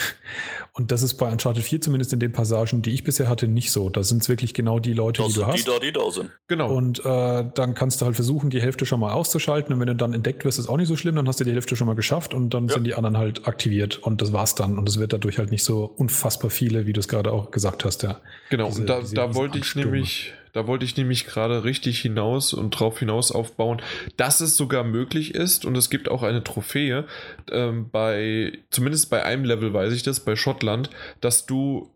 Und 0.73 0.91
das 0.91 1.03
ist 1.03 1.15
bei 1.15 1.29
Uncharted 1.29 1.63
4 1.63 1.81
zumindest 1.81 2.13
in 2.13 2.19
den 2.19 2.31
Passagen, 2.31 2.81
die 2.81 2.91
ich 2.91 3.03
bisher 3.03 3.27
hatte, 3.27 3.47
nicht 3.47 3.71
so. 3.71 3.89
Da 3.89 4.03
sind 4.03 4.21
es 4.23 4.29
wirklich 4.29 4.53
genau 4.53 4.79
die 4.79 4.93
Leute, 4.93 5.21
Das 5.21 5.33
die 5.33 5.39
du 5.39 5.39
sind 5.45 5.53
die 5.53 5.59
hast. 5.59 5.67
da, 5.67 5.79
die 5.79 5.91
da 5.91 6.11
sind. 6.11 6.29
Genau. 6.47 6.73
Und 6.73 6.99
äh, 7.05 7.45
dann 7.53 7.73
kannst 7.75 7.99
du 8.01 8.05
halt 8.05 8.15
versuchen, 8.15 8.49
die 8.49 8.61
Hälfte 8.61 8.85
schon 8.85 9.01
mal 9.01 9.11
auszuschalten. 9.11 9.73
Und 9.73 9.79
wenn 9.81 9.87
du 9.87 9.95
dann 9.95 10.13
entdeckt 10.13 10.45
wirst, 10.45 10.59
ist 10.59 10.69
auch 10.69 10.77
nicht 10.77 10.87
so 10.87 10.95
schlimm. 10.95 11.15
Dann 11.17 11.27
hast 11.27 11.41
du 11.41 11.43
die 11.43 11.51
Hälfte 11.51 11.75
schon 11.75 11.87
mal 11.87 11.95
geschafft 11.95 12.33
und 12.33 12.53
dann 12.53 12.67
Ja. 12.69 12.75
sind 12.75 12.85
die 12.85 12.95
anderen 12.95 13.17
halt 13.17 13.47
aktiviert. 13.47 13.97
Und 13.97 14.21
das 14.21 14.31
war's 14.31 14.55
dann. 14.55 14.77
Und 14.77 14.87
es 14.87 14.97
wird 14.97 15.11
dadurch 15.11 15.39
halt 15.39 15.51
nicht 15.51 15.63
so 15.65 15.83
unfassbar 15.83 16.49
viele, 16.49 16.85
wie 16.87 16.93
du 16.93 17.01
es 17.01 17.09
gerade 17.09 17.33
auch 17.33 17.51
gesagt 17.51 17.83
hast. 17.83 18.03
Ja. 18.03 18.21
Genau, 18.49 18.67
diese- 18.69 18.79
und 18.81 18.87
da, 18.89 19.01
diese 19.01 19.13
da 19.15 19.35
wollte 19.35 19.57
ich 19.57 19.75
nämlich, 19.75 20.33
da 20.53 20.67
wollte 20.67 20.85
ich 20.85 20.97
nämlich 20.97 21.25
gerade 21.25 21.63
richtig 21.63 21.99
hinaus 21.99 22.53
und 22.53 22.71
drauf 22.71 22.99
hinaus 22.99 23.31
aufbauen, 23.31 23.81
dass 24.17 24.41
es 24.41 24.57
sogar 24.57 24.83
möglich 24.83 25.35
ist 25.35 25.65
und 25.65 25.77
es 25.77 25.89
gibt 25.89 26.09
auch 26.09 26.23
eine 26.23 26.43
Trophäe 26.43 27.05
ähm, 27.51 27.89
bei, 27.91 28.59
zumindest 28.69 29.09
bei 29.09 29.23
einem 29.23 29.45
Level 29.45 29.73
weiß 29.73 29.93
ich 29.93 30.03
das, 30.03 30.19
bei 30.19 30.35
Schottland, 30.35 30.89
dass 31.19 31.45
du 31.45 31.89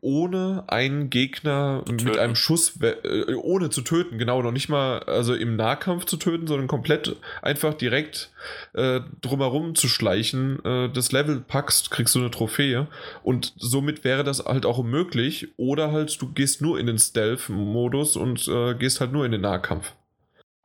ohne 0.00 0.64
einen 0.66 1.08
Gegner 1.08 1.82
mit 1.90 2.18
einem 2.18 2.34
Schuss, 2.34 2.78
äh, 2.82 3.34
ohne 3.34 3.70
zu 3.70 3.80
töten, 3.80 4.18
genau, 4.18 4.42
noch 4.42 4.52
nicht 4.52 4.68
mal 4.68 5.00
also 5.00 5.34
im 5.34 5.56
Nahkampf 5.56 6.04
zu 6.04 6.18
töten, 6.18 6.46
sondern 6.46 6.68
komplett 6.68 7.16
einfach 7.40 7.74
direkt 7.74 8.30
äh, 8.74 9.00
drumherum 9.22 9.74
zu 9.74 9.88
schleichen, 9.88 10.62
äh, 10.64 10.90
das 10.90 11.12
Level 11.12 11.40
packst, 11.40 11.90
kriegst 11.90 12.14
du 12.14 12.18
eine 12.20 12.30
Trophäe. 12.30 12.88
Und 13.22 13.54
somit 13.56 14.04
wäre 14.04 14.22
das 14.22 14.44
halt 14.44 14.66
auch 14.66 14.82
möglich 14.82 15.48
oder 15.56 15.92
halt 15.92 16.20
du 16.20 16.32
gehst 16.32 16.60
nur 16.60 16.78
in 16.78 16.86
den 16.86 16.98
Stealth-Modus 16.98 18.16
und 18.16 18.46
äh, 18.48 18.74
gehst 18.74 19.00
halt 19.00 19.12
nur 19.12 19.24
in 19.24 19.32
den 19.32 19.40
Nahkampf. 19.40 19.94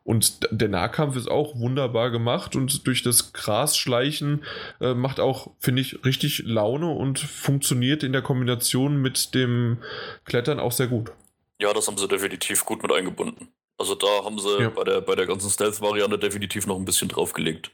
Und 0.04 0.40
der 0.52 0.68
Nahkampf 0.68 1.16
ist 1.16 1.30
auch 1.32 1.58
wunderbar 1.58 2.12
gemacht 2.12 2.58
und 2.58 2.86
durch 2.88 3.04
das 3.04 3.32
Grasschleichen 3.32 4.44
äh, 4.82 4.94
macht 4.94 5.22
auch, 5.22 5.52
finde 5.60 5.82
ich, 5.82 6.04
richtig 6.04 6.44
Laune 6.46 6.90
und 6.90 7.20
funktioniert 7.20 8.04
in 8.04 8.12
der 8.12 8.22
Kombination 8.22 9.02
mit 9.02 9.34
dem 9.34 9.78
Klettern 10.26 10.60
auch 10.60 10.74
sehr 10.74 10.88
gut. 10.88 11.12
Ja, 11.62 11.72
das 11.74 11.88
haben 11.88 11.98
sie 11.98 12.08
definitiv 12.10 12.66
gut 12.66 12.84
mit 12.84 12.92
eingebunden. 12.92 13.48
Also 13.78 13.96
da 13.96 14.08
haben 14.26 14.40
sie 14.40 14.62
Ja. 14.64 14.70
bei, 14.70 14.84
der, 14.84 15.00
bei 15.02 15.16
der 15.16 15.26
ganzen 15.26 15.50
Stealth-Variante 15.50 16.20
definitiv 16.20 16.68
noch 16.68 16.78
ein 16.78 16.86
bisschen 16.86 17.08
draufgelegt. 17.08 17.72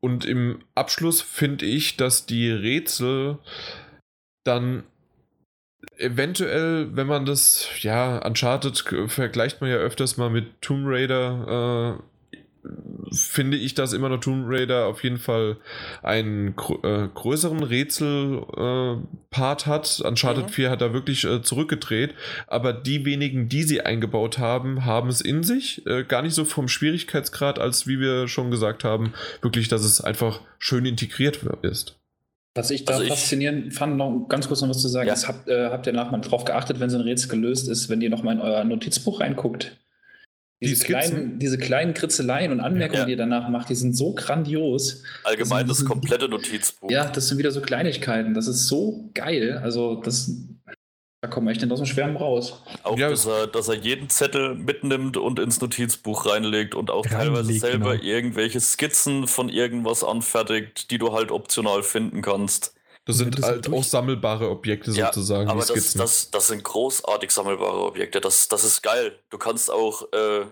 Und 0.00 0.24
im 0.24 0.62
Abschluss 0.76 1.22
finde 1.22 1.64
ich, 1.66 1.96
dass 1.96 2.26
die 2.26 2.50
Rätsel 2.50 3.38
dann 4.44 4.84
eventuell, 5.98 6.88
wenn 6.96 7.06
man 7.06 7.26
das, 7.26 7.68
ja, 7.80 8.18
Uncharted 8.18 8.84
vergleicht 9.08 9.60
man 9.60 9.70
ja 9.70 9.76
öfters 9.76 10.16
mal 10.16 10.30
mit 10.30 10.60
Tomb 10.60 10.84
Raider, 10.86 11.98
äh, 11.98 12.02
finde 13.12 13.56
ich, 13.56 13.74
dass 13.74 13.92
immer 13.92 14.08
noch 14.08 14.20
Tomb 14.20 14.44
Raider 14.48 14.86
auf 14.86 15.04
jeden 15.04 15.18
Fall 15.18 15.58
einen 16.02 16.54
äh, 16.82 17.08
größeren 17.14 17.62
Rätsel-Part 17.62 19.66
hat. 19.66 20.00
Uncharted 20.00 20.46
Mhm. 20.46 20.50
4 20.50 20.70
hat 20.70 20.80
da 20.80 20.92
wirklich 20.92 21.24
äh, 21.24 21.42
zurückgedreht, 21.42 22.14
aber 22.46 22.72
die 22.72 23.04
wenigen, 23.04 23.48
die 23.48 23.62
sie 23.62 23.82
eingebaut 23.82 24.38
haben, 24.38 24.84
haben 24.84 25.08
es 25.08 25.20
in 25.20 25.42
sich. 25.42 25.86
Äh, 25.86 26.04
gar 26.04 26.22
nicht 26.22 26.34
so 26.34 26.44
vom 26.44 26.68
Schwierigkeitsgrad, 26.68 27.58
als 27.58 27.86
wie 27.86 28.00
wir 28.00 28.28
schon 28.28 28.50
gesagt 28.50 28.84
haben, 28.84 29.12
wirklich, 29.42 29.68
dass 29.68 29.84
es 29.84 30.00
einfach 30.00 30.40
schön 30.58 30.86
integriert 30.86 31.40
ist. 31.62 31.96
Was 32.56 32.70
ich 32.70 32.84
da 32.84 32.92
Also 32.94 33.04
ich- 33.04 33.10
faszinierend 33.10 33.74
fand, 33.74 33.96
noch 33.96 34.26
ganz 34.28 34.46
kurz 34.46 34.60
noch 34.60 34.68
was 34.68 34.80
zu 34.80 34.88
sagen, 34.88 35.08
Ja. 35.08 35.14
ist, 35.14 35.26
habt, 35.26 35.48
äh, 35.48 35.70
habt 35.70 35.86
ihr 35.86 35.92
nachher 35.92 36.12
mal 36.12 36.20
drauf 36.20 36.44
geachtet, 36.44 36.78
wenn 36.80 36.88
so 36.88 36.96
ein 36.98 37.02
Rätsel 37.02 37.28
gelöst 37.28 37.68
ist, 37.68 37.88
wenn 37.88 38.00
ihr 38.00 38.10
nochmal 38.10 38.34
in 38.36 38.40
euer 38.40 38.62
Notizbuch 38.64 39.20
reinguckt? 39.20 39.76
Die 40.62 40.68
Diese 40.68 40.82
Skizzen? 40.82 41.10
kleinen, 41.10 41.38
diese 41.40 41.58
kleinen 41.58 41.94
Kritzeleien 41.94 42.52
und 42.52 42.60
Anmerkungen, 42.60 43.00
Ja. 43.00 43.04
die 43.06 43.10
ihr 43.10 43.16
danach 43.16 43.48
macht, 43.48 43.68
die 43.70 43.74
sind 43.74 43.96
so 43.96 44.14
grandios. 44.14 45.02
Allgemein 45.24 45.66
Das 45.66 45.68
das 45.70 45.78
sind- 45.78 45.88
komplette 45.88 46.28
Notizbuch. 46.28 46.90
Ja, 46.90 47.06
das 47.10 47.26
sind 47.28 47.38
wieder 47.38 47.50
so 47.50 47.60
Kleinigkeiten. 47.60 48.34
Das 48.34 48.46
ist 48.46 48.68
so 48.68 49.10
geil. 49.14 49.58
Also, 49.62 49.96
das, 49.96 50.30
da 51.24 51.30
kommen 51.30 51.46
wir 51.46 51.52
echt 51.52 51.62
nicht 51.62 51.72
aus 51.72 51.78
dem 51.78 51.86
Schwärmen 51.86 52.18
raus. 52.18 52.60
Auch, 52.82 52.98
Ja. 52.98 53.08
dass, 53.08 53.24
er, 53.24 53.46
dass 53.46 53.68
er 53.68 53.76
jeden 53.76 54.10
Zettel 54.10 54.54
mitnimmt 54.54 55.16
und 55.16 55.38
ins 55.38 55.58
Notizbuch 55.58 56.26
reinlegt 56.26 56.74
und 56.74 56.90
auch 56.90 57.06
teilweise 57.06 57.44
Reinlegt, 57.44 57.60
selber 57.62 57.96
genau. 57.96 58.04
irgendwelche 58.04 58.60
Skizzen 58.60 59.26
von 59.26 59.48
irgendwas 59.48 60.04
anfertigt, 60.04 60.90
die 60.90 60.98
du 60.98 61.12
halt 61.14 61.30
optional 61.30 61.82
finden 61.82 62.20
kannst. 62.20 62.74
Das 63.06 63.16
sind 63.16 63.38
das 63.38 63.46
halt 63.46 63.72
auch 63.72 63.82
sammelbare 63.84 64.50
Objekte 64.50 64.90
Ja, 64.90 65.06
sozusagen, 65.06 65.48
Aber 65.48 65.64
die 65.64 65.72
das, 65.72 65.94
das, 65.94 66.30
das 66.30 66.46
sind 66.48 66.62
großartig 66.62 67.30
sammelbare 67.30 67.84
Objekte. 67.84 68.20
Das, 68.20 68.48
das 68.48 68.62
ist 68.64 68.82
geil. 68.82 69.18
Du 69.30 69.38
kannst 69.38 69.70
auch, 69.70 70.12
äh, 70.12 70.44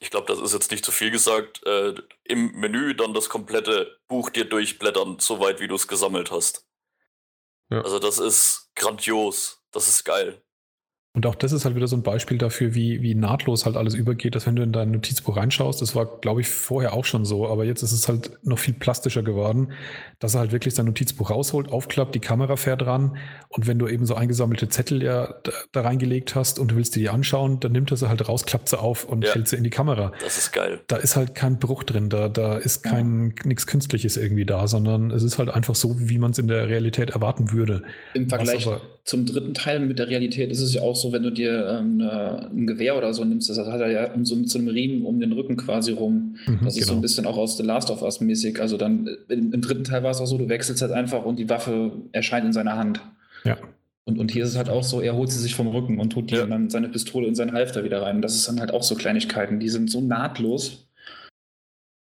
ich 0.00 0.10
glaube, 0.10 0.26
das 0.26 0.40
ist 0.40 0.52
jetzt 0.52 0.72
nicht 0.72 0.84
zu 0.84 0.90
viel 0.90 1.12
gesagt, 1.12 1.64
äh, 1.64 1.94
im 2.24 2.50
Menü 2.58 2.96
dann 2.96 3.14
das 3.14 3.28
komplette 3.28 3.98
Buch 4.08 4.30
dir 4.30 4.46
durchblättern, 4.46 5.18
soweit 5.20 5.60
wie 5.60 5.68
du 5.68 5.76
es 5.76 5.86
gesammelt 5.86 6.32
hast. 6.32 6.66
Ja. 7.70 7.82
Also 7.82 8.00
das 8.00 8.18
ist 8.18 8.70
grandios. 8.74 9.59
Das 9.72 9.88
ist 9.88 10.04
geil. 10.04 10.42
Und 11.12 11.26
auch 11.26 11.34
das 11.34 11.50
ist 11.50 11.64
halt 11.64 11.74
wieder 11.74 11.88
so 11.88 11.96
ein 11.96 12.04
Beispiel 12.04 12.38
dafür, 12.38 12.72
wie, 12.76 13.02
wie 13.02 13.16
nahtlos 13.16 13.66
halt 13.66 13.76
alles 13.76 13.94
übergeht, 13.94 14.36
dass 14.36 14.46
wenn 14.46 14.54
du 14.54 14.62
in 14.62 14.70
dein 14.70 14.92
Notizbuch 14.92 15.36
reinschaust, 15.36 15.82
das 15.82 15.96
war, 15.96 16.06
glaube 16.20 16.40
ich, 16.40 16.48
vorher 16.48 16.92
auch 16.92 17.04
schon 17.04 17.24
so, 17.24 17.48
aber 17.48 17.64
jetzt 17.64 17.82
ist 17.82 17.90
es 17.90 18.06
halt 18.06 18.30
noch 18.44 18.60
viel 18.60 18.74
plastischer 18.74 19.24
geworden, 19.24 19.72
dass 20.20 20.34
er 20.34 20.40
halt 20.40 20.52
wirklich 20.52 20.72
sein 20.76 20.86
Notizbuch 20.86 21.30
rausholt, 21.30 21.72
aufklappt, 21.72 22.14
die 22.14 22.20
Kamera 22.20 22.54
fährt 22.54 22.86
ran 22.86 23.16
und 23.48 23.66
wenn 23.66 23.80
du 23.80 23.88
eben 23.88 24.06
so 24.06 24.14
eingesammelte 24.14 24.68
Zettel 24.68 25.02
ja 25.02 25.34
da, 25.42 25.50
da 25.72 25.80
reingelegt 25.80 26.36
hast 26.36 26.60
und 26.60 26.70
du 26.70 26.76
willst 26.76 26.94
dir 26.94 27.00
die 27.00 27.08
anschauen, 27.08 27.58
dann 27.58 27.72
nimmt 27.72 27.90
er 27.90 27.96
sie 27.96 28.08
halt 28.08 28.28
raus, 28.28 28.46
klappt 28.46 28.68
sie 28.68 28.78
auf 28.78 29.04
und 29.04 29.24
Ja. 29.24 29.34
hält 29.34 29.48
sie 29.48 29.56
in 29.56 29.64
die 29.64 29.70
Kamera. 29.70 30.12
Das 30.22 30.38
ist 30.38 30.52
geil. 30.52 30.78
Da 30.86 30.94
ist 30.96 31.16
halt 31.16 31.34
kein 31.34 31.58
Bruch 31.58 31.82
drin, 31.82 32.08
da, 32.08 32.28
da 32.28 32.56
ist 32.56 32.84
kein 32.84 33.34
nichts 33.44 33.66
Künstliches 33.66 34.16
irgendwie 34.16 34.46
da, 34.46 34.68
sondern 34.68 35.10
es 35.10 35.24
ist 35.24 35.38
halt 35.38 35.50
einfach 35.50 35.74
so, 35.74 35.96
wie 35.98 36.18
man 36.18 36.30
es 36.30 36.38
in 36.38 36.46
der 36.46 36.68
Realität 36.68 37.10
erwarten 37.10 37.50
würde. 37.50 37.82
Im 38.14 38.28
Vergleich 38.28 38.64
aber- 38.68 38.80
zum 39.02 39.26
dritten 39.26 39.54
Teil 39.54 39.80
mit 39.80 39.98
der 39.98 40.06
Realität 40.08 40.52
ist 40.52 40.60
es 40.60 40.72
ja 40.74 40.82
auch 40.82 40.94
so, 41.00 41.12
wenn 41.12 41.22
du 41.22 41.30
dir 41.30 41.78
ähm, 41.80 42.00
äh, 42.00 42.04
ein 42.04 42.66
Gewehr 42.66 42.96
oder 42.96 43.12
so 43.14 43.24
nimmst, 43.24 43.48
das 43.50 43.58
hat 43.58 43.80
er 43.80 43.90
ja 43.90 44.12
um 44.12 44.24
so, 44.24 44.36
mit 44.36 44.48
so 44.48 44.58
einem 44.58 44.68
Riemen 44.68 45.04
um 45.06 45.18
den 45.20 45.32
Rücken 45.32 45.56
quasi 45.56 45.92
rum. 45.92 46.36
Mhm, 46.46 46.60
Das 46.64 46.76
ist 46.76 46.86
so 46.86 46.94
ein 46.94 47.00
bisschen 47.00 47.26
auch 47.26 47.36
aus 47.38 47.56
The 47.56 47.62
Last 47.62 47.90
of 47.90 48.02
Us 48.02 48.20
mäßig. 48.20 48.60
Also 48.60 48.76
dann 48.76 49.06
äh, 49.28 49.32
im, 49.34 49.52
im 49.52 49.60
dritten 49.60 49.84
Teil 49.84 50.02
war 50.02 50.10
es 50.10 50.20
auch 50.20 50.26
so, 50.26 50.38
du 50.38 50.48
wechselst 50.48 50.82
halt 50.82 50.92
einfach 50.92 51.24
und 51.24 51.38
die 51.38 51.48
Waffe 51.48 51.92
erscheint 52.12 52.44
in 52.46 52.52
seiner 52.52 52.76
Hand. 52.76 53.00
Ja. 53.44 53.56
Und, 54.04 54.18
und 54.18 54.30
hier 54.30 54.44
ist 54.44 54.50
es 54.50 54.56
halt 54.56 54.68
auch 54.70 54.82
so, 54.82 55.00
er 55.00 55.14
holt 55.14 55.30
sie 55.30 55.38
sich 55.38 55.54
vom 55.54 55.68
Rücken 55.68 55.98
und 56.00 56.10
tut 56.10 56.30
die 56.30 56.34
Ja. 56.36 56.46
dann 56.46 56.70
seine 56.70 56.88
Pistole 56.88 57.26
in 57.28 57.34
seinen 57.34 57.52
Halfter 57.52 57.84
wieder 57.84 58.02
rein. 58.02 58.22
Das 58.22 58.34
ist 58.34 58.48
dann 58.48 58.58
halt 58.60 58.72
auch 58.72 58.82
so 58.82 58.94
Kleinigkeiten, 58.94 59.60
die 59.60 59.68
sind 59.68 59.90
so 59.90 60.00
nahtlos. 60.00 60.86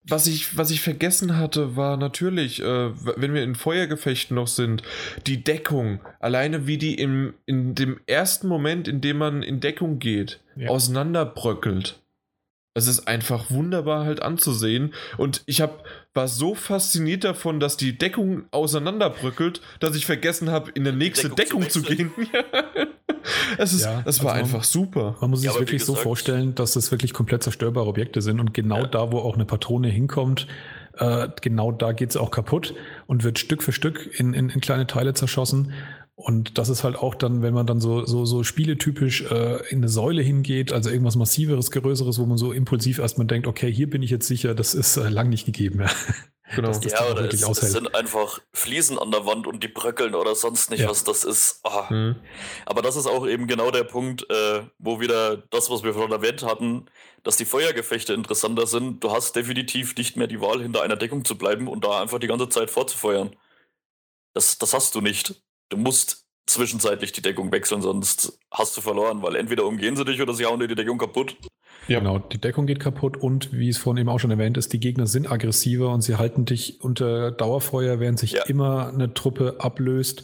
Was 0.07 0.27
ich, 0.27 0.57
was 0.57 0.71
ich 0.71 0.83
vergessen 0.83 1.37
hatte, 1.39 1.77
war 1.77 1.97
natürlich, 1.97 2.61
äh, 2.61 2.91
wenn 3.17 3.33
wir 3.33 3.43
in 3.43 3.55
Feuergefechten 3.55 4.35
noch 4.35 4.49
sind, 4.49 4.83
die 5.27 5.43
Deckung. 5.43 6.01
Alleine 6.21 6.67
wie 6.67 6.77
die 6.77 6.95
im, 6.95 7.33
in 7.47 7.75
dem 7.75 8.01
ersten 8.07 8.47
Moment, 8.49 8.87
in 8.87 9.01
dem 9.01 9.17
man 9.17 9.43
in 9.43 9.61
Deckung 9.61 9.99
geht, 9.99 10.41
Ja. 10.57 10.69
auseinanderbröckelt. 10.69 12.01
Es 12.77 12.89
ist 12.89 13.07
einfach 13.07 13.51
wunderbar 13.53 14.05
halt 14.05 14.21
anzusehen. 14.21 14.93
Und 15.17 15.43
ich 15.47 15.61
hab, 15.61 15.85
war 16.13 16.27
so 16.29 16.55
fasziniert 16.57 17.23
davon, 17.25 17.61
dass 17.61 17.77
die 17.77 17.97
Deckung 17.97 18.45
auseinanderbröckelt, 18.51 19.61
dass 19.81 19.95
ich 19.97 20.07
vergessen 20.07 20.51
habe, 20.51 20.73
in 20.73 20.87
eine 20.87 20.97
nächste 20.97 21.29
Deckung 21.31 21.61
Deckung, 21.63 21.71
zu 21.71 21.83
zu 21.83 21.95
gehen. 21.95 22.11
es 23.59 23.73
ist, 23.73 23.85
Ja, 23.85 24.03
es 24.05 24.05
war 24.05 24.05
also 24.07 24.25
man- 24.25 24.37
einfach 24.37 24.65
super. 24.65 25.17
Man 25.21 25.31
muss 25.31 25.41
sich 25.41 25.53
Ja, 25.53 25.59
wirklich 25.59 25.85
so 25.85 25.93
gesagt- 25.93 26.03
vorstellen, 26.05 26.55
dass 26.55 26.73
das 26.73 26.91
wirklich 26.91 27.13
komplett 27.13 27.43
zerstörbare 27.43 27.87
Objekte 27.87 28.21
sind 28.23 28.41
und 28.41 28.55
genau 28.55 28.81
Ja. 28.83 28.87
da, 28.87 29.13
wo 29.13 29.19
auch 29.19 29.35
eine 29.35 29.45
Patrone 29.45 29.89
hinkommt, 29.89 30.47
äh, 30.99 31.29
genau 31.41 31.73
da 31.73 31.93
geht 31.93 32.11
es 32.11 32.17
auch 32.17 32.31
kaputt 32.31 32.75
und 33.07 33.25
wird 33.25 33.39
Stück 33.39 33.63
für 33.63 33.73
Stück 33.73 34.09
in, 34.19 34.33
in, 34.35 34.49
in 34.51 34.61
kleine 34.61 34.87
Teile 34.87 35.15
zerschossen. 35.15 35.73
Und 36.17 36.59
das 36.59 36.69
ist 36.69 36.85
halt 36.85 36.95
auch 36.97 37.17
dann, 37.17 37.43
wenn 37.43 37.55
man 37.55 37.67
dann 37.67 37.81
so, 37.81 38.07
so, 38.07 38.25
so 38.25 38.45
spieletypisch 38.45 39.23
äh, 39.23 39.67
in 39.71 39.79
eine 39.79 39.89
Säule 39.89 40.23
hingeht, 40.23 40.73
also 40.73 40.89
irgendwas 40.89 41.17
massiveres, 41.17 41.73
größeres, 41.73 42.21
wo 42.21 42.27
man 42.27 42.39
so 42.39 42.53
impulsiv 42.53 43.01
erstmal 43.01 43.27
denkt, 43.27 43.49
okay, 43.49 43.73
hier 43.73 43.91
bin 43.91 44.01
ich 44.03 44.11
jetzt 44.11 44.29
sicher, 44.29 44.55
das 44.55 44.75
ist 44.75 44.97
äh, 44.97 45.09
lang 45.09 45.29
nicht 45.29 45.45
gegeben. 45.45 45.81
Ja. 45.81 45.91
Genau. 46.55 46.69
das- 46.69 46.81
das 46.81 46.93
ja, 46.93 47.05
oder 47.11 47.23
wirklich 47.23 47.43
es, 47.43 47.63
es 47.63 47.73
sind 47.73 47.95
einfach 47.97 48.39
Fliesen 48.53 48.99
an 48.99 49.11
der 49.11 49.27
Wand 49.27 49.47
und 49.49 49.65
die 49.65 49.69
bröckeln 49.69 50.15
oder 50.15 50.35
sonst 50.37 50.71
nicht, 50.71 50.81
Ja. 50.81 50.91
was 50.91 51.03
das 51.03 51.25
ist. 51.25 51.61
Ah. 51.65 51.89
Hm. 51.89 52.17
Aber 52.67 52.81
das 52.83 52.95
ist 52.97 53.07
auch 53.07 53.27
eben 53.27 53.47
genau 53.49 53.71
der 53.73 53.83
Punkt, 53.85 54.31
äh, 54.31 54.63
wo 54.79 55.01
wieder 55.01 55.39
das, 55.51 55.69
was 55.71 55.83
wir 55.83 55.95
schon 55.95 56.13
erwähnt 56.13 56.45
hatten, 56.45 56.85
dass 57.25 57.37
die 57.39 57.45
Feuergefechte 57.47 58.13
interessanter 58.13 58.67
sind. 58.69 59.03
Du 59.03 59.11
hast 59.11 59.35
definitiv 59.35 59.97
nicht 59.97 60.17
mehr 60.17 60.27
die 60.29 60.41
Wahl, 60.41 60.63
hinter 60.63 60.83
einer 60.83 60.97
Deckung 60.97 61.25
zu 61.25 61.37
bleiben 61.37 61.67
und 61.67 61.83
da 61.85 62.03
einfach 62.03 62.21
die 62.21 62.29
ganze 62.29 62.49
Zeit 62.51 62.71
vorzufeuern. 62.71 63.35
Das, 64.35 64.59
das 64.59 64.75
hast 64.75 64.95
du 64.95 65.01
nicht. 65.01 65.43
Du 65.75 65.81
musst 65.81 66.25
zwischenzeitlich 66.47 67.11
die 67.13 67.23
Deckung 67.23 67.51
wechseln, 67.51 67.83
sonst 67.83 68.39
hast 68.53 68.77
du 68.77 68.81
verloren, 68.81 69.23
weil 69.23 69.35
entweder 69.35 69.67
umgehen 69.67 69.97
sie 69.97 70.05
dich 70.05 70.23
oder 70.23 70.35
sie 70.35 70.45
hauen 70.45 70.61
dir 70.61 70.69
die 70.69 70.75
Deckung 70.77 70.99
kaputt. 70.99 71.37
Ja. 71.89 71.99
Genau, 71.99 72.19
die 72.21 72.39
Deckung 72.39 72.67
geht 72.67 72.79
kaputt 72.81 73.17
und 73.17 73.53
wie 73.53 73.69
es 73.69 73.77
vorhin 73.79 74.01
eben 74.03 74.09
auch 74.09 74.21
schon 74.21 74.31
erwähnt 74.31 74.57
ist, 74.57 74.73
die 74.73 74.79
Gegner 74.81 75.07
sind 75.07 75.31
aggressiver 75.31 75.91
und 75.91 76.03
sie 76.03 76.17
halten 76.17 76.45
dich 76.45 76.81
unter 76.81 77.33
Dauerfeuer, 77.33 77.99
während 77.99 78.19
sich 78.21 78.33
Ja. 78.33 78.45
immer 78.45 78.89
eine 78.89 79.13
Truppe 79.15 79.57
ablöst 79.59 80.23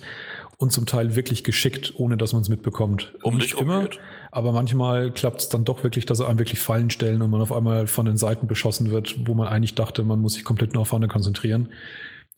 und 0.57 0.71
zum 0.73 0.87
Teil 0.87 1.17
wirklich 1.17 1.43
geschickt, 1.43 1.95
ohne 1.97 2.17
dass 2.17 2.33
man 2.33 2.43
es 2.43 2.49
mitbekommt. 2.49 3.13
Um 3.23 3.37
Nicht 3.39 3.55
dich 3.55 3.61
immer, 3.61 3.83
geht. 3.83 3.99
aber 4.31 4.53
manchmal 4.53 5.11
klappt 5.11 5.41
es 5.41 5.49
dann 5.49 5.65
doch 5.65 5.83
wirklich, 5.83 6.07
dass 6.07 6.19
sie 6.19 6.27
einem 6.29 6.39
wirklich 6.39 6.61
Fallen 6.61 6.91
stellen 6.91 7.23
und 7.23 7.31
man 7.31 7.41
auf 7.43 7.53
einmal 7.53 7.89
von 7.89 8.07
den 8.07 8.17
Seiten 8.19 8.47
beschossen 8.47 8.91
wird, 8.91 9.27
wo 9.27 9.35
man 9.35 9.49
eigentlich 9.49 9.75
dachte, 9.75 10.05
man 10.05 10.21
muss 10.21 10.35
sich 10.35 10.45
komplett 10.45 10.75
nur 10.75 10.83
auf 10.83 10.89
vorne 10.89 11.09
konzentrieren, 11.09 11.73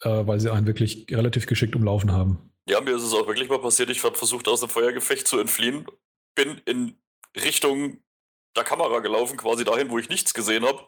äh, 0.03 0.27
weil 0.27 0.41
sie 0.41 0.51
einen 0.53 0.67
wirklich 0.67 1.07
relativ 1.11 1.47
geschickt 1.47 1.77
umlaufen 1.77 2.11
haben. 2.13 2.39
Ja, 2.69 2.81
mir 2.81 2.97
ist 2.97 3.03
es 3.03 3.13
auch 3.13 3.27
wirklich 3.27 3.49
mal 3.49 3.59
passiert. 3.59 3.91
Ich 3.91 4.03
habe 4.05 4.17
versucht, 4.17 4.47
aus 4.49 4.61
dem 4.61 4.69
Feuergefecht 4.69 5.27
zu 5.27 5.39
entfliehen. 5.39 5.87
Bin 6.35 6.61
in 6.65 6.97
Richtung 7.37 7.99
der 8.57 8.65
Kamera 8.65 9.01
gelaufen, 9.01 9.37
quasi 9.37 9.65
dahin, 9.65 9.91
wo 9.91 9.99
ich 9.99 10.09
nichts 10.09 10.35
gesehen 10.35 10.65
habe. 10.65 10.81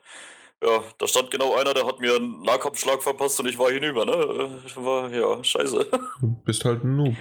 Ja, 0.63 0.83
da 0.99 1.07
stand 1.07 1.31
genau 1.31 1.57
einer, 1.57 1.75
der 1.75 1.87
hat 1.87 2.01
mir 2.01 2.15
einen 2.15 2.43
Nahkampfschlag 2.43 3.03
verpasst 3.03 3.39
und 3.41 3.47
ich 3.47 3.59
war 3.59 3.71
hinüber, 3.71 4.07
ne? 4.07 4.13
Äh, 4.13 4.77
War, 4.77 5.11
ja, 5.11 5.43
scheiße. 5.43 5.89
Du 6.21 6.43
bist 6.45 6.65
halt 6.65 6.85
ein 6.85 6.97
Noob. 6.97 7.17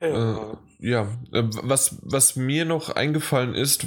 Ja. 0.00 0.52
Äh, 0.52 0.56
ja, 0.78 1.02
äh, 1.32 1.42
was, 1.62 1.98
was 2.02 2.36
mir 2.36 2.64
noch 2.64 2.90
eingefallen 2.90 3.54
ist, 3.54 3.86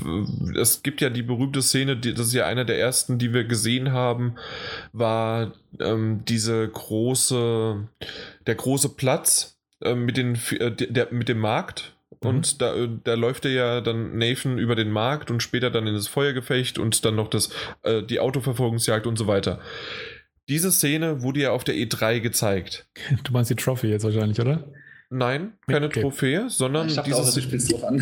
es 0.59 0.83
gibt 0.83 1.01
ja 1.01 1.09
die 1.09 1.23
berühmte 1.23 1.61
Szene, 1.61 1.97
die, 1.97 2.13
das 2.13 2.27
ist 2.27 2.33
ja 2.33 2.45
einer 2.45 2.65
der 2.65 2.79
ersten, 2.79 3.17
die 3.17 3.33
wir 3.33 3.45
gesehen 3.45 3.93
haben, 3.93 4.35
war 4.93 5.53
ähm, 5.79 6.23
diese 6.25 6.67
große, 6.67 7.87
der 8.45 8.55
große 8.55 8.89
Platz 8.89 9.56
äh, 9.81 9.95
mit, 9.95 10.17
den, 10.17 10.37
äh, 10.59 10.71
der, 10.71 11.07
mit 11.11 11.29
dem 11.29 11.39
Markt. 11.39 11.93
Und 12.19 12.61
da, 12.61 12.73
äh, 12.75 12.89
da 13.03 13.13
läuft 13.15 13.45
er 13.45 13.51
ja 13.51 13.81
dann 13.81 14.17
Nathan 14.17 14.57
über 14.57 14.75
den 14.75 14.89
Markt 14.89 15.29
und 15.29 15.43
später 15.43 15.69
dann 15.69 15.85
in 15.87 15.93
das 15.93 16.07
Feuergefecht 16.07 16.79
und 16.79 17.03
dann 17.05 17.15
noch 17.15 17.29
das, 17.29 17.49
äh, 17.83 18.01
die 18.01 18.19
Autoverfolgungsjagd 18.19 19.05
und 19.05 19.17
so 19.17 19.27
weiter. 19.27 19.59
Diese 20.49 20.71
Szene 20.71 21.21
wurde 21.21 21.41
ja 21.41 21.51
auf 21.51 21.63
der 21.65 21.75
E3 21.75 22.19
gezeigt. 22.21 22.87
Du 23.23 23.33
meinst 23.33 23.49
die 23.51 23.55
Trophy 23.55 23.87
jetzt 23.87 24.03
wahrscheinlich, 24.03 24.39
oder? 24.39 24.63
Nein, 25.09 25.53
keine 25.67 25.87
Okay. 25.87 26.01
Trophäe, 26.01 26.49
sondern 26.49 26.87
ich 26.87 26.95
dachte 26.95 27.13
auch, 27.15 27.19
dieses. 27.19 27.35
du 27.35 27.41
spielst 27.41 27.71
drauf 27.73 27.83
an. 27.83 28.01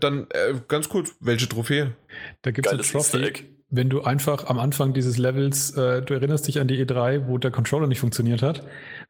Dann 0.00 0.26
äh, 0.30 0.54
ganz 0.66 0.88
kurz, 0.88 1.14
welche 1.20 1.48
Trophäe? 1.48 1.94
Da 2.42 2.50
gibt 2.52 2.66
es 2.66 2.72
eine 2.72 2.82
Trophy. 2.82 3.22
Egg. 3.24 3.42
wenn 3.68 3.90
du 3.90 4.02
einfach 4.02 4.46
am 4.46 4.58
Anfang 4.58 4.94
dieses 4.94 5.18
Levels, 5.18 5.72
äh, 5.76 6.00
du 6.02 6.14
erinnerst 6.14 6.48
dich 6.48 6.58
an 6.58 6.68
die 6.68 6.82
E3, 6.84 7.26
wo 7.26 7.36
der 7.36 7.50
Controller 7.50 7.86
nicht 7.86 8.00
funktioniert 8.00 8.40
hat, 8.42 8.62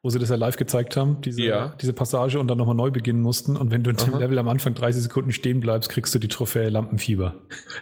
wo 0.07 0.11
sie 0.11 0.21
das 0.21 0.29
ja 0.29 0.37
live 0.37 0.57
gezeigt 0.57 0.97
haben, 0.97 1.21
diese, 1.21 1.43
Ja. 1.43 1.75
diese 1.81 1.93
Passage 1.93 2.39
und 2.39 2.47
dann 2.47 2.59
nochmal 2.59 2.77
neu 2.77 2.93
beginnen 2.93 3.21
mussten. 3.21 3.57
Und 3.57 3.73
wenn 3.73 3.83
du 3.83 3.91
in 3.91 3.97
dem 3.97 4.15
Aha. 4.15 4.19
Level 4.21 4.39
am 4.39 4.47
Anfang 4.47 4.73
30 4.73 5.03
Sekunden 5.03 5.33
stehen 5.33 5.59
bleibst, 5.59 5.89
kriegst 5.91 6.15
du 6.15 6.21
die 6.21 6.29
Trophäe 6.29 6.69
Lampenfieber. 6.69 7.35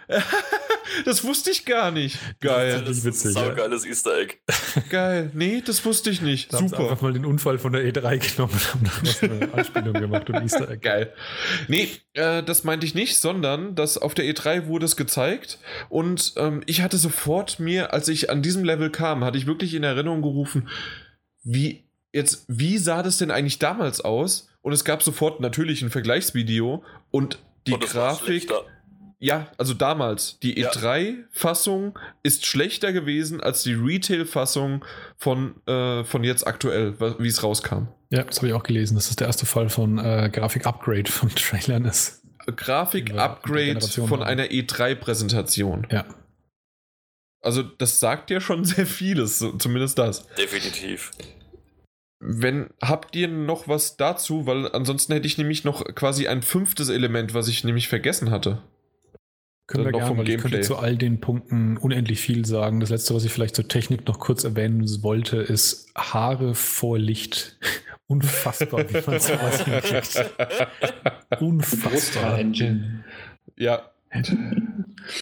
Das 1.03 1.25
wusste 1.25 1.51
ich 1.51 1.65
gar 1.65 1.91
nicht. 1.91 2.17
Geil, 2.39 2.81
Das 2.85 2.97
ist 2.99 3.05
witzig, 3.05 3.35
ein 3.35 3.43
ja. 3.43 3.49
saugeiles 3.49 3.85
Easter 3.85 4.17
Egg. 4.17 4.35
geil. 4.89 5.29
Nee, 5.33 5.61
das 5.65 5.83
wusste 5.83 6.09
ich 6.09 6.21
nicht. 6.21 6.53
Da 6.53 6.59
Super. 6.59 6.79
einfach 6.79 7.01
mal 7.01 7.11
den 7.11 7.25
Unfall 7.25 7.57
von 7.57 7.73
der 7.73 7.81
E3 7.83 8.35
genommen 8.35 8.53
und 8.53 8.73
haben 8.73 8.83
daraus 8.85 9.23
eine 9.23 9.53
Anspielung 9.57 9.93
gemacht 9.93 10.29
und 10.29 10.35
Easter 10.41 10.69
Egg. 10.69 10.79
Geil. 10.81 11.11
Nee, 11.67 11.89
äh, 12.13 12.43
das 12.43 12.63
meinte 12.63 12.85
ich 12.85 12.95
nicht, 12.95 13.17
sondern 13.17 13.75
dass 13.75 13.97
auf 13.97 14.13
der 14.13 14.23
E3 14.25 14.67
wurde 14.67 14.85
es 14.85 14.95
gezeigt 14.95 15.59
und 15.89 16.33
ähm, 16.37 16.61
ich 16.65 16.81
hatte 16.81 16.97
sofort 16.97 17.59
mir, 17.59 17.91
als 17.93 18.07
ich 18.07 18.29
an 18.29 18.41
diesem 18.41 18.63
Level 18.63 18.89
kam, 18.89 19.23
hatte 19.25 19.37
ich 19.37 19.47
wirklich 19.47 19.73
in 19.73 19.83
Erinnerung 19.83 20.21
gerufen, 20.21 20.69
wie 21.43 21.84
jetzt, 22.15 22.45
wie 22.47 22.77
sah 22.77 23.03
das 23.03 23.17
denn 23.19 23.29
eigentlich 23.31 23.59
damals 23.59 24.01
aus? 24.01 24.49
Und 24.61 24.73
es 24.73 24.83
gab 24.83 25.03
sofort 25.03 25.41
natürlich 25.41 25.81
ein 25.83 25.91
Vergleichsvideo 25.91 26.83
und 27.11 27.39
die 27.67 27.73
Und 27.73 27.83
Grafik. 27.83 28.51
Ja, 29.19 29.47
also 29.57 29.73
damals. 29.73 30.39
Die 30.41 30.59
Ja. 30.59 30.71
E3-Fassung 30.71 31.97
ist 32.23 32.45
schlechter 32.45 32.91
gewesen 32.93 33.41
als 33.41 33.63
die 33.63 33.73
Retail-Fassung 33.73 34.83
von, 35.17 35.55
äh, 35.67 36.03
von 36.03 36.23
jetzt 36.23 36.45
aktuell, 36.45 36.99
wie 37.19 37.27
es 37.27 37.41
rauskam. 37.43 37.87
Ja, 38.09 38.23
das 38.23 38.37
habe 38.37 38.47
ich 38.47 38.53
auch 38.53 38.63
gelesen, 38.63 38.95
dass 38.95 39.07
das 39.07 39.15
der 39.15 39.27
erste 39.27 39.45
Fall 39.45 39.69
von 39.69 39.97
äh, 39.99 40.29
Grafik-Upgrade 40.31 41.09
von 41.11 41.29
Trailern 41.35 41.85
ist. 41.85 42.21
Grafik-Upgrade 42.55 43.81
von 43.81 44.21
einer 44.21 44.45
E3-Präsentation. 44.45 45.87
Ja. 45.91 46.05
Also, 47.41 47.63
das 47.63 47.99
sagt 47.99 48.29
ja 48.31 48.41
schon 48.41 48.63
sehr 48.65 48.85
vieles, 48.85 49.39
so- 49.39 49.53
zumindest 49.53 49.97
das. 49.97 50.27
Definitiv. 50.35 51.11
Wenn, 52.27 52.69
habt 52.81 53.15
ihr 53.15 53.27
noch 53.27 53.67
was 53.67 53.97
dazu? 53.97 54.47
Weil 54.47 54.71
ansonsten 54.71 55.13
hätte 55.13 55.27
ich 55.27 55.37
nämlich 55.37 55.63
noch 55.63 55.85
quasi 55.93 56.27
ein 56.27 56.41
fünftes 56.41 56.89
Element, 56.89 57.35
was 57.35 57.47
ich 57.47 57.63
nämlich 57.63 57.87
vergessen 57.87 58.31
hatte. 58.31 58.63
Können 59.67 59.85
wir 59.85 59.91
Noch 59.91 59.99
gerne, 59.99 60.07
vom 60.07 60.17
weil 60.17 60.29
ich 60.29 60.35
könnte 60.37 60.49
Gameplay. 60.49 60.67
zu 60.67 60.77
all 60.77 60.97
den 60.97 61.19
Punkten 61.21 61.77
unendlich 61.77 62.19
viel 62.19 62.45
sagen. 62.45 62.79
Das 62.79 62.89
letzte, 62.89 63.13
was 63.15 63.25
ich 63.25 63.31
vielleicht 63.31 63.55
zur 63.55 63.67
Technik 63.67 64.07
noch 64.07 64.19
kurz 64.19 64.43
erwähnen 64.43 64.83
wollte, 65.03 65.37
ist 65.37 65.91
Haare 65.95 66.55
vor 66.55 66.97
Licht. 66.97 67.57
Unfassbar, 68.07 68.87
wie 68.89 69.01
man 69.09 69.19
sowas 69.19 69.63
hinkriegt. 69.63 70.31
Unfassbar. 71.39 71.91
Brusthaar-Engine. 71.91 73.03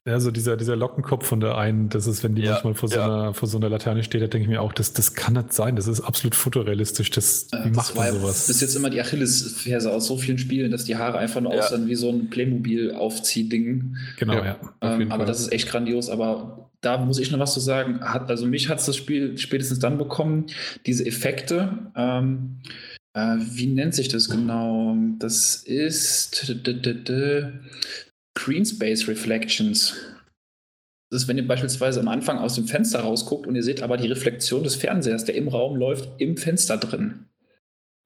ja, 0.06 0.14
Also 0.14 0.32
dieser, 0.32 0.58
dieser 0.58 0.76
Lockenkopf 0.76 1.26
von 1.26 1.40
der 1.40 1.58
einen, 1.58 1.90
das 1.90 2.08
ist, 2.08 2.24
wenn 2.24 2.36
die 2.36 2.42
Ja, 2.44 2.52
manchmal 2.54 2.76
vor 2.76 2.90
so, 2.90 2.96
ja. 2.96 3.04
einer, 3.06 3.34
vor 3.34 3.48
so 3.48 3.58
einer 3.58 3.70
Laterne 3.70 4.04
steht, 4.04 4.22
da 4.22 4.28
denke 4.28 4.44
ich 4.46 4.50
mir 4.50 4.62
auch, 4.62 4.74
das, 4.74 4.94
das 4.94 5.14
kann 5.16 5.34
nicht 5.34 5.54
sein. 5.54 5.76
Das 5.76 5.88
ist 5.88 6.02
absolut 6.02 6.36
fotorealistisch. 6.36 7.10
Das, 7.12 7.48
wie 7.52 7.70
Das 7.70 7.76
macht 7.76 7.96
war 7.96 8.06
man 8.12 8.22
sowas? 8.22 8.48
bis 8.48 8.62
jetzt 8.62 8.76
immer 8.76 8.90
die 8.90 9.02
Achillesferse 9.02 9.92
aus 9.92 10.08
so 10.08 10.18
vielen 10.18 10.38
Spielen, 10.38 10.72
dass 10.72 10.86
die 10.86 10.96
Haare 10.98 11.18
einfach 11.18 11.42
nur 11.42 11.54
Ja. 11.54 11.60
aussehen 11.62 11.88
wie 11.88 11.96
so 11.96 12.10
ein 12.10 12.30
Playmobil-Aufziehding. 12.30 13.96
genau, 14.18 14.34
Ja. 14.44 14.58
Ähm, 14.82 15.12
aber 15.12 15.26
das 15.26 15.40
ist 15.40 15.52
echt 15.52 15.68
grandios. 15.70 16.10
Aber 16.10 16.70
da 16.82 16.98
muss 16.98 17.20
ich 17.20 17.32
noch 17.32 17.40
was 17.40 17.54
zu 17.54 17.60
sagen. 17.60 18.02
Hat, 18.02 18.30
also 18.30 18.46
mich 18.46 18.70
hat 18.70 18.86
das 18.86 18.96
Spiel 18.96 19.38
spätestens 19.38 19.80
dann 19.80 19.98
bekommen, 19.98 20.48
diese 20.86 21.06
Effekte. 21.06 21.92
Ähm, 21.96 22.58
äh, 23.14 23.38
wie 23.40 23.68
nennt 23.68 23.94
sich 23.96 24.08
das 24.10 24.30
genau? 24.30 24.98
Das 25.20 25.56
ist 25.56 26.56
Green 28.36 28.66
Space 28.66 29.08
Reflections. 29.08 29.96
Das 31.12 31.24
ist, 31.24 31.28
wenn 31.28 31.38
ihr 31.38 31.48
beispielsweise 31.48 32.00
am 32.00 32.08
Anfang 32.08 32.40
aus 32.40 32.56
dem 32.56 32.66
Fenster 32.68 33.02
rausguckt 33.02 33.46
und 33.46 33.56
ihr 33.56 33.62
seht 33.64 33.84
aber 33.84 33.98
die 33.98 34.08
Reflexion 34.08 34.64
des 34.64 34.76
Fernsehers, 34.76 35.26
der 35.26 35.36
im 35.36 35.48
Raum 35.48 35.76
läuft, 35.76 36.10
im 36.20 36.38
Fenster 36.38 36.78
drin. 36.78 37.26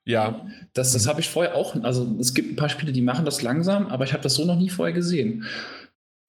ja. 0.06 0.46
Das, 0.74 0.92
das 0.94 1.08
habe 1.08 1.22
ich 1.22 1.30
vorher 1.30 1.56
auch. 1.56 1.82
Also 1.84 2.18
es 2.20 2.34
gibt 2.34 2.52
ein 2.52 2.56
paar 2.58 2.70
Spiele, 2.70 2.92
die 2.92 3.02
machen 3.02 3.26
das 3.26 3.42
langsam, 3.42 3.88
aber 3.88 4.04
ich 4.04 4.14
habe 4.14 4.24
das 4.24 4.36
so 4.36 4.44
noch 4.46 4.58
nie 4.58 4.70
vorher 4.70 4.94
gesehen. 4.94 5.46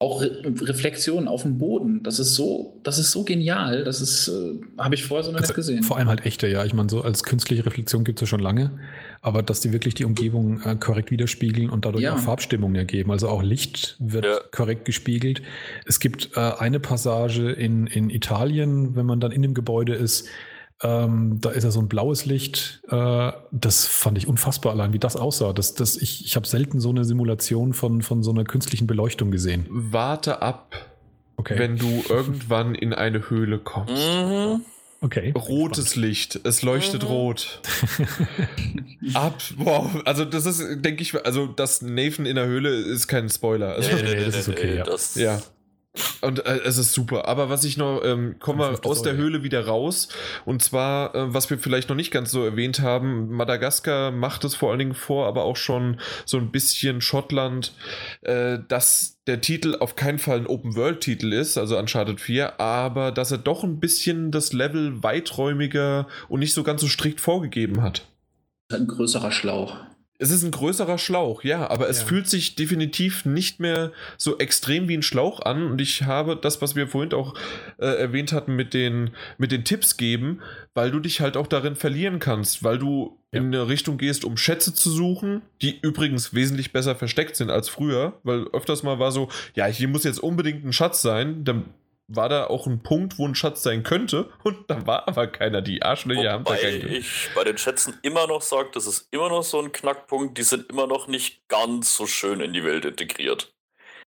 Auch 0.01 0.21
Re 0.21 0.41
Reflexionen 0.61 1.27
auf 1.27 1.41
dem 1.41 1.57
Boden, 1.57 2.01
das 2.03 2.19
ist 2.19 2.33
so, 2.35 2.79
das 2.83 2.97
ist 2.97 3.11
so 3.11 3.25
genial. 3.25 3.83
Das 3.83 3.99
ist, 3.99 4.29
äh, 4.29 4.61
habe 4.77 4.95
ich 4.95 5.03
vorher 5.03 5.25
so 5.25 5.33
noch 5.33 5.41
nicht 5.41 5.53
gesehen. 5.53 5.83
Vor 5.83 5.97
allem 5.97 6.07
halt 6.07 6.25
echte, 6.25 6.47
ja. 6.47 6.63
Ich 6.63 6.73
meine, 6.73 6.89
so 6.89 7.01
als 7.01 7.23
künstliche 7.23 7.65
Reflexion 7.65 8.05
gibt 8.05 8.19
es 8.19 8.21
ja 8.21 8.27
schon 8.27 8.39
lange, 8.39 8.79
aber 9.21 9.43
dass 9.43 9.59
die 9.61 9.73
wirklich 9.73 9.93
die 9.95 10.05
Umgebung 10.05 10.61
äh, 10.61 10.75
korrekt 10.75 11.11
widerspiegeln 11.11 11.69
und 11.69 11.85
dadurch 11.85 12.03
Ja. 12.03 12.15
auch 12.15 12.19
Farbstimmung 12.19 12.75
ergeben. 12.75 13.11
Also 13.11 13.27
auch 13.29 13.43
Licht 13.43 13.95
wird 13.99 14.25
Ja. 14.25 14.39
korrekt 14.51 14.85
gespiegelt. 14.85 15.41
Es 15.85 15.99
gibt 15.99 16.31
äh, 16.35 16.39
eine 16.39 16.79
Passage 16.79 17.51
in, 17.51 17.87
in 17.87 18.09
Italien, 18.09 18.95
wenn 18.95 19.05
man 19.05 19.19
dann 19.19 19.31
in 19.31 19.41
dem 19.41 19.53
Gebäude 19.53 19.93
ist, 19.93 20.27
ähm, 20.81 21.39
da 21.41 21.49
ist 21.49 21.65
ja 21.65 21.71
so 21.71 21.81
ein 21.81 21.89
blaues 21.89 22.25
Licht. 22.25 22.81
Äh, 22.89 23.31
das 23.51 23.85
fand 23.85 24.17
ich 24.17 24.27
unfassbar 24.27 24.71
allein, 24.71 24.93
wie 24.93 24.99
das 24.99 25.17
aussah. 25.17 25.51
Das, 25.51 25.73
das, 25.73 25.97
ich 25.97 26.25
ich 26.25 26.37
habe 26.37 26.47
selten 26.47 26.79
so 26.79 26.89
eine 26.89 27.03
Simulation 27.03 27.73
von, 27.73 28.01
von 28.01 28.23
so 28.23 28.31
einer 28.31 28.45
künstlichen 28.45 28.87
Beleuchtung 28.87 29.29
gesehen. 29.31 29.65
Warte 29.69 30.41
ab, 30.41 30.75
Okay. 31.35 31.57
wenn 31.57 31.77
du 31.77 32.03
irgendwann 32.09 32.75
in 32.75 32.93
eine 32.93 33.29
Höhle 33.29 33.59
kommst. 33.59 33.93
Mhm. 33.93 34.61
Okay. 35.01 35.31
Rotes 35.35 35.95
Licht, 35.95 36.39
es 36.43 36.61
leuchtet 36.61 37.03
Mhm. 37.03 37.07
rot. 37.09 37.61
Ab, 39.13 39.41
wow, 39.57 39.89
also 40.05 40.25
das 40.25 40.45
ist, 40.45 40.61
denke 40.83 41.01
ich, 41.01 41.13
also 41.25 41.47
dass 41.47 41.81
Nathan 41.81 42.25
in 42.25 42.35
der 42.35 42.45
Höhle 42.45 42.69
ist 42.69 43.07
kein 43.07 43.29
Spoiler. 43.29 43.73
Also, 43.75 43.95
Nee, 43.95 44.03
nee, 44.03 44.25
das 44.25 44.35
ist 44.35 44.49
okay, 44.49 44.77
ja. 44.77 44.83
Das, 44.83 45.15
Ja. 45.15 45.41
Und 46.21 46.45
äh, 46.45 46.59
es 46.65 46.77
ist 46.77 46.93
super. 46.93 47.27
Aber 47.27 47.49
was 47.49 47.63
ich 47.63 47.77
noch, 47.77 48.01
ähm, 48.03 48.35
kommen 48.39 48.59
wir 48.59 48.85
aus 48.85 49.01
der. 49.01 49.15
Höhle 49.15 49.43
wieder 49.43 49.65
raus. 49.65 50.07
Und 50.45 50.61
zwar, 50.61 51.15
äh, 51.15 51.33
was 51.33 51.49
wir 51.49 51.57
vielleicht 51.57 51.89
noch 51.89 51.95
nicht 51.95 52.11
ganz 52.11 52.31
so 52.31 52.43
erwähnt 52.43 52.79
haben, 52.79 53.29
Madagaskar 53.29 54.11
macht 54.11 54.43
es 54.45 54.55
vor 54.55 54.69
allen 54.69 54.79
Dingen 54.79 54.93
vor, 54.93 55.27
aber 55.27 55.43
auch 55.43 55.55
schon 55.55 55.99
so 56.25 56.37
ein 56.37 56.51
bisschen 56.51 57.01
Schottland, 57.01 57.73
äh, 58.21 58.59
dass 58.67 59.17
der 59.25 59.41
Titel 59.41 59.77
auf 59.79 59.95
keinen 59.95 60.19
Fall 60.19 60.37
ein 60.37 60.47
Open-World-Titel 60.47 61.33
ist, 61.33 61.57
also 61.57 61.77
Uncharted 61.77 62.21
4, 62.21 62.59
aber 62.59 63.11
dass 63.11 63.31
er 63.31 63.39
doch 63.39 63.63
ein 63.63 63.79
bisschen 63.79 64.31
das 64.31 64.53
Level 64.53 65.03
weiträumiger 65.03 66.07
und 66.29 66.39
nicht 66.39 66.53
so 66.53 66.63
ganz 66.63 66.81
so 66.81 66.87
strikt 66.87 67.19
vorgegeben 67.19 67.81
hat. 67.81 68.05
Ein 68.71 68.87
größerer 68.87 69.31
Schlauch. 69.31 69.75
Es 70.21 70.31
ist 70.31 70.43
ein 70.43 70.51
größerer 70.51 70.97
Schlauch, 70.97 71.45
ja, 71.45 71.69
aber 71.69 71.87
es 71.87 72.01
Ja. 72.01 72.05
fühlt 72.07 72.27
sich 72.27 72.55
definitiv 72.55 73.23
nicht 73.23 73.61
mehr 73.61 73.93
so 74.17 74.37
extrem 74.37 74.89
wie 74.89 74.95
ein 74.97 75.01
Schlauch 75.01 75.39
an. 75.39 75.63
Und 75.71 75.79
ich 75.79 76.03
habe 76.03 76.35
das, 76.35 76.61
was 76.61 76.75
wir 76.75 76.89
vorhin 76.89 77.13
auch 77.13 77.35
äh, 77.77 77.85
erwähnt 77.85 78.33
hatten, 78.33 78.53
mit 78.57 78.73
den, 78.73 79.11
mit 79.37 79.53
den 79.53 79.63
Tipps 79.63 79.95
geben, 79.95 80.41
weil 80.73 80.91
du 80.91 80.99
dich 80.99 81.21
halt 81.21 81.37
auch 81.37 81.47
darin 81.47 81.77
verlieren 81.77 82.19
kannst, 82.19 82.65
weil 82.65 82.77
du 82.77 83.17
Ja. 83.31 83.39
in 83.39 83.45
eine 83.47 83.69
Richtung 83.69 83.97
gehst, 83.97 84.25
um 84.25 84.35
Schätze 84.35 84.73
zu 84.73 84.89
suchen, 84.89 85.41
die 85.61 85.79
übrigens 85.81 86.33
wesentlich 86.33 86.73
besser 86.73 86.95
versteckt 86.97 87.37
sind 87.37 87.49
als 87.49 87.69
früher, 87.69 88.19
weil 88.23 88.43
öfters 88.51 88.83
mal 88.83 88.99
war 88.99 89.13
so, 89.13 89.29
ja, 89.55 89.67
hier 89.67 89.87
muss 89.87 90.03
jetzt 90.03 90.19
unbedingt 90.21 90.65
ein 90.65 90.73
Schatz 90.73 91.01
sein, 91.01 91.45
dann 91.45 91.63
war 92.09 92.27
da 92.27 92.47
auch 92.47 92.65
ein 92.65 92.81
Punkt, 92.81 93.17
wo 93.19 93.27
ein 93.27 93.35
Schatz 93.35 93.61
sein 93.63 93.83
könnte 93.83 94.29
und 94.43 94.69
da 94.69 94.85
war 94.87 95.07
aber 95.07 95.27
keiner. 95.27 95.61
Die 95.61 95.83
Arschlöcher 95.83 96.31
haben 96.31 96.43
da 96.43 96.55
keinen. 96.55 96.91
ich 96.91 97.29
bei 97.35 97.43
den 97.43 97.57
Schätzen 97.57 97.97
immer 98.01 98.27
noch 98.27 98.41
sage, 98.41 98.69
das 98.73 98.87
ist 98.87 99.07
immer 99.11 99.29
noch 99.29 99.43
so 99.43 99.61
ein 99.61 99.71
Knackpunkt, 99.71 100.37
die 100.37 100.43
sind 100.43 100.69
immer 100.69 100.87
noch 100.87 101.07
nicht 101.07 101.47
ganz 101.47 101.95
so 101.95 102.07
schön 102.07 102.41
in 102.41 102.51
die 102.51 102.63
Welt 102.63 102.83
integriert. 102.85 103.53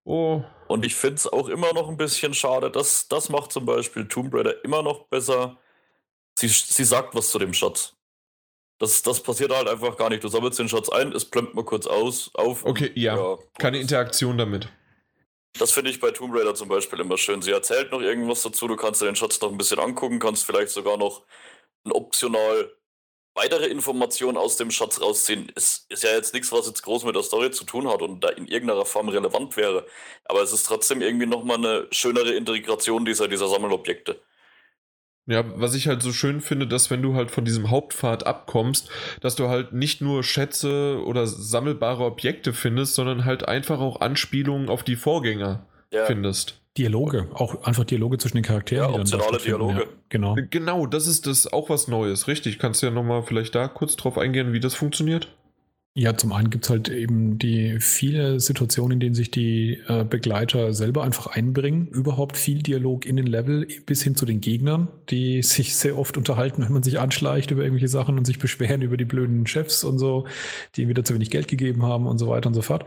Oh, 0.05 0.43
Und 0.69 0.85
ich 0.85 0.97
finde 0.97 1.15
es 1.15 1.27
auch 1.27 1.49
immer 1.49 1.73
noch 1.73 1.89
ein 1.89 1.97
bisschen 1.97 2.35
schade. 2.35 2.71
Das, 2.71 3.09
das 3.09 3.31
macht 3.31 3.53
zum 3.53 3.65
Beispiel 3.65 4.07
Tomb 4.07 4.35
Raider 4.35 4.63
immer 4.65 4.83
noch 4.83 5.07
besser. 5.07 5.57
Sie, 6.39 6.49
sie 6.49 6.85
sagt 6.85 7.15
was 7.15 7.31
zu 7.31 7.39
dem 7.39 7.55
Schatz. 7.55 7.97
Das, 8.79 9.03
das 9.03 9.23
passiert 9.23 9.55
halt 9.55 9.69
einfach 9.69 9.97
gar 9.97 10.11
nicht. 10.11 10.25
Du 10.25 10.29
sammelst 10.29 10.59
den 10.59 10.69
Schatz 10.69 10.89
ein, 10.91 11.13
es 11.13 11.25
plömmt 11.25 11.55
mal 11.55 11.65
kurz 11.65 11.87
aus, 11.87 12.31
auf. 12.35 12.65
okay, 12.67 12.91
ja. 12.97 13.17
gut. 13.17 13.47
Keine 13.59 13.79
Interaktion 13.79 14.37
damit. 14.37 14.69
Das 15.59 15.71
finde 15.73 15.91
ich 15.91 16.01
bei 16.01 16.11
Tomb 16.11 16.35
Raider 16.35 16.55
zum 16.55 16.69
Beispiel 16.69 17.01
immer 17.01 17.17
schön. 17.17 17.41
Sie 17.41 17.53
erzählt 17.53 17.93
noch 17.93 18.01
irgendwas 18.01 18.43
dazu, 18.43 18.67
du 18.67 18.77
kannst 18.77 19.01
dir 19.01 19.07
den 19.07 19.17
Schatz 19.17 19.41
noch 19.41 19.51
ein 19.53 19.59
bisschen 19.59 19.79
angucken, 19.79 20.19
kannst 20.19 20.45
vielleicht 20.45 20.71
sogar 20.71 20.97
noch 20.97 21.25
ein 21.85 21.93
optional 21.93 22.77
weitere 23.35 23.67
Informationen 23.67 24.37
aus 24.37 24.57
dem 24.57 24.71
Schatz 24.71 25.01
rausziehen. 25.01 25.53
Es 25.57 25.87
ist 25.89 26.03
ja 26.05 26.11
jetzt 26.11 26.35
nichts, 26.35 26.53
was 26.53 26.67
jetzt 26.67 26.83
groß 26.83 27.05
mit 27.05 27.17
der 27.17 27.23
Story 27.23 27.51
zu 27.51 27.65
tun 27.65 27.89
hat 27.89 28.03
und 28.03 28.21
da 28.23 28.31
in 28.31 28.47
irgendeiner 28.49 28.87
Form 28.87 29.09
relevant 29.09 29.57
wäre. 29.57 29.87
Aber 30.25 30.43
es 30.43 30.53
ist 30.53 30.65
trotzdem 30.65 31.03
irgendwie 31.03 31.27
nochmal 31.27 31.59
eine 31.59 31.89
schönere 31.93 32.33
Integration 32.35 33.05
dieser, 33.05 33.29
dieser 33.29 33.49
Sammelobjekte. 33.49 34.21
Ja, 35.27 35.43
was 35.57 35.75
ich 35.75 35.89
halt 35.89 36.03
so 36.03 36.13
schön 36.13 36.41
finde, 36.43 36.67
dass 36.67 36.91
wenn 36.91 37.01
du 37.01 37.15
halt 37.15 37.31
von 37.31 37.47
diesem 37.47 37.71
Hauptpfad 37.71 38.27
abkommst, 38.27 38.91
dass 39.21 39.37
du 39.37 39.49
halt 39.49 39.73
nicht 39.73 40.03
nur 40.03 40.23
Schätze 40.23 41.03
oder 41.05 41.27
sammelbare 41.27 42.05
Objekte 42.05 42.53
findest, 42.53 42.95
sondern 42.95 43.25
halt 43.25 43.49
einfach 43.49 43.81
auch 43.81 44.03
Anspielungen 44.03 44.69
auf 44.69 44.83
die 44.83 44.97
Vorgänger 44.97 45.67
Ja, 45.91 46.05
findest. 46.05 46.61
Dialoge, 46.77 47.29
auch 47.33 47.63
einfach 47.63 47.85
Dialoge 47.85 48.19
zwischen 48.19 48.39
den 48.39 48.45
Charakteren. 48.45 48.93
Ja, 48.93 49.01
optionale 49.01 49.39
Dialoge. 49.39 49.79
Ja, 49.81 49.87
genau. 50.09 50.37
Genau, 50.51 50.87
das 50.87 51.07
ist 51.07 51.27
das 51.27 51.51
auch 51.51 51.71
was 51.71 51.89
Neues, 51.89 52.27
richtig. 52.27 52.59
Kannst 52.59 52.83
du 52.83 52.87
ja 52.87 52.93
nochmal 52.93 53.23
vielleicht 53.23 53.55
da 53.55 53.69
kurz 53.69 53.97
drauf 53.97 54.19
eingehen, 54.19 54.53
wie 54.53 54.61
das 54.61 54.75
funktioniert? 54.75 55.29
Ja, 55.97 56.17
zum 56.17 56.33
einen 56.33 56.51
gibt 56.51 56.65
es 56.65 56.71
halt 56.71 56.89
eben 56.89 57.39
die 57.39 57.79
viele 57.79 58.41
Situationen, 58.41 58.95
in 58.95 59.01
denen 59.01 59.15
sich 59.15 59.31
die 59.31 59.79
äh, 59.87 60.03
Begleiter 60.03 60.73
selber 60.73 61.05
einfach 61.05 61.29
einbringen. 61.29 61.87
Überhaupt 61.87 62.37
viel 62.37 62.65
Dialog 62.65 63.07
in 63.07 63.15
den 63.17 63.29
Level 63.29 63.69
bis 63.87 64.03
hin 64.03 64.17
zu 64.17 64.27
den 64.27 64.41
Gegnern, 64.41 64.89
die 65.11 65.41
sich 65.45 65.77
sehr 65.77 65.97
oft 65.97 66.17
unterhalten, 66.17 66.65
wenn 66.65 66.73
man 66.73 66.83
sich 66.83 66.99
anschleicht 66.99 67.53
über 67.53 67.63
irgendwelche 67.63 67.87
Sachen 67.87 68.19
und 68.19 68.25
sich 68.25 68.41
beschweren 68.41 68.83
über 68.83 68.97
die 68.97 69.05
blöden 69.05 69.47
Chefs 69.47 69.85
und 69.85 70.01
so, 70.01 70.27
die 70.75 70.81
ihnen 70.83 70.89
wieder 70.89 71.05
zu 71.05 71.15
wenig 71.15 71.31
Geld 71.31 71.47
gegeben 71.47 71.85
haben 71.85 72.09
und 72.09 72.19
so 72.19 72.27
weiter 72.27 72.49
und 72.49 72.55
so 72.55 72.63
fort. 72.63 72.85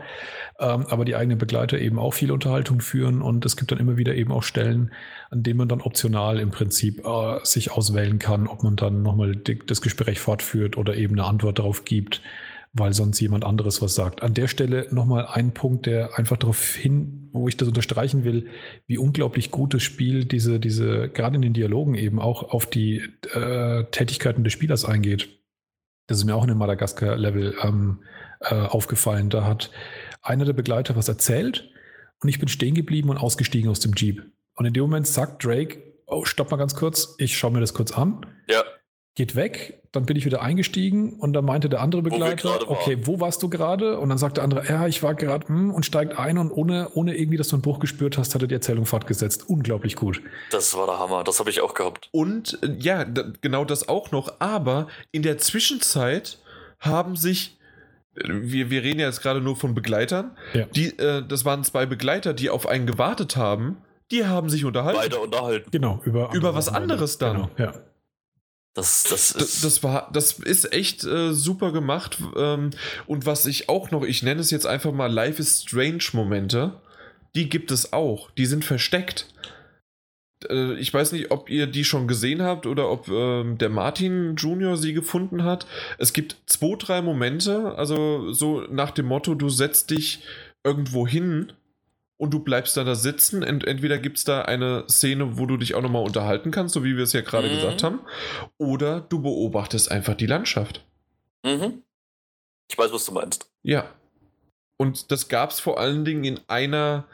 Ähm, 0.58 0.84
aber 0.88 1.06
die 1.06 1.16
eigenen 1.16 1.38
Begleiter 1.38 1.78
eben 1.78 1.98
auch 1.98 2.12
viel 2.12 2.30
Unterhaltung 2.30 2.82
führen 2.82 3.22
und 3.22 3.46
es 3.46 3.56
gibt 3.56 3.72
dann 3.72 3.78
immer 3.78 3.96
wieder 3.96 4.14
eben 4.16 4.32
auch 4.32 4.42
Stellen, 4.42 4.92
an 5.30 5.42
denen 5.42 5.56
man 5.56 5.68
dann 5.68 5.80
optional 5.80 6.38
im 6.38 6.50
Prinzip 6.50 7.06
äh, 7.06 7.38
sich 7.42 7.70
auswählen 7.70 8.18
kann, 8.18 8.46
ob 8.48 8.64
man 8.64 8.76
dann 8.76 9.00
nochmal 9.02 9.34
das 9.34 9.80
Gespräch 9.80 10.20
fortführt 10.20 10.76
oder 10.76 10.94
eben 10.94 11.18
eine 11.18 11.26
Antwort 11.26 11.58
darauf 11.58 11.86
gibt 11.86 12.20
weil 12.72 12.92
sonst 12.92 13.20
jemand 13.20 13.44
anderes 13.44 13.80
was 13.82 13.94
sagt. 13.94 14.22
An 14.22 14.34
der 14.34 14.48
Stelle 14.48 14.86
nochmal 14.90 15.26
ein 15.26 15.52
Punkt, 15.52 15.86
der 15.86 16.18
einfach 16.18 16.36
darauf 16.36 16.74
hin, 16.74 17.28
wo 17.32 17.48
ich 17.48 17.56
das 17.56 17.68
unterstreichen 17.68 18.24
will, 18.24 18.48
wie 18.86 18.98
unglaublich 18.98 19.50
gut 19.50 19.74
das 19.74 19.82
Spiel 19.82 20.24
diese, 20.24 20.60
diese, 20.60 21.08
gerade 21.08 21.36
in 21.36 21.42
den 21.42 21.54
Dialogen 21.54 21.94
eben 21.94 22.20
auch 22.20 22.42
auf 22.42 22.66
die 22.66 23.02
äh, 23.32 23.84
Tätigkeiten 23.90 24.44
des 24.44 24.52
Spielers 24.52 24.84
eingeht. 24.84 25.28
Das 26.06 26.18
ist 26.18 26.24
mir 26.24 26.34
auch 26.34 26.42
in 26.42 26.48
dem 26.48 26.58
Madagaskar-Level 26.58 27.56
ähm, 27.62 28.02
äh, 28.40 28.54
aufgefallen. 28.54 29.30
Da 29.30 29.44
hat 29.44 29.70
einer 30.22 30.44
der 30.44 30.52
Begleiter 30.52 30.96
was 30.96 31.08
erzählt 31.08 31.70
und 32.22 32.28
ich 32.28 32.38
bin 32.38 32.48
stehen 32.48 32.74
geblieben 32.74 33.10
und 33.10 33.18
ausgestiegen 33.18 33.70
aus 33.70 33.80
dem 33.80 33.92
Jeep. 33.94 34.22
Und 34.54 34.66
in 34.66 34.72
dem 34.72 34.82
Moment 34.82 35.06
sagt 35.06 35.44
Drake, 35.44 35.82
oh, 36.06 36.24
stopp 36.24 36.50
mal 36.50 36.56
ganz 36.56 36.74
kurz, 36.74 37.14
ich 37.18 37.36
schaue 37.36 37.52
mir 37.52 37.60
das 37.60 37.74
kurz 37.74 37.92
an. 37.92 38.26
Ja 38.48 38.62
geht 39.18 39.34
weg, 39.34 39.77
dann 39.98 40.06
bin 40.06 40.16
ich 40.16 40.24
wieder 40.24 40.42
eingestiegen 40.42 41.14
und 41.14 41.32
dann 41.32 41.44
meinte 41.44 41.68
der 41.68 41.80
andere 41.80 42.02
Begleiter, 42.02 42.60
wo 42.66 42.72
okay, 42.72 42.98
wo 43.02 43.18
warst 43.18 43.42
du 43.42 43.48
gerade? 43.48 43.98
Und 43.98 44.10
dann 44.10 44.18
sagt 44.18 44.36
der 44.36 44.44
andere, 44.44 44.64
ja, 44.68 44.86
ich 44.86 45.02
war 45.02 45.16
gerade 45.16 45.48
hm, 45.48 45.72
und 45.74 45.84
steigt 45.84 46.16
ein 46.16 46.38
und 46.38 46.52
ohne, 46.52 46.90
ohne 46.94 47.16
irgendwie, 47.16 47.36
dass 47.36 47.48
du 47.48 47.56
einen 47.56 47.62
Bruch 47.62 47.80
gespürt 47.80 48.16
hast, 48.16 48.32
hat 48.36 48.42
er 48.42 48.46
die 48.46 48.54
Erzählung 48.54 48.86
fortgesetzt. 48.86 49.48
Unglaublich 49.48 49.96
gut. 49.96 50.22
Das 50.52 50.76
war 50.76 50.86
der 50.86 51.00
Hammer, 51.00 51.24
das 51.24 51.40
habe 51.40 51.50
ich 51.50 51.60
auch 51.60 51.74
gehabt. 51.74 52.08
Und 52.12 52.60
äh, 52.62 52.76
ja, 52.78 53.04
genau 53.40 53.64
das 53.64 53.88
auch 53.88 54.12
noch, 54.12 54.34
aber 54.38 54.86
in 55.10 55.22
der 55.22 55.38
Zwischenzeit 55.38 56.38
haben 56.78 57.16
sich 57.16 57.58
äh, 58.14 58.22
wir, 58.28 58.70
wir 58.70 58.84
reden 58.84 59.00
ja 59.00 59.06
jetzt 59.06 59.20
gerade 59.20 59.40
nur 59.40 59.56
von 59.56 59.74
Begleitern. 59.74 60.30
Ja. 60.54 60.66
Die, 60.66 60.96
äh, 60.96 61.24
das 61.26 61.44
waren 61.44 61.64
zwei 61.64 61.86
Begleiter, 61.86 62.34
die 62.34 62.50
auf 62.50 62.68
einen 62.68 62.86
gewartet 62.86 63.36
haben. 63.36 63.78
Die 64.12 64.24
haben 64.24 64.48
sich 64.48 64.64
unterhalten. 64.64 65.00
Beide 65.00 65.18
unterhalten. 65.18 65.70
Genau, 65.72 66.00
über, 66.04 66.30
über 66.32 66.54
was 66.54 66.68
anderes 66.68 67.18
dann. 67.18 67.36
Genau, 67.36 67.50
ja. 67.58 67.74
Das, 68.74 69.04
das, 69.04 69.32
ist 69.32 69.64
das, 69.64 69.82
war, 69.82 70.08
das 70.12 70.32
ist 70.38 70.72
echt 70.72 71.02
äh, 71.04 71.32
super 71.32 71.72
gemacht. 71.72 72.18
Ähm, 72.36 72.70
und 73.06 73.26
was 73.26 73.46
ich 73.46 73.68
auch 73.68 73.90
noch, 73.90 74.04
ich 74.04 74.22
nenne 74.22 74.40
es 74.40 74.50
jetzt 74.50 74.66
einfach 74.66 74.92
mal 74.92 75.12
Life 75.12 75.40
is 75.40 75.62
Strange 75.62 76.04
Momente, 76.12 76.80
die 77.34 77.48
gibt 77.48 77.70
es 77.70 77.92
auch. 77.92 78.30
Die 78.32 78.46
sind 78.46 78.64
versteckt. 78.64 79.26
Äh, 80.48 80.74
ich 80.74 80.92
weiß 80.92 81.12
nicht, 81.12 81.30
ob 81.30 81.50
ihr 81.50 81.66
die 81.66 81.84
schon 81.84 82.06
gesehen 82.06 82.42
habt 82.42 82.66
oder 82.66 82.90
ob 82.90 83.08
ähm, 83.08 83.58
der 83.58 83.70
Martin 83.70 84.36
Junior 84.36 84.76
sie 84.76 84.92
gefunden 84.92 85.44
hat. 85.44 85.66
Es 85.98 86.12
gibt 86.12 86.36
zwei, 86.46 86.76
drei 86.78 87.02
Momente, 87.02 87.74
also 87.76 88.32
so 88.32 88.60
nach 88.70 88.92
dem 88.92 89.06
Motto, 89.06 89.34
du 89.34 89.48
setzt 89.48 89.90
dich 89.90 90.22
irgendwo 90.64 91.06
hin 91.06 91.52
und 92.18 92.34
du 92.34 92.40
bleibst 92.40 92.76
dann 92.76 92.86
da 92.86 92.94
sitzen. 92.94 93.42
Ent 93.42 93.64
entweder 93.64 93.96
gibt 93.98 94.18
es 94.18 94.24
da 94.24 94.42
eine 94.42 94.84
Szene, 94.88 95.38
wo 95.38 95.46
du 95.46 95.56
dich 95.56 95.74
auch 95.74 95.82
nochmal 95.82 96.04
unterhalten 96.04 96.50
kannst, 96.50 96.74
so 96.74 96.84
wie 96.84 96.96
wir 96.96 97.04
es 97.04 97.12
ja 97.14 97.22
gerade 97.22 97.48
mhm. 97.48 97.54
gesagt 97.54 97.82
haben, 97.82 98.00
oder 98.58 99.00
du 99.00 99.22
beobachtest 99.22 99.90
einfach 99.90 100.14
die 100.14 100.26
Landschaft. 100.26 100.84
Mhm. 101.44 101.82
Ich 102.70 102.76
weiß, 102.76 102.92
was 102.92 103.06
du 103.06 103.12
meinst. 103.12 103.50
Ja. 103.62 103.94
Und 104.76 105.10
das 105.10 105.28
gab 105.28 105.50
es 105.50 105.60
vor 105.60 105.80
allen 105.80 106.04
Dingen 106.04 106.24
in 106.24 106.40
einer 106.46 107.06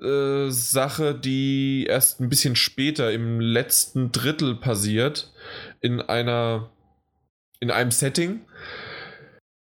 äh, 0.00 0.50
Sache, 0.50 1.14
die 1.14 1.86
erst 1.88 2.20
ein 2.20 2.28
bisschen 2.28 2.54
später 2.54 3.12
im 3.12 3.40
letzten 3.40 4.12
Drittel 4.12 4.54
passiert, 4.56 5.32
in 5.80 6.00
einer 6.00 6.70
in 7.60 7.70
einem 7.70 7.90
Setting 7.90 8.40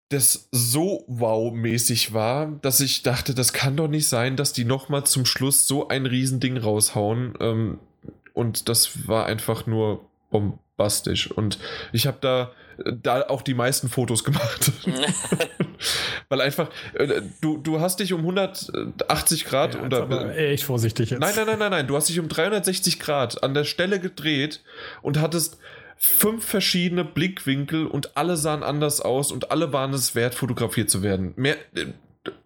das 0.08 0.48
so 0.52 1.04
wow-mäßig 1.06 2.14
war, 2.14 2.58
dass 2.62 2.80
ich 2.80 3.02
dachte, 3.02 3.34
das 3.34 3.52
kann 3.52 3.76
doch 3.76 3.88
nicht 3.88 4.08
sein, 4.08 4.36
dass 4.36 4.52
die 4.52 4.64
nochmal 4.64 5.04
zum 5.04 5.26
Schluss 5.26 5.66
so 5.66 5.88
ein 5.88 6.06
Riesending 6.06 6.56
raushauen. 6.56 7.34
Ähm, 7.40 7.78
und 8.32 8.68
das 8.68 9.06
war 9.06 9.26
einfach 9.26 9.66
nur 9.66 10.06
bombastisch. 10.30 11.30
Und 11.30 11.58
ich 11.92 12.06
habe 12.06 12.18
da, 12.22 12.52
da 13.02 13.26
auch 13.28 13.42
die 13.42 13.52
meisten 13.52 13.90
Fotos 13.90 14.24
gemacht. 14.24 14.72
Weil 16.30 16.40
einfach, 16.40 16.70
äh, 16.94 17.20
du, 17.42 17.58
du 17.58 17.80
hast 17.80 18.00
dich 18.00 18.14
um 18.14 18.20
180 18.20 19.44
Grad 19.44 19.74
ja, 19.74 19.82
oder. 19.82 20.36
Echt 20.36 20.64
vorsichtig 20.64 21.10
jetzt. 21.10 21.20
Nein, 21.20 21.34
nein, 21.36 21.46
nein, 21.46 21.58
nein, 21.58 21.70
nein. 21.70 21.86
Du 21.86 21.96
hast 21.96 22.08
dich 22.08 22.18
um 22.18 22.28
360 22.28 22.98
Grad 22.98 23.42
an 23.42 23.52
der 23.52 23.64
Stelle 23.64 24.00
gedreht 24.00 24.62
und 25.02 25.20
hattest 25.20 25.58
fünf 25.98 26.44
verschiedene 26.44 27.04
Blickwinkel 27.04 27.86
und 27.86 28.16
alle 28.16 28.36
sahen 28.36 28.62
anders 28.62 29.00
aus 29.00 29.32
und 29.32 29.50
alle 29.50 29.72
waren 29.72 29.92
es 29.92 30.14
wert, 30.14 30.34
fotografiert 30.34 30.90
zu 30.90 31.02
werden. 31.02 31.34
Mehr, 31.36 31.56
äh, 31.74 31.86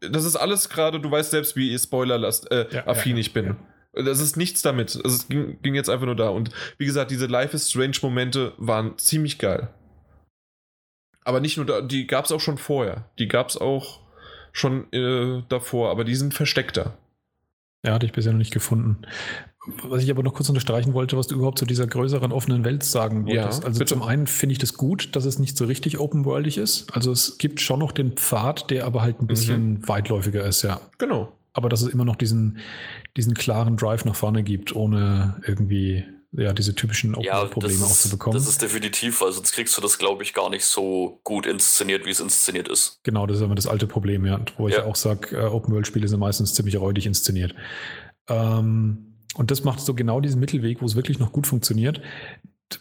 das 0.00 0.24
ist 0.24 0.36
alles 0.36 0.68
gerade, 0.68 1.00
du 1.00 1.10
weißt 1.10 1.30
selbst, 1.30 1.56
wie 1.56 1.76
Spoiler-affin 1.78 2.48
äh, 2.50 2.66
ja, 2.72 2.94
ja, 2.94 3.16
ich 3.16 3.32
bin. 3.32 3.46
Ja. 3.46 3.56
Das 4.04 4.20
ist 4.20 4.36
nichts 4.36 4.62
damit. 4.62 4.94
Es 4.94 5.28
ging, 5.28 5.60
ging, 5.60 5.74
jetzt 5.74 5.90
einfach 5.90 6.06
nur 6.06 6.16
da. 6.16 6.28
Und 6.28 6.50
wie 6.78 6.86
gesagt, 6.86 7.10
diese 7.10 7.26
Life 7.26 7.54
is 7.54 7.68
Strange-Momente 7.68 8.54
waren 8.56 8.96
ziemlich 8.96 9.38
geil. 9.38 9.68
Aber 11.24 11.40
nicht 11.40 11.58
nur 11.58 11.66
da, 11.66 11.82
die 11.82 12.06
gab 12.06 12.24
es 12.24 12.32
auch 12.32 12.40
schon 12.40 12.58
vorher. 12.58 13.10
Die 13.18 13.28
gab 13.28 13.48
es 13.48 13.58
auch 13.58 14.00
schon 14.52 14.90
äh, 14.92 15.42
davor, 15.48 15.90
aber 15.90 16.04
die 16.04 16.14
sind 16.14 16.32
versteckter. 16.32 16.96
Ja, 17.84 17.94
hatte 17.94 18.06
ich 18.06 18.12
bisher 18.12 18.32
noch 18.32 18.38
nicht 18.38 18.52
gefunden. 18.52 19.02
Was 19.84 20.02
ich 20.02 20.10
aber 20.10 20.24
noch 20.24 20.34
kurz 20.34 20.48
unterstreichen 20.48 20.92
wollte, 20.92 21.16
was 21.16 21.28
du 21.28 21.36
überhaupt 21.36 21.58
zu 21.58 21.66
dieser 21.66 21.86
größeren 21.86 22.32
offenen 22.32 22.64
Welt 22.64 22.82
sagen 22.82 23.26
wolltest. 23.26 23.62
Ja, 23.62 23.66
also 23.66 23.78
bitte. 23.78 23.94
zum 23.94 24.02
einen 24.02 24.26
finde 24.26 24.54
ich 24.54 24.58
das 24.58 24.74
gut, 24.74 25.14
dass 25.14 25.24
es 25.24 25.38
nicht 25.38 25.56
so 25.56 25.66
richtig 25.66 26.00
open-worldig 26.00 26.58
ist. 26.58 26.92
Also 26.92 27.12
es 27.12 27.38
gibt 27.38 27.60
schon 27.60 27.78
noch 27.78 27.92
den 27.92 28.12
Pfad, 28.12 28.70
der 28.70 28.86
aber 28.86 29.02
halt 29.02 29.22
ein 29.22 29.28
bisschen 29.28 29.74
mhm. 29.74 29.88
weitläufiger 29.88 30.44
ist, 30.44 30.62
ja. 30.62 30.80
Genau. 30.98 31.32
Aber 31.52 31.68
dass 31.68 31.82
es 31.82 31.88
immer 31.88 32.04
noch 32.04 32.16
diesen, 32.16 32.58
diesen 33.16 33.34
klaren 33.34 33.76
Drive 33.76 34.04
nach 34.04 34.16
vorne 34.16 34.42
gibt, 34.42 34.74
ohne 34.74 35.40
irgendwie 35.46 36.04
ja, 36.32 36.52
diese 36.54 36.74
typischen 36.74 37.14
Open-Probleme 37.14 37.78
ja, 37.78 37.84
auch 37.84 37.92
zu 37.92 38.08
bekommen. 38.08 38.34
Das 38.34 38.48
ist 38.48 38.62
definitiv, 38.62 39.20
weil 39.20 39.32
sonst 39.32 39.52
kriegst 39.52 39.76
du 39.76 39.82
das, 39.82 39.98
glaube 39.98 40.22
ich, 40.22 40.32
gar 40.32 40.48
nicht 40.48 40.64
so 40.64 41.20
gut 41.24 41.46
inszeniert, 41.46 42.06
wie 42.06 42.10
es 42.10 42.20
inszeniert 42.20 42.68
ist. 42.68 43.00
Genau, 43.02 43.26
das 43.26 43.36
ist 43.36 43.42
immer 43.44 43.54
das 43.54 43.66
alte 43.66 43.86
Problem, 43.86 44.24
ja. 44.24 44.40
Wo 44.56 44.66
ich 44.66 44.74
ja. 44.74 44.86
auch 44.86 44.96
sage, 44.96 45.36
äh, 45.36 45.44
Open-World-Spiele 45.44 46.08
sind 46.08 46.20
meistens 46.20 46.54
ziemlich 46.54 46.80
räudig 46.80 47.06
inszeniert. 47.06 47.54
Ähm, 48.28 49.11
und 49.34 49.50
das 49.50 49.64
macht 49.64 49.80
so 49.80 49.94
genau 49.94 50.20
diesen 50.20 50.40
Mittelweg, 50.40 50.82
wo 50.82 50.86
es 50.86 50.96
wirklich 50.96 51.18
noch 51.18 51.32
gut 51.32 51.46
funktioniert. 51.46 52.00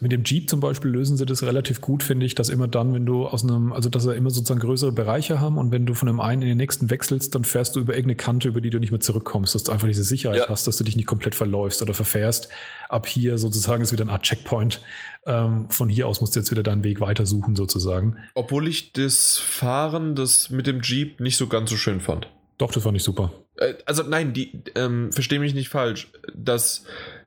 Mit 0.00 0.10
dem 0.10 0.24
Jeep 0.24 0.48
zum 0.48 0.60
Beispiel 0.60 0.90
lösen 0.90 1.18
sie 1.18 1.26
das 1.26 1.42
relativ 1.42 1.82
gut, 1.82 2.02
finde 2.02 2.24
ich, 2.24 2.34
dass 2.34 2.48
immer 2.48 2.66
dann, 2.66 2.94
wenn 2.94 3.04
du 3.04 3.26
aus 3.26 3.42
einem, 3.42 3.74
also 3.74 3.90
dass 3.90 4.06
er 4.06 4.14
immer 4.14 4.30
sozusagen 4.30 4.60
größere 4.60 4.90
Bereiche 4.90 5.38
haben 5.38 5.58
und 5.58 5.70
wenn 5.70 5.84
du 5.84 5.92
von 5.92 6.06
dem 6.06 6.18
einen 6.18 6.40
in 6.40 6.48
den 6.48 6.56
nächsten 6.56 6.88
wechselst, 6.88 7.34
dann 7.34 7.44
fährst 7.44 7.76
du 7.76 7.80
über 7.80 7.92
irgendeine 7.92 8.16
Kante, 8.16 8.48
über 8.48 8.62
die 8.62 8.70
du 8.70 8.78
nicht 8.78 8.90
mehr 8.90 9.00
zurückkommst, 9.00 9.54
dass 9.54 9.64
du 9.64 9.72
einfach 9.72 9.88
diese 9.88 10.04
Sicherheit 10.04 10.38
ja. 10.38 10.48
hast, 10.48 10.66
dass 10.66 10.78
du 10.78 10.84
dich 10.84 10.96
nicht 10.96 11.06
komplett 11.06 11.34
verläufst 11.34 11.82
oder 11.82 11.92
verfährst. 11.92 12.48
Ab 12.88 13.06
hier 13.06 13.36
sozusagen 13.36 13.82
ist 13.82 13.92
wieder 13.92 14.04
eine 14.04 14.12
Art 14.12 14.22
Checkpoint. 14.22 14.80
Ähm, 15.26 15.68
von 15.68 15.90
hier 15.90 16.08
aus 16.08 16.22
musst 16.22 16.36
du 16.36 16.40
jetzt 16.40 16.50
wieder 16.50 16.62
deinen 16.62 16.84
Weg 16.84 17.00
weitersuchen, 17.00 17.54
sozusagen. 17.54 18.16
Obwohl 18.34 18.68
ich 18.68 18.92
das 18.92 19.36
Fahren 19.36 20.14
das 20.14 20.48
mit 20.48 20.66
dem 20.66 20.80
Jeep 20.80 21.20
nicht 21.20 21.36
so 21.36 21.48
ganz 21.48 21.68
so 21.68 21.76
schön 21.76 22.00
fand. 22.00 22.28
Doch, 22.62 22.70
das 22.70 22.84
fand 22.84 22.96
ich 22.96 23.02
super. 23.02 23.32
Äh, 23.56 23.74
also 23.86 24.04
nein, 24.04 24.32
die 24.32 24.62
ähm, 24.76 25.12
verstehe 25.12 25.40
mich 25.40 25.52
nicht 25.52 25.68
falsch. 25.68 26.06
dass 26.32 26.84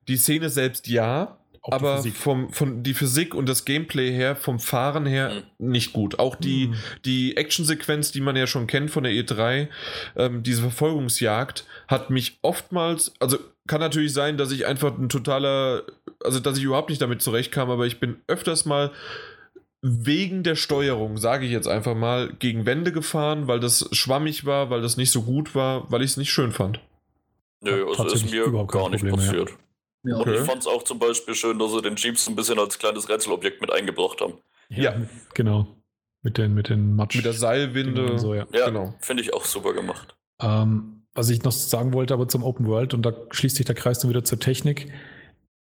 die 0.07 0.15
Szene 0.15 0.49
selbst 0.49 0.87
ja, 0.87 1.37
auch 1.61 1.73
aber 1.73 2.03
vom, 2.03 2.53
von 2.53 2.83
die 2.83 2.93
Physik 2.93 3.35
und 3.35 3.49
das 3.49 3.65
Gameplay 3.65 4.13
her, 4.13 4.37
vom 4.37 4.59
Fahren 4.59 5.05
her 5.05 5.43
mhm. 5.57 5.71
nicht 5.71 5.91
gut. 5.91 6.19
Auch 6.19 6.35
die, 6.35 6.67
mhm. 6.67 6.75
die 7.03 7.35
Actionsequenz, 7.35 8.13
die 8.13 8.21
man 8.21 8.37
ja 8.37 8.47
schon 8.47 8.65
kennt 8.65 8.91
von 8.91 9.03
der 9.03 9.11
E3, 9.11 9.67
ähm, 10.15 10.41
diese 10.41 10.61
Verfolgungsjagd, 10.61 11.65
hat 11.89 12.11
mich 12.11 12.39
oftmals, 12.41 13.11
also 13.19 13.37
kann 13.67 13.81
natürlich 13.81 14.13
sein, 14.13 14.37
dass 14.37 14.53
ich 14.53 14.65
einfach 14.65 14.97
ein 14.97 15.09
totaler, 15.09 15.83
also 16.23 16.39
dass 16.39 16.57
ich 16.57 16.63
überhaupt 16.63 16.89
nicht 16.89 17.01
damit 17.01 17.21
zurechtkam, 17.21 17.69
aber 17.69 17.85
ich 17.85 17.99
bin 17.99 18.21
öfters 18.27 18.63
mal 18.63 18.91
wegen 19.87 20.41
der 20.41 20.55
Steuerung, 20.55 21.17
sage 21.17 21.45
ich 21.45 21.51
jetzt 21.51 21.67
einfach 21.67 21.93
mal, 21.93 22.33
gegen 22.39 22.65
Wände 22.65 22.91
gefahren, 22.91 23.47
weil 23.47 23.59
das 23.59 23.87
schwammig 23.91 24.43
war, 24.43 24.71
weil 24.71 24.81
das 24.81 24.97
nicht 24.97 25.11
so 25.11 25.21
gut 25.21 25.53
war, 25.53 25.91
weil 25.91 26.01
ich 26.01 26.11
es 26.11 26.17
nicht 26.17 26.31
schön 26.31 26.51
fand. 26.51 26.79
Nö, 27.61 27.85
also 27.89 28.05
ist 28.05 28.31
mir 28.31 28.49
gar 28.65 28.89
nicht 28.89 29.01
Problem, 29.01 29.15
passiert. 29.15 29.53
Ja. 30.03 30.17
Okay. 30.17 30.29
Und 30.29 30.35
ich 30.35 30.41
fand 30.41 30.61
es 30.61 30.67
auch 30.67 30.83
zum 30.83 30.97
Beispiel 30.97 31.35
schön, 31.35 31.59
dass 31.59 31.71
sie 31.71 31.83
den 31.83 31.97
Jeeps 31.97 32.27
ein 32.27 32.35
bisschen 32.35 32.57
als 32.57 32.79
kleines 32.79 33.07
Rätselobjekt 33.09 33.61
mit 33.61 33.71
eingebracht 33.71 34.21
haben. 34.21 34.33
Ja, 34.69 34.95
ja. 34.95 35.01
genau. 35.35 35.67
Mit 36.23 36.39
den, 36.39 36.55
mit 36.55 36.69
den 36.69 36.95
Matsch. 36.95 37.17
Mit 37.17 37.25
der 37.25 37.33
Seilwinde. 37.33 38.17
So, 38.17 38.33
ja, 38.33 38.47
ja 38.51 38.65
genau. 38.65 38.95
finde 39.01 39.21
ich 39.21 39.35
auch 39.35 39.45
super 39.45 39.73
gemacht. 39.73 40.15
Ähm, 40.41 41.03
was 41.13 41.29
ich 41.29 41.43
noch 41.43 41.51
sagen 41.51 41.93
wollte, 41.93 42.15
aber 42.15 42.27
zum 42.27 42.43
Open 42.43 42.65
World, 42.65 42.95
und 42.95 43.03
da 43.03 43.13
schließt 43.29 43.55
sich 43.55 43.67
der 43.67 43.75
Kreis 43.75 43.99
dann 43.99 44.09
wieder 44.09 44.23
zur 44.23 44.39
Technik 44.39 44.91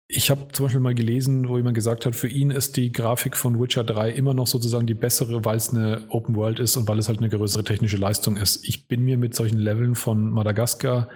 ich 0.09 0.30
habe 0.30 0.48
zum 0.52 0.66
Beispiel 0.66 0.80
mal 0.80 0.94
gelesen, 0.94 1.48
wo 1.48 1.57
jemand 1.57 1.74
gesagt 1.74 2.07
hat, 2.07 2.14
für 2.14 2.28
ihn 2.28 2.50
ist 2.50 2.76
die 2.76 2.92
Grafik 2.92 3.36
von 3.36 3.61
Witcher 3.61 3.82
3 3.82 4.11
immer 4.11 4.34
noch 4.34 4.46
sozusagen 4.46 4.86
die 4.86 4.94
bessere, 4.94 5.44
weil 5.44 5.57
es 5.57 5.70
eine 5.70 6.04
Open 6.11 6.36
World 6.36 6.61
ist 6.61 6.76
und 6.76 6.86
weil 6.86 6.98
es 6.98 7.09
halt 7.09 7.18
eine 7.18 7.28
größere 7.28 7.64
technische 7.64 7.96
Leistung 7.96 8.36
ist. 8.36 8.66
Ich 8.68 8.86
bin 8.86 9.02
mir 9.02 9.18
mit 9.18 9.34
solchen 9.34 9.59
Leveln 9.59 9.96
von 9.96 10.30
Madagaskar 10.30 11.09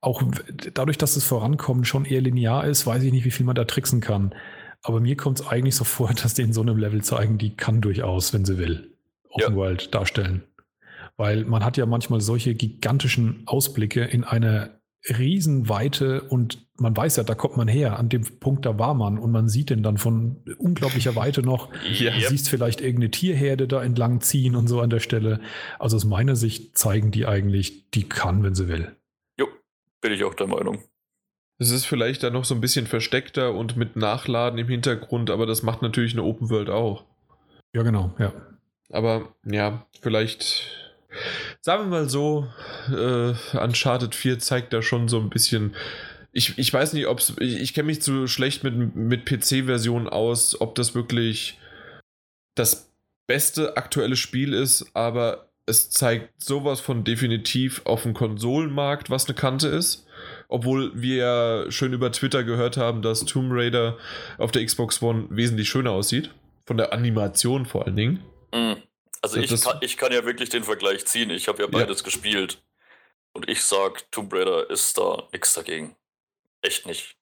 auch 0.00 0.22
dadurch, 0.74 0.98
dass 0.98 1.16
es 1.16 1.24
vorankommt, 1.24 1.86
schon 1.86 2.04
eher 2.04 2.20
linear 2.20 2.66
ist, 2.66 2.86
weiß 2.86 3.02
ich 3.04 3.12
nicht, 3.12 3.24
wie 3.24 3.30
viel 3.30 3.46
man 3.46 3.54
da 3.54 3.64
tricksen 3.64 4.00
kann. 4.00 4.34
Aber 4.82 4.98
mir 5.00 5.16
kommt 5.16 5.40
es 5.40 5.46
eigentlich 5.46 5.76
so 5.76 5.84
vor, 5.84 6.12
dass 6.12 6.34
die 6.34 6.42
in 6.42 6.52
so 6.52 6.62
einem 6.62 6.76
Level 6.76 7.02
zeigen, 7.02 7.38
die 7.38 7.54
kann 7.54 7.80
durchaus, 7.80 8.32
wenn 8.32 8.44
sie 8.44 8.58
will, 8.58 8.94
Open 9.30 9.52
ja. 9.52 9.54
World 9.54 9.94
darstellen. 9.94 10.42
Weil 11.16 11.44
man 11.44 11.64
hat 11.64 11.76
ja 11.76 11.86
manchmal 11.86 12.20
solche 12.20 12.54
gigantischen 12.54 13.42
Ausblicke 13.46 14.02
in 14.02 14.24
eine 14.24 14.80
Riesenweite 15.08 16.22
und 16.22 16.66
man 16.76 16.96
weiß 16.96 17.16
ja, 17.16 17.24
da 17.24 17.34
kommt 17.34 17.56
man 17.56 17.68
her. 17.68 17.98
An 17.98 18.08
dem 18.08 18.22
Punkt, 18.38 18.66
da 18.66 18.78
war 18.78 18.94
man 18.94 19.18
und 19.18 19.30
man 19.32 19.48
sieht 19.48 19.70
den 19.70 19.82
dann 19.82 19.98
von 19.98 20.42
unglaublicher 20.58 21.16
Weite 21.16 21.42
noch. 21.42 21.70
Ja. 21.92 22.12
Du 22.12 22.20
siehst 22.20 22.48
vielleicht 22.48 22.80
irgendeine 22.80 23.10
Tierherde 23.10 23.66
da 23.66 23.82
entlang 23.82 24.20
ziehen 24.20 24.54
und 24.54 24.68
so 24.68 24.80
an 24.80 24.90
der 24.90 25.00
Stelle. 25.00 25.40
Also 25.78 25.96
aus 25.96 26.04
meiner 26.04 26.36
Sicht 26.36 26.76
zeigen 26.78 27.10
die 27.10 27.26
eigentlich, 27.26 27.90
die 27.90 28.08
kann, 28.08 28.42
wenn 28.42 28.54
sie 28.54 28.68
will. 28.68 28.94
Jo, 29.38 29.48
bin 30.00 30.12
ich 30.12 30.24
auch 30.24 30.34
der 30.34 30.46
Meinung. 30.46 30.82
Es 31.58 31.70
ist 31.70 31.84
vielleicht 31.84 32.22
dann 32.22 32.32
noch 32.32 32.44
so 32.44 32.54
ein 32.54 32.60
bisschen 32.60 32.86
versteckter 32.86 33.54
und 33.54 33.76
mit 33.76 33.94
Nachladen 33.96 34.58
im 34.58 34.68
Hintergrund, 34.68 35.30
aber 35.30 35.46
das 35.46 35.62
macht 35.62 35.82
natürlich 35.82 36.12
eine 36.12 36.24
Open 36.24 36.50
World 36.50 36.70
auch. 36.70 37.04
Ja, 37.74 37.82
genau, 37.82 38.12
ja. 38.18 38.32
Aber 38.90 39.34
ja, 39.44 39.86
vielleicht 40.00 40.81
sagen 41.60 41.84
wir 41.84 41.98
mal 41.98 42.08
so, 42.08 42.48
äh, 42.88 43.34
Uncharted 43.56 44.14
4 44.14 44.38
zeigt 44.38 44.72
da 44.72 44.82
schon 44.82 45.08
so 45.08 45.18
ein 45.18 45.30
bisschen. 45.30 45.74
Ich, 46.32 46.58
ich 46.58 46.72
weiß 46.72 46.94
nicht, 46.94 47.06
ob 47.06 47.18
es. 47.18 47.34
Ich, 47.38 47.56
ich 47.56 47.74
kenne 47.74 47.86
mich 47.86 48.02
zu 48.02 48.26
schlecht 48.26 48.64
mit, 48.64 48.96
mit 48.96 49.26
PC-Versionen 49.26 50.08
aus, 50.08 50.60
ob 50.60 50.74
das 50.74 50.94
wirklich 50.94 51.58
das 52.54 52.92
beste 53.26 53.76
aktuelle 53.76 54.16
Spiel 54.16 54.52
ist, 54.52 54.86
aber 54.94 55.48
es 55.66 55.90
zeigt 55.90 56.42
sowas 56.42 56.80
von 56.80 57.04
definitiv 57.04 57.82
auf 57.84 58.02
dem 58.02 58.14
Konsolenmarkt, 58.14 59.10
was 59.10 59.26
eine 59.26 59.34
Kante 59.34 59.68
ist. 59.68 60.06
Obwohl 60.48 60.92
wir 60.94 61.16
ja 61.16 61.70
schön 61.70 61.92
über 61.92 62.12
Twitter 62.12 62.44
gehört 62.44 62.76
haben, 62.76 63.02
dass 63.02 63.24
Tomb 63.24 63.50
Raider 63.52 63.96
auf 64.38 64.52
der 64.52 64.64
Xbox 64.64 65.00
One 65.02 65.26
wesentlich 65.30 65.68
schöner 65.68 65.92
aussieht. 65.92 66.30
Von 66.66 66.76
der 66.76 66.92
Animation 66.92 67.66
vor 67.66 67.86
allen 67.86 67.96
Dingen. 67.96 68.20
Mhm. 68.52 68.76
Also 69.22 69.38
ich 69.38 69.60
kann, 69.62 69.78
ich 69.80 69.96
kann 69.96 70.12
ja 70.12 70.24
wirklich 70.24 70.48
den 70.50 70.64
Vergleich 70.64 71.06
ziehen. 71.06 71.30
Ich 71.30 71.48
habe 71.48 71.62
ja 71.62 71.68
beides 71.68 72.00
ja. 72.00 72.04
gespielt. 72.04 72.62
Und 73.32 73.48
ich 73.48 73.62
sag, 73.62 74.10
Tomb 74.10 74.32
Raider 74.34 74.68
ist 74.68 74.98
da 74.98 75.28
nichts 75.32 75.54
dagegen. 75.54 75.96
Echt 76.60 76.86
nicht. 76.86 77.16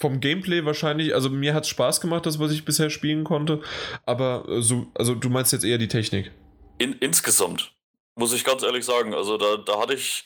Vom 0.00 0.20
Gameplay 0.20 0.64
wahrscheinlich, 0.64 1.14
also 1.14 1.28
mir 1.28 1.54
hat 1.54 1.64
es 1.64 1.70
Spaß 1.70 2.00
gemacht, 2.00 2.24
das, 2.24 2.38
was 2.38 2.52
ich 2.52 2.64
bisher 2.64 2.88
spielen 2.88 3.24
konnte. 3.24 3.62
Aber 4.06 4.48
äh, 4.48 4.62
so, 4.62 4.86
also 4.94 5.14
du 5.14 5.28
meinst 5.28 5.52
jetzt 5.52 5.64
eher 5.64 5.78
die 5.78 5.88
Technik. 5.88 6.30
In, 6.78 6.92
insgesamt, 6.94 7.74
muss 8.14 8.32
ich 8.32 8.44
ganz 8.44 8.62
ehrlich 8.62 8.84
sagen. 8.84 9.12
Also 9.12 9.36
da, 9.36 9.56
da 9.56 9.80
hatte 9.80 9.94
ich 9.94 10.24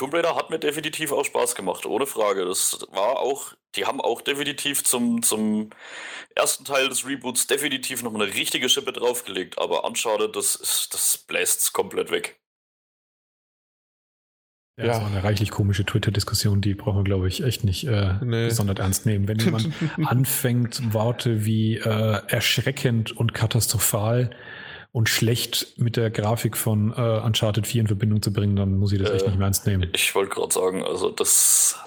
Tomb 0.00 0.14
Raider 0.14 0.34
hat 0.34 0.48
mir 0.48 0.58
definitiv 0.58 1.12
auch 1.12 1.26
Spaß 1.26 1.54
gemacht, 1.54 1.84
ohne 1.84 2.06
Frage. 2.06 2.46
Das 2.46 2.86
war 2.90 3.18
auch, 3.18 3.52
die 3.76 3.84
haben 3.84 4.00
auch 4.00 4.22
definitiv 4.22 4.82
zum, 4.82 5.22
zum 5.22 5.68
ersten 6.34 6.64
Teil 6.64 6.88
des 6.88 7.06
Reboots 7.06 7.46
definitiv 7.46 8.02
noch 8.02 8.14
eine 8.14 8.24
richtige 8.24 8.70
Schippe 8.70 8.94
draufgelegt, 8.94 9.58
aber 9.58 9.84
Uncharted, 9.84 10.34
das, 10.34 10.56
ist, 10.56 10.88
das 10.94 11.18
bläst 11.28 11.74
komplett 11.74 12.10
weg. 12.10 12.40
Ja, 14.78 14.86
das 14.86 15.00
war 15.02 15.08
eine 15.08 15.22
reichlich 15.22 15.50
komische 15.50 15.84
Twitter-Diskussion, 15.84 16.62
die 16.62 16.72
brauchen 16.72 17.00
wir, 17.00 17.04
glaube 17.04 17.28
ich, 17.28 17.42
echt 17.42 17.64
nicht 17.64 17.86
äh, 17.86 18.14
nee. 18.24 18.46
besonders 18.46 18.78
ernst 18.78 19.04
nehmen. 19.04 19.28
Wenn 19.28 19.38
jemand 19.38 19.68
anfängt, 20.06 20.94
Worte 20.94 21.44
wie 21.44 21.76
äh, 21.76 22.22
erschreckend 22.26 23.12
und 23.12 23.34
katastrophal 23.34 24.30
und 24.92 25.08
schlecht 25.08 25.78
mit 25.78 25.96
der 25.96 26.10
Grafik 26.10 26.56
von 26.56 26.92
äh, 26.92 27.20
Uncharted 27.24 27.66
4 27.66 27.82
in 27.82 27.86
Verbindung 27.86 28.22
zu 28.22 28.32
bringen, 28.32 28.56
dann 28.56 28.78
muss 28.78 28.92
ich 28.92 28.98
das 28.98 29.10
äh, 29.10 29.14
echt 29.14 29.26
nicht 29.26 29.38
mehr 29.38 29.46
ernst 29.46 29.66
nehmen. 29.66 29.90
Ich 29.94 30.14
wollte 30.14 30.34
gerade 30.34 30.52
sagen, 30.52 30.84
also 30.84 31.10
das. 31.10 31.78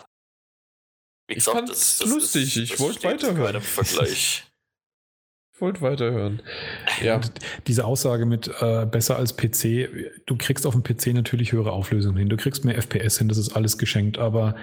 Wie 1.28 1.36
gesagt, 1.36 1.64
ich 1.64 1.70
das, 1.70 1.97
das 1.97 2.10
lustig, 2.10 2.58
ist, 2.58 2.72
ich 2.74 2.80
wollte 2.80 3.04
weiterhören. 3.04 3.62
Vergleich. 3.62 4.43
ich 5.54 5.62
wollte 5.62 5.82
weiterhören. 5.82 6.41
Ja. 7.01 7.16
Und 7.16 7.32
diese 7.68 7.86
Aussage 7.86 8.26
mit 8.26 8.49
äh, 8.60 8.86
besser 8.86 9.18
als 9.18 9.36
PC, 9.36 9.89
du 10.26 10.38
kriegst 10.38 10.66
auf 10.66 10.74
dem 10.74 10.84
PC 10.84 11.08
natürlich 11.08 11.51
höhere 11.51 11.72
Auflösungen 11.72 12.18
hin, 12.18 12.30
du 12.30 12.38
kriegst 12.38 12.66
mehr 12.66 12.76
FPS 12.82 13.18
hin, 13.18 13.28
das 13.28 13.38
ist 13.38 13.56
alles 13.56 13.78
geschenkt, 13.78 14.18
aber 14.18 14.56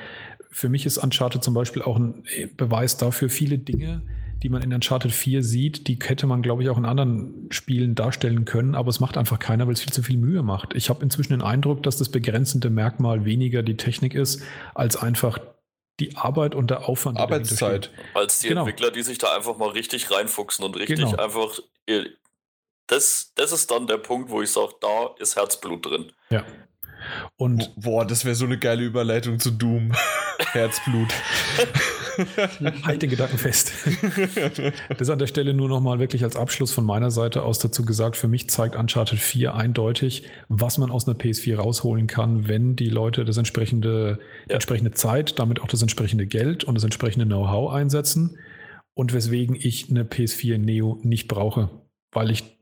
für 0.51 0.69
mich 0.69 0.87
ist 0.87 0.99
Uncharted 0.99 1.45
zum 1.45 1.55
Beispiel 1.55 1.83
auch 1.83 1.97
ein 1.97 2.25
Beweis 2.57 2.97
dafür, 2.97 3.31
viele 3.31 3.59
Dinge, 3.59 4.03
die 4.43 4.49
man 4.49 4.63
in 4.63 4.73
Uncharted 4.73 5.13
4 5.13 5.43
sieht, 5.43 5.87
die 5.87 5.99
hätte 6.03 6.27
man, 6.27 6.43
glaube 6.43 6.63
ich, 6.63 6.71
auch 6.71 6.79
in 6.79 6.87
anderen 6.87 7.49
Spielen 7.51 7.95
darstellen 7.95 8.45
können, 8.45 8.75
aber 8.75 8.89
es 8.89 9.01
macht 9.01 9.19
einfach 9.19 9.39
keiner, 9.39 9.67
weil 9.67 9.75
es 9.75 9.81
viel 9.81 9.93
zu 9.93 10.03
viel 10.03 10.17
Mühe 10.17 10.43
macht. 10.43 10.75
Ich 10.75 10.89
habe 10.89 11.03
inzwischen 11.03 11.33
den 11.33 11.43
Eindruck, 11.43 11.83
dass 11.83 11.99
das 11.99 12.09
begrenzende 12.09 12.71
Merkmal 12.71 13.25
weniger 13.25 13.63
die 13.63 13.77
Technik 13.77 14.15
ist, 14.15 14.43
als 14.75 14.97
einfach 14.97 15.39
die 16.01 16.17
Arbeit 16.17 16.55
und 16.55 16.71
der 16.71 16.89
Aufwand. 16.89 17.19
Arbeitszeit. 17.19 17.91
Als 18.15 18.41
die 18.41 18.49
genau. 18.49 18.63
Entwickler, 18.63 18.91
die 18.91 19.03
sich 19.03 19.19
da 19.19 19.37
einfach 19.37 19.59
mal 19.59 19.69
richtig 19.69 20.11
reinfuchsen 20.11 20.65
und 20.65 20.77
richtig 20.77 20.97
genau. 20.97 21.17
einfach. 21.17 21.59
Das, 22.87 23.33
das 23.35 23.53
ist 23.53 23.71
dann 23.71 23.87
der 23.87 23.99
Punkt, 23.99 24.31
wo 24.31 24.41
ich 24.41 24.51
sage, 24.51 24.73
da 24.81 25.15
ist 25.19 25.37
Herzblut 25.37 25.85
drin. 25.85 26.13
Ja. 26.31 26.45
Und 27.37 27.73
Boah, 27.77 28.05
das 28.05 28.25
wäre 28.25 28.35
so 28.35 28.47
eine 28.47 28.59
geile 28.59 28.83
Überleitung 28.83 29.39
zu 29.39 29.51
Doom. 29.51 29.93
Herzblut. 30.53 31.09
halt 32.85 33.03
den 33.03 33.11
Gedanken 33.11 33.39
fest. 33.39 33.73
das 34.89 35.01
ist 35.01 35.11
an 35.11 35.19
der 35.19 35.27
Stelle 35.27 35.55
nur 35.55 35.69
nochmal 35.69 35.99
wirklich 35.99 36.25
als 36.25 36.37
Abschluss 36.37 36.73
von 36.73 36.85
meiner 36.85 37.11
Seite 37.11 37.43
aus 37.43 37.59
dazu 37.59 37.85
gesagt. 37.85 38.17
Für 38.17 38.29
mich 38.29 38.49
zeigt 38.51 38.77
Uncharted 38.77 39.19
4 39.19 39.55
eindeutig, 39.55 40.25
was 40.49 40.79
man 40.79 40.91
aus 40.91 41.07
einer 41.07 41.19
PS4 41.19 41.57
rausholen 41.57 42.07
kann, 42.07 42.49
wenn 42.49 42.77
die 42.77 42.89
Leute 42.89 43.25
das 43.25 43.37
entsprechende, 43.37 44.19
ja. 44.49 44.55
entsprechende 44.55 44.93
Zeit, 44.93 45.39
damit 45.39 45.61
auch 45.61 45.69
das 45.69 45.83
entsprechende 45.83 46.27
Geld 46.27 46.65
und 46.65 46.75
das 46.75 46.85
entsprechende 46.85 47.27
Know-how 47.27 47.73
einsetzen. 47.73 48.39
Und 48.95 49.13
weswegen 49.13 49.57
ich 49.57 49.89
eine 49.89 50.05
PS4 50.05 50.59
Neo 50.59 50.99
nicht 51.03 51.29
brauche. 51.29 51.71
Weil 52.13 52.31
ich 52.31 52.61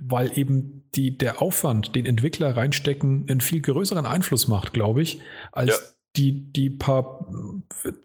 weil 0.00 0.36
eben 0.36 0.84
die, 0.94 1.16
der 1.16 1.40
Aufwand, 1.40 1.94
den 1.94 2.06
Entwickler 2.06 2.56
reinstecken, 2.56 3.26
einen 3.28 3.40
viel 3.40 3.60
größeren 3.60 4.06
Einfluss 4.06 4.48
macht, 4.48 4.72
glaube 4.72 5.02
ich, 5.02 5.20
als 5.52 5.70
ja. 5.70 5.76
Die, 6.16 6.52
die 6.52 6.70
paar 6.70 7.26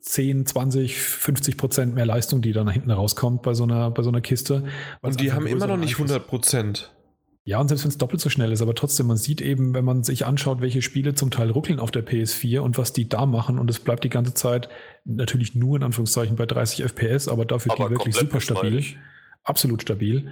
10, 0.01 0.45
20, 0.45 0.97
50 0.97 1.58
Prozent 1.58 1.95
mehr 1.95 2.05
Leistung, 2.05 2.41
die 2.41 2.53
dann 2.53 2.70
hinten 2.70 2.91
rauskommt 2.91 3.41
bei 3.41 3.53
so 3.53 3.64
einer, 3.64 3.91
bei 3.91 4.03
so 4.03 4.10
einer 4.10 4.22
Kiste. 4.22 4.64
Und 5.01 5.20
die 5.20 5.34
haben 5.34 5.45
immer 5.45 5.68
noch 5.68 5.78
nicht 5.78 5.93
100 5.93 6.26
Prozent. 6.26 6.91
Ja, 7.43 7.62
und 7.62 7.70
selbst 7.70 7.86
wenn 7.86 7.91
es 7.91 7.97
doppelt 7.97 8.20
so 8.20 8.30
schnell 8.30 8.51
ist, 8.51 8.62
aber 8.62 8.76
trotzdem, 8.76 9.08
man 9.08 9.16
sieht 9.16 9.39
eben, 9.39 9.74
wenn 9.74 9.86
man 9.86 10.03
sich 10.03 10.26
anschaut, 10.26 10.60
welche 10.60 10.82
Spiele 10.82 11.16
zum 11.16 11.32
Teil 11.32 11.49
ruckeln 11.49 11.80
auf 11.80 11.91
der 11.91 12.05
PS4 12.05 12.60
und 12.60 12.78
was 12.78 12.91
die 12.91 13.08
da 13.08 13.26
machen, 13.26 13.58
und 13.58 13.70
es 13.70 13.80
bleibt 13.80 14.03
die 14.03 14.10
ganze 14.10 14.34
Zeit 14.34 14.68
natürlich 15.05 15.55
nur 15.55 15.78
in 15.78 15.84
Anführungszeichen 15.84 16.36
bei 16.36 16.45
30 16.45 16.84
FPS, 16.84 17.30
aber 17.30 17.45
dafür 17.45 17.72
aber 17.72 17.88
die 17.88 17.95
wirklich 17.95 18.16
super 18.16 18.41
stabil. 18.41 18.84
Absolut 19.43 19.82
stabil. 19.82 20.30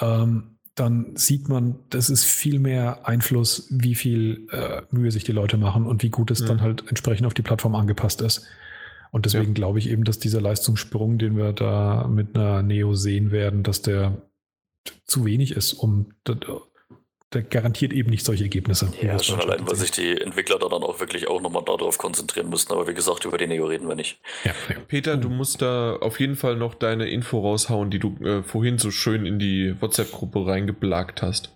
Ähm, 0.00 0.57
dann 0.78 1.16
sieht 1.16 1.48
man, 1.48 1.76
das 1.90 2.10
ist 2.10 2.24
viel 2.24 2.58
mehr 2.58 3.06
Einfluss, 3.06 3.66
wie 3.70 3.94
viel 3.94 4.46
äh, 4.50 4.82
Mühe 4.90 5.10
sich 5.10 5.24
die 5.24 5.32
Leute 5.32 5.56
machen 5.56 5.86
und 5.86 6.02
wie 6.02 6.10
gut 6.10 6.30
es 6.30 6.40
ja. 6.40 6.46
dann 6.46 6.60
halt 6.60 6.84
entsprechend 6.88 7.26
auf 7.26 7.34
die 7.34 7.42
Plattform 7.42 7.74
angepasst 7.74 8.20
ist. 8.20 8.46
Und 9.10 9.24
deswegen 9.24 9.48
ja. 9.48 9.54
glaube 9.54 9.78
ich 9.78 9.88
eben, 9.88 10.04
dass 10.04 10.18
dieser 10.18 10.40
Leistungssprung, 10.40 11.18
den 11.18 11.36
wir 11.36 11.52
da 11.52 12.06
mit 12.08 12.36
einer 12.36 12.62
Neo 12.62 12.94
sehen 12.94 13.30
werden, 13.30 13.62
dass 13.62 13.82
der 13.82 14.22
zu 15.04 15.24
wenig 15.24 15.52
ist, 15.52 15.72
um 15.72 16.12
garantiert 17.30 17.92
eben 17.92 18.10
nicht 18.10 18.24
solche 18.24 18.44
Ergebnisse. 18.44 18.90
Ja, 19.02 19.18
schon 19.22 19.40
allein, 19.40 19.66
weil 19.66 19.76
sich 19.76 19.90
die 19.90 20.18
Entwickler 20.18 20.58
da 20.58 20.68
dann 20.68 20.82
auch 20.82 20.98
wirklich 20.98 21.28
auch 21.28 21.42
nochmal 21.42 21.62
darauf 21.64 21.98
konzentrieren 21.98 22.48
müssten. 22.48 22.72
Aber 22.72 22.88
wie 22.88 22.94
gesagt, 22.94 23.24
über 23.24 23.36
die 23.36 23.46
Neo 23.46 23.66
reden 23.66 23.86
wir 23.86 23.94
nicht. 23.94 24.18
Ja, 24.44 24.52
ja. 24.68 24.76
Peter, 24.86 25.16
du 25.16 25.28
musst 25.28 25.60
da 25.60 25.96
auf 25.96 26.20
jeden 26.20 26.36
Fall 26.36 26.56
noch 26.56 26.74
deine 26.74 27.08
Info 27.08 27.40
raushauen, 27.40 27.90
die 27.90 27.98
du 27.98 28.16
äh, 28.24 28.42
vorhin 28.42 28.78
so 28.78 28.90
schön 28.90 29.26
in 29.26 29.38
die 29.38 29.74
WhatsApp-Gruppe 29.80 30.46
reingeblagt 30.46 31.20
hast. 31.20 31.52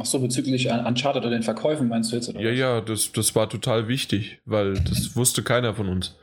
Ach 0.00 0.06
so, 0.06 0.20
bezüglich 0.20 0.68
Uncharted 0.70 1.22
oder 1.22 1.30
den 1.30 1.42
Verkäufen 1.42 1.88
meinst 1.88 2.12
du 2.12 2.16
jetzt? 2.16 2.28
Oder 2.28 2.40
ja, 2.40 2.50
was? 2.50 2.58
ja, 2.58 2.80
das, 2.80 3.12
das 3.12 3.34
war 3.34 3.48
total 3.48 3.88
wichtig, 3.88 4.40
weil 4.44 4.74
das 4.74 5.16
wusste 5.16 5.42
keiner 5.42 5.74
von 5.74 5.88
uns. 5.88 6.16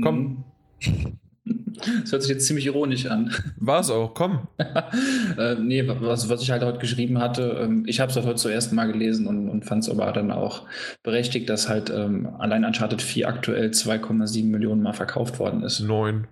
Komm. 0.00 0.44
Mhm. 0.80 1.18
Das 1.44 2.12
hört 2.12 2.22
sich 2.22 2.30
jetzt 2.30 2.46
ziemlich 2.46 2.66
ironisch 2.66 3.06
an. 3.06 3.34
War 3.56 3.80
es 3.80 3.90
auch, 3.90 4.14
komm. 4.14 4.46
äh, 4.58 5.54
nee, 5.56 5.82
was, 5.86 6.28
was 6.28 6.42
ich 6.42 6.50
halt 6.50 6.62
heute 6.62 6.78
geschrieben 6.78 7.18
hatte, 7.18 7.58
ähm, 7.62 7.84
ich 7.86 8.00
habe 8.00 8.10
es 8.10 8.16
heute 8.16 8.36
zuerst 8.36 8.72
mal 8.72 8.90
gelesen 8.90 9.26
und, 9.26 9.48
und 9.48 9.64
fand 9.64 9.82
es 9.82 9.90
aber 9.90 10.10
dann 10.12 10.30
auch 10.30 10.62
berechtigt, 11.02 11.48
dass 11.50 11.68
halt 11.68 11.90
ähm, 11.90 12.28
allein 12.38 12.64
Uncharted 12.64 13.02
4 13.02 13.26
aktuell 13.26 13.70
2,7 13.70 14.44
Millionen 14.44 14.82
Mal 14.82 14.92
verkauft 14.92 15.38
worden 15.38 15.62
ist. 15.62 15.80
Neun. 15.80 16.28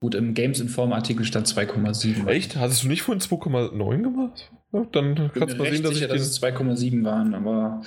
Gut, 0.00 0.14
im 0.14 0.32
Games 0.32 0.60
Inform 0.60 0.92
Artikel 0.92 1.24
stand 1.24 1.48
2,7. 1.48 2.28
Echt? 2.28 2.56
Hattest 2.56 2.84
du 2.84 2.88
nicht 2.88 3.02
vorhin 3.02 3.20
2,9 3.20 4.02
gemacht? 4.02 4.50
Ja, 4.72 4.86
dann 4.92 5.30
kannst 5.34 5.54
du 5.54 5.58
mal 5.58 5.72
sehen, 5.72 5.82
dass 5.82 5.94
sicher, 5.94 6.06
ich 6.06 6.12
dass 6.12 6.22
es 6.22 6.40
2,7 6.42 7.04
waren, 7.04 7.34
aber 7.34 7.82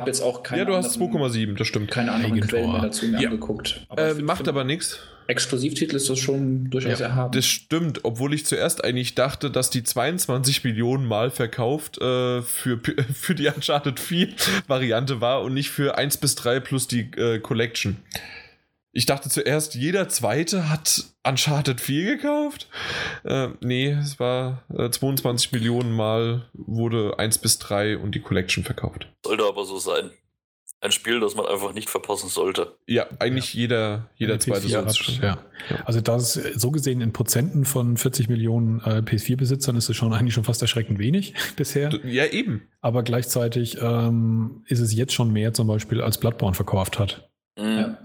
Habe 0.00 0.10
jetzt 0.10 0.20
auch 0.22 0.42
keine 0.42 0.62
Ja, 0.62 0.64
du 0.64 0.74
hast 0.74 0.96
2,7, 0.98 1.56
das 1.56 1.66
stimmt. 1.66 1.90
keine 1.90 2.12
anderen 2.12 2.34
Eigentor. 2.34 2.58
Quellen 2.60 2.72
mehr 2.72 2.80
dazu 2.82 3.06
mir 3.06 3.20
Ja. 3.20 3.28
angeguckt. 3.30 3.86
Äh, 3.96 4.14
für- 4.14 4.22
macht 4.22 4.46
aber 4.48 4.64
nichts. 4.64 4.98
Exklusivtitel 5.26 5.96
ist 5.96 6.08
das 6.08 6.18
schon 6.18 6.70
durchaus 6.70 7.00
Ja, 7.00 7.08
erhaben. 7.08 7.32
Das 7.32 7.44
stimmt, 7.44 8.00
obwohl 8.04 8.32
ich 8.32 8.46
zuerst 8.46 8.82
eigentlich 8.82 9.14
dachte, 9.14 9.50
dass 9.50 9.68
die 9.68 9.82
22 9.84 10.64
Millionen 10.64 11.04
Mal 11.06 11.30
verkauft 11.30 11.98
äh, 12.00 12.40
für, 12.40 12.80
für 13.14 13.34
die 13.34 13.46
Uncharted 13.48 14.00
4 14.00 14.28
Variante 14.68 15.20
war 15.20 15.42
und 15.42 15.52
nicht 15.52 15.68
für 15.70 15.98
1 15.98 16.16
bis 16.16 16.34
3 16.36 16.60
plus 16.60 16.88
die 16.88 17.10
äh, 17.16 17.40
Collection. 17.40 17.96
Ich 18.98 19.06
dachte 19.06 19.28
zuerst, 19.28 19.76
jeder 19.76 20.08
zweite 20.08 20.70
hat 20.70 21.04
Uncharted 21.24 21.80
4 21.80 22.16
gekauft. 22.16 22.68
Äh, 23.22 23.50
nee, 23.60 23.90
es 23.92 24.18
war 24.18 24.64
äh, 24.76 24.90
22 24.90 25.52
Millionen 25.52 25.92
Mal 25.92 26.50
wurde 26.52 27.16
1 27.16 27.38
bis 27.38 27.60
3 27.60 27.96
und 27.98 28.16
die 28.16 28.20
Collection 28.20 28.64
verkauft. 28.64 29.06
Sollte 29.24 29.44
aber 29.44 29.64
so 29.64 29.78
sein. 29.78 30.10
Ein 30.80 30.90
Spiel, 30.90 31.20
das 31.20 31.36
man 31.36 31.46
einfach 31.46 31.74
nicht 31.74 31.88
verpassen 31.88 32.28
sollte. 32.28 32.76
Ja, 32.88 33.06
eigentlich 33.20 33.54
jeder, 33.54 34.10
jeder 34.16 34.32
Eine 34.32 34.40
zweite 34.40 34.66
PS4 34.66 34.70
soll's 34.70 34.88
hat, 34.88 34.96
schon. 34.96 35.22
ja. 35.22 35.38
Also 35.84 36.00
das 36.00 36.32
so 36.32 36.72
gesehen 36.72 37.00
in 37.00 37.12
Prozenten 37.12 37.66
von 37.66 37.96
40 37.96 38.28
Millionen 38.28 38.80
äh, 38.80 39.02
PS4-Besitzern 39.04 39.76
ist 39.76 39.88
es 39.88 39.94
schon 39.96 40.12
eigentlich 40.12 40.34
schon 40.34 40.42
fast 40.42 40.60
erschreckend 40.60 40.98
wenig 40.98 41.34
bisher. 41.56 41.90
Ja, 42.04 42.26
eben. 42.26 42.62
Aber 42.80 43.04
gleichzeitig 43.04 43.78
ähm, 43.80 44.64
ist 44.66 44.80
es 44.80 44.92
jetzt 44.92 45.12
schon 45.12 45.32
mehr 45.32 45.54
zum 45.54 45.68
Beispiel 45.68 46.00
als 46.02 46.18
Bloodborne 46.18 46.56
verkauft 46.56 46.98
hat. 46.98 47.30
Mhm. 47.56 47.64
Ja. 47.64 47.98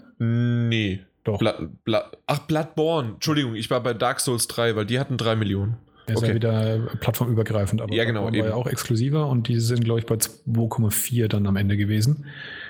Nee. 0.69 0.99
Doch. 1.23 1.39
Bla, 1.39 1.57
Bla, 1.85 2.11
ach, 2.27 2.39
Bloodborne. 2.39 3.13
Entschuldigung, 3.13 3.55
ich 3.55 3.69
war 3.69 3.81
bei 3.81 3.93
Dark 3.93 4.19
Souls 4.19 4.47
3, 4.47 4.75
weil 4.75 4.85
die 4.85 4.99
hatten 4.99 5.17
3 5.17 5.35
Millionen. 5.37 5.77
Er 6.05 6.15
ist 6.15 6.17
Okay. 6.17 6.27
ja 6.29 6.35
wieder 6.35 6.79
plattformübergreifend, 6.99 7.81
aber 7.81 7.93
Ja, 7.93 8.03
genau, 8.03 8.25
war 8.25 8.33
eben. 8.33 8.45
ja 8.45 8.55
auch 8.55 8.67
exklusiver 8.67 9.27
und 9.29 9.47
die 9.47 9.57
sind, 9.61 9.85
glaube 9.85 10.01
ich, 10.01 10.05
bei 10.05 10.15
2,4 10.15 11.29
dann 11.29 11.47
am 11.47 11.55
Ende 11.55 11.77
gewesen. 11.77 12.25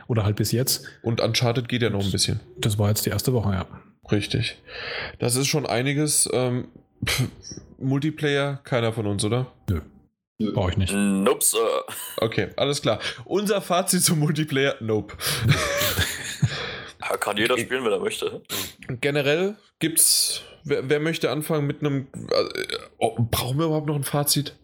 Oder 0.07 0.23
halt 0.23 0.35
bis 0.35 0.51
jetzt. 0.51 0.85
Und 1.01 1.19
Uncharted 1.19 1.67
geht 1.67 1.81
ja 1.81 1.89
noch 1.89 2.03
ein 2.05 2.11
bisschen. 2.11 2.41
Das 2.57 2.77
war 2.77 2.89
jetzt 2.89 3.07
die 3.07 3.09
erste 3.09 3.33
Woche, 3.33 3.51
ja. 3.53 3.65
Richtig. 4.11 4.61
Das 5.17 5.35
ist 5.35 5.47
schon 5.47 5.65
einiges. 5.65 6.29
Ähm, 6.31 6.67
pff, 7.03 7.23
Multiplayer, 7.79 8.59
keiner 8.63 8.93
von 8.93 9.07
uns, 9.07 9.23
oder? 9.25 9.47
Nö, 9.67 9.81
brauche 10.53 10.71
ich 10.71 10.77
nicht. 10.77 10.93
Nope, 10.93 11.43
Sir. 11.43 11.59
Okay, 12.17 12.49
alles 12.55 12.81
klar. 12.83 12.99
Unser 13.25 13.61
Fazit 13.61 14.03
zum 14.03 14.19
Multiplayer, 14.19 14.75
nope. 14.79 15.15
Ja, 17.09 17.17
kann 17.17 17.37
jeder 17.37 17.57
spielen, 17.57 17.83
wenn 17.83 17.91
er 17.91 17.99
möchte. 17.99 18.41
Generell 19.01 19.55
gibt's. 19.79 20.41
Wer, 20.63 20.89
wer 20.89 20.99
möchte 20.99 21.29
anfangen 21.29 21.67
mit 21.67 21.81
einem. 21.81 22.07
Äh, 22.31 22.77
oh, 22.97 23.15
brauchen 23.19 23.57
wir 23.57 23.65
überhaupt 23.65 23.87
noch 23.87 23.95
ein 23.95 24.03
Fazit? 24.03 24.55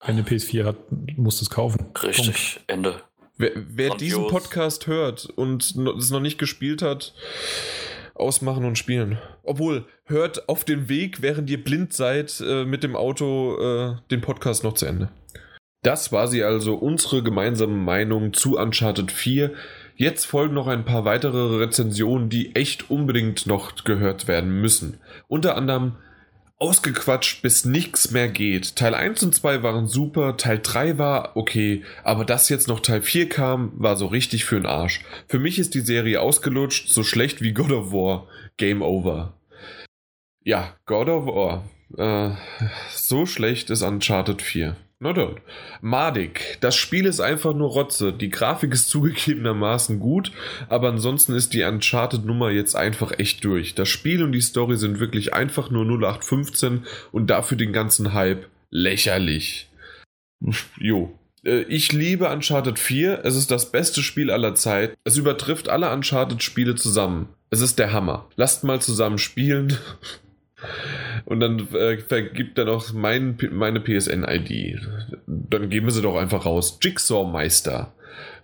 Wenn 0.00 0.16
eine 0.16 0.22
PS4 0.22 0.64
hat, 0.64 0.76
musst 1.16 1.40
du 1.40 1.44
es 1.44 1.50
kaufen. 1.50 1.86
Richtig, 2.02 2.60
Ende. 2.66 3.00
Wer, 3.36 3.52
wer 3.54 3.94
diesen 3.94 4.28
Podcast 4.28 4.86
hört 4.86 5.26
und 5.26 5.62
es 5.64 6.10
noch 6.10 6.20
nicht 6.20 6.38
gespielt 6.38 6.82
hat, 6.82 7.14
ausmachen 8.14 8.64
und 8.64 8.78
spielen. 8.78 9.18
Obwohl, 9.42 9.86
hört 10.04 10.48
auf 10.48 10.64
dem 10.64 10.88
Weg, 10.88 11.22
während 11.22 11.50
ihr 11.50 11.62
blind 11.62 11.92
seid, 11.92 12.40
äh, 12.40 12.64
mit 12.64 12.84
dem 12.84 12.94
Auto 12.94 13.56
äh, 13.58 13.96
den 14.10 14.20
Podcast 14.20 14.62
noch 14.62 14.74
zu 14.74 14.86
Ende. 14.86 15.10
Das 15.82 16.12
war 16.12 16.28
sie 16.28 16.44
also, 16.44 16.76
unsere 16.76 17.22
gemeinsame 17.22 17.76
Meinung 17.76 18.32
zu 18.32 18.56
Uncharted 18.56 19.10
4. 19.10 19.52
Jetzt 19.96 20.24
folgen 20.24 20.54
noch 20.54 20.66
ein 20.66 20.84
paar 20.84 21.04
weitere 21.04 21.58
Rezensionen, 21.58 22.28
die 22.28 22.56
echt 22.56 22.90
unbedingt 22.90 23.46
noch 23.46 23.84
gehört 23.84 24.26
werden 24.26 24.60
müssen. 24.60 24.98
Unter 25.28 25.56
anderem 25.56 25.96
ausgequatscht, 26.58 27.42
bis 27.42 27.64
nichts 27.64 28.10
mehr 28.10 28.28
geht. 28.28 28.76
Teil 28.76 28.94
1 28.94 29.22
und 29.22 29.34
2 29.34 29.62
waren 29.62 29.86
super, 29.86 30.36
Teil 30.36 30.60
3 30.62 30.98
war 30.98 31.36
okay, 31.36 31.84
aber 32.02 32.24
dass 32.24 32.48
jetzt 32.48 32.68
noch 32.68 32.80
Teil 32.80 33.02
4 33.02 33.28
kam, 33.28 33.72
war 33.76 33.96
so 33.96 34.06
richtig 34.06 34.44
für 34.44 34.56
den 34.56 34.66
Arsch. 34.66 35.00
Für 35.28 35.38
mich 35.38 35.58
ist 35.58 35.74
die 35.74 35.80
Serie 35.80 36.20
ausgelutscht, 36.20 36.88
so 36.88 37.02
schlecht 37.02 37.42
wie 37.42 37.52
God 37.52 37.70
of 37.70 37.92
War. 37.92 38.26
Game 38.56 38.82
over. 38.82 39.34
Ja, 40.42 40.74
God 40.86 41.08
of 41.08 41.26
War. 41.26 41.64
Äh, 41.96 42.34
so 42.90 43.26
schlecht 43.26 43.70
ist 43.70 43.82
Uncharted 43.82 44.42
4. 44.42 44.76
Na 45.04 45.12
dort. 45.12 45.42
Madig. 45.82 46.56
Das 46.62 46.74
Spiel 46.76 47.04
ist 47.04 47.20
einfach 47.20 47.52
nur 47.52 47.68
Rotze. 47.68 48.10
Die 48.10 48.30
Grafik 48.30 48.72
ist 48.72 48.88
zugegebenermaßen 48.88 50.00
gut, 50.00 50.32
aber 50.70 50.88
ansonsten 50.88 51.34
ist 51.34 51.52
die 51.52 51.62
Uncharted-Nummer 51.62 52.50
jetzt 52.50 52.74
einfach 52.74 53.12
echt 53.18 53.44
durch. 53.44 53.74
Das 53.74 53.90
Spiel 53.90 54.22
und 54.22 54.32
die 54.32 54.40
Story 54.40 54.78
sind 54.78 55.00
wirklich 55.00 55.34
einfach 55.34 55.68
nur 55.68 55.84
0815 55.84 56.86
und 57.12 57.26
dafür 57.28 57.58
den 57.58 57.74
ganzen 57.74 58.14
Hype 58.14 58.46
lächerlich. 58.70 59.68
Jo. 60.78 61.12
Äh, 61.44 61.64
Ich 61.64 61.92
liebe 61.92 62.30
Uncharted 62.30 62.78
4. 62.78 63.26
Es 63.26 63.36
ist 63.36 63.50
das 63.50 63.70
beste 63.70 64.02
Spiel 64.02 64.30
aller 64.30 64.54
Zeit. 64.54 64.96
Es 65.04 65.18
übertrifft 65.18 65.68
alle 65.68 65.92
Uncharted-Spiele 65.92 66.76
zusammen. 66.76 67.28
Es 67.50 67.60
ist 67.60 67.78
der 67.78 67.92
Hammer. 67.92 68.26
Lasst 68.36 68.64
mal 68.64 68.80
zusammen 68.80 69.18
spielen. 69.18 69.76
Und 71.24 71.40
dann 71.40 71.68
äh, 71.74 71.98
vergibt 71.98 72.58
er 72.58 72.66
noch 72.66 72.92
mein, 72.92 73.38
meine 73.50 73.80
PSN-ID. 73.80 74.80
Dann 75.26 75.70
geben 75.70 75.86
wir 75.86 75.92
sie 75.92 76.02
doch 76.02 76.16
einfach 76.16 76.46
raus. 76.46 76.78
Jigsaw-Meister. 76.82 77.94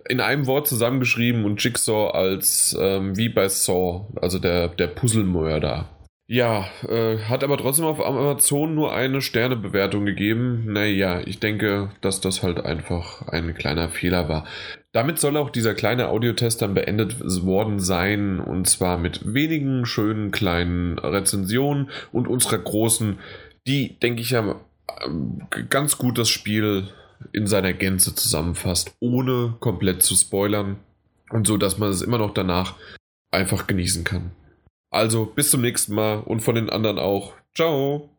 In 0.09 0.19
einem 0.19 0.47
Wort 0.47 0.67
zusammengeschrieben 0.67 1.45
und 1.45 1.63
Jigsaw 1.63 2.11
als 2.11 2.75
ähm, 2.79 3.15
wie 3.17 3.29
bei 3.29 3.47
Saw, 3.47 4.07
also 4.19 4.39
der, 4.39 4.69
der 4.69 4.87
Puzzlemörder. 4.87 5.89
Ja, 6.33 6.69
äh, 6.87 7.17
hat 7.17 7.43
aber 7.43 7.57
trotzdem 7.57 7.83
auf 7.83 7.99
Amazon 7.99 8.73
nur 8.73 8.93
eine 8.93 9.21
Sternebewertung 9.21 10.05
gegeben. 10.05 10.63
Naja, 10.71 11.19
ich 11.25 11.41
denke, 11.41 11.89
dass 11.99 12.21
das 12.21 12.41
halt 12.41 12.63
einfach 12.63 13.27
ein 13.27 13.53
kleiner 13.53 13.89
Fehler 13.89 14.29
war. 14.29 14.45
Damit 14.93 15.19
soll 15.19 15.37
auch 15.37 15.49
dieser 15.49 15.73
kleine 15.73 16.09
Audiotest 16.09 16.61
dann 16.61 16.73
beendet 16.73 17.21
worden 17.45 17.79
sein 17.79 18.39
und 18.39 18.67
zwar 18.67 18.97
mit 18.97 19.33
wenigen 19.33 19.85
schönen 19.85 20.31
kleinen 20.31 20.99
Rezensionen 20.99 21.89
und 22.11 22.27
unserer 22.27 22.57
großen, 22.57 23.19
die, 23.65 23.97
denke 23.99 24.21
ich 24.21 24.31
ja, 24.31 24.59
ganz 25.69 25.97
gut 25.97 26.17
das 26.17 26.29
Spiel 26.29 26.89
in 27.31 27.47
seiner 27.47 27.73
Gänze 27.73 28.15
zusammenfasst, 28.15 28.93
ohne 28.99 29.55
komplett 29.59 30.03
zu 30.03 30.15
spoilern 30.15 30.77
und 31.29 31.47
so, 31.47 31.57
dass 31.57 31.77
man 31.77 31.89
es 31.89 32.01
immer 32.01 32.17
noch 32.17 32.33
danach 32.33 32.75
einfach 33.31 33.67
genießen 33.67 34.03
kann. 34.03 34.31
Also 34.89 35.25
bis 35.25 35.51
zum 35.51 35.61
nächsten 35.61 35.95
Mal 35.95 36.19
und 36.19 36.41
von 36.41 36.55
den 36.55 36.69
anderen 36.69 36.99
auch. 36.99 37.33
Ciao. 37.55 38.10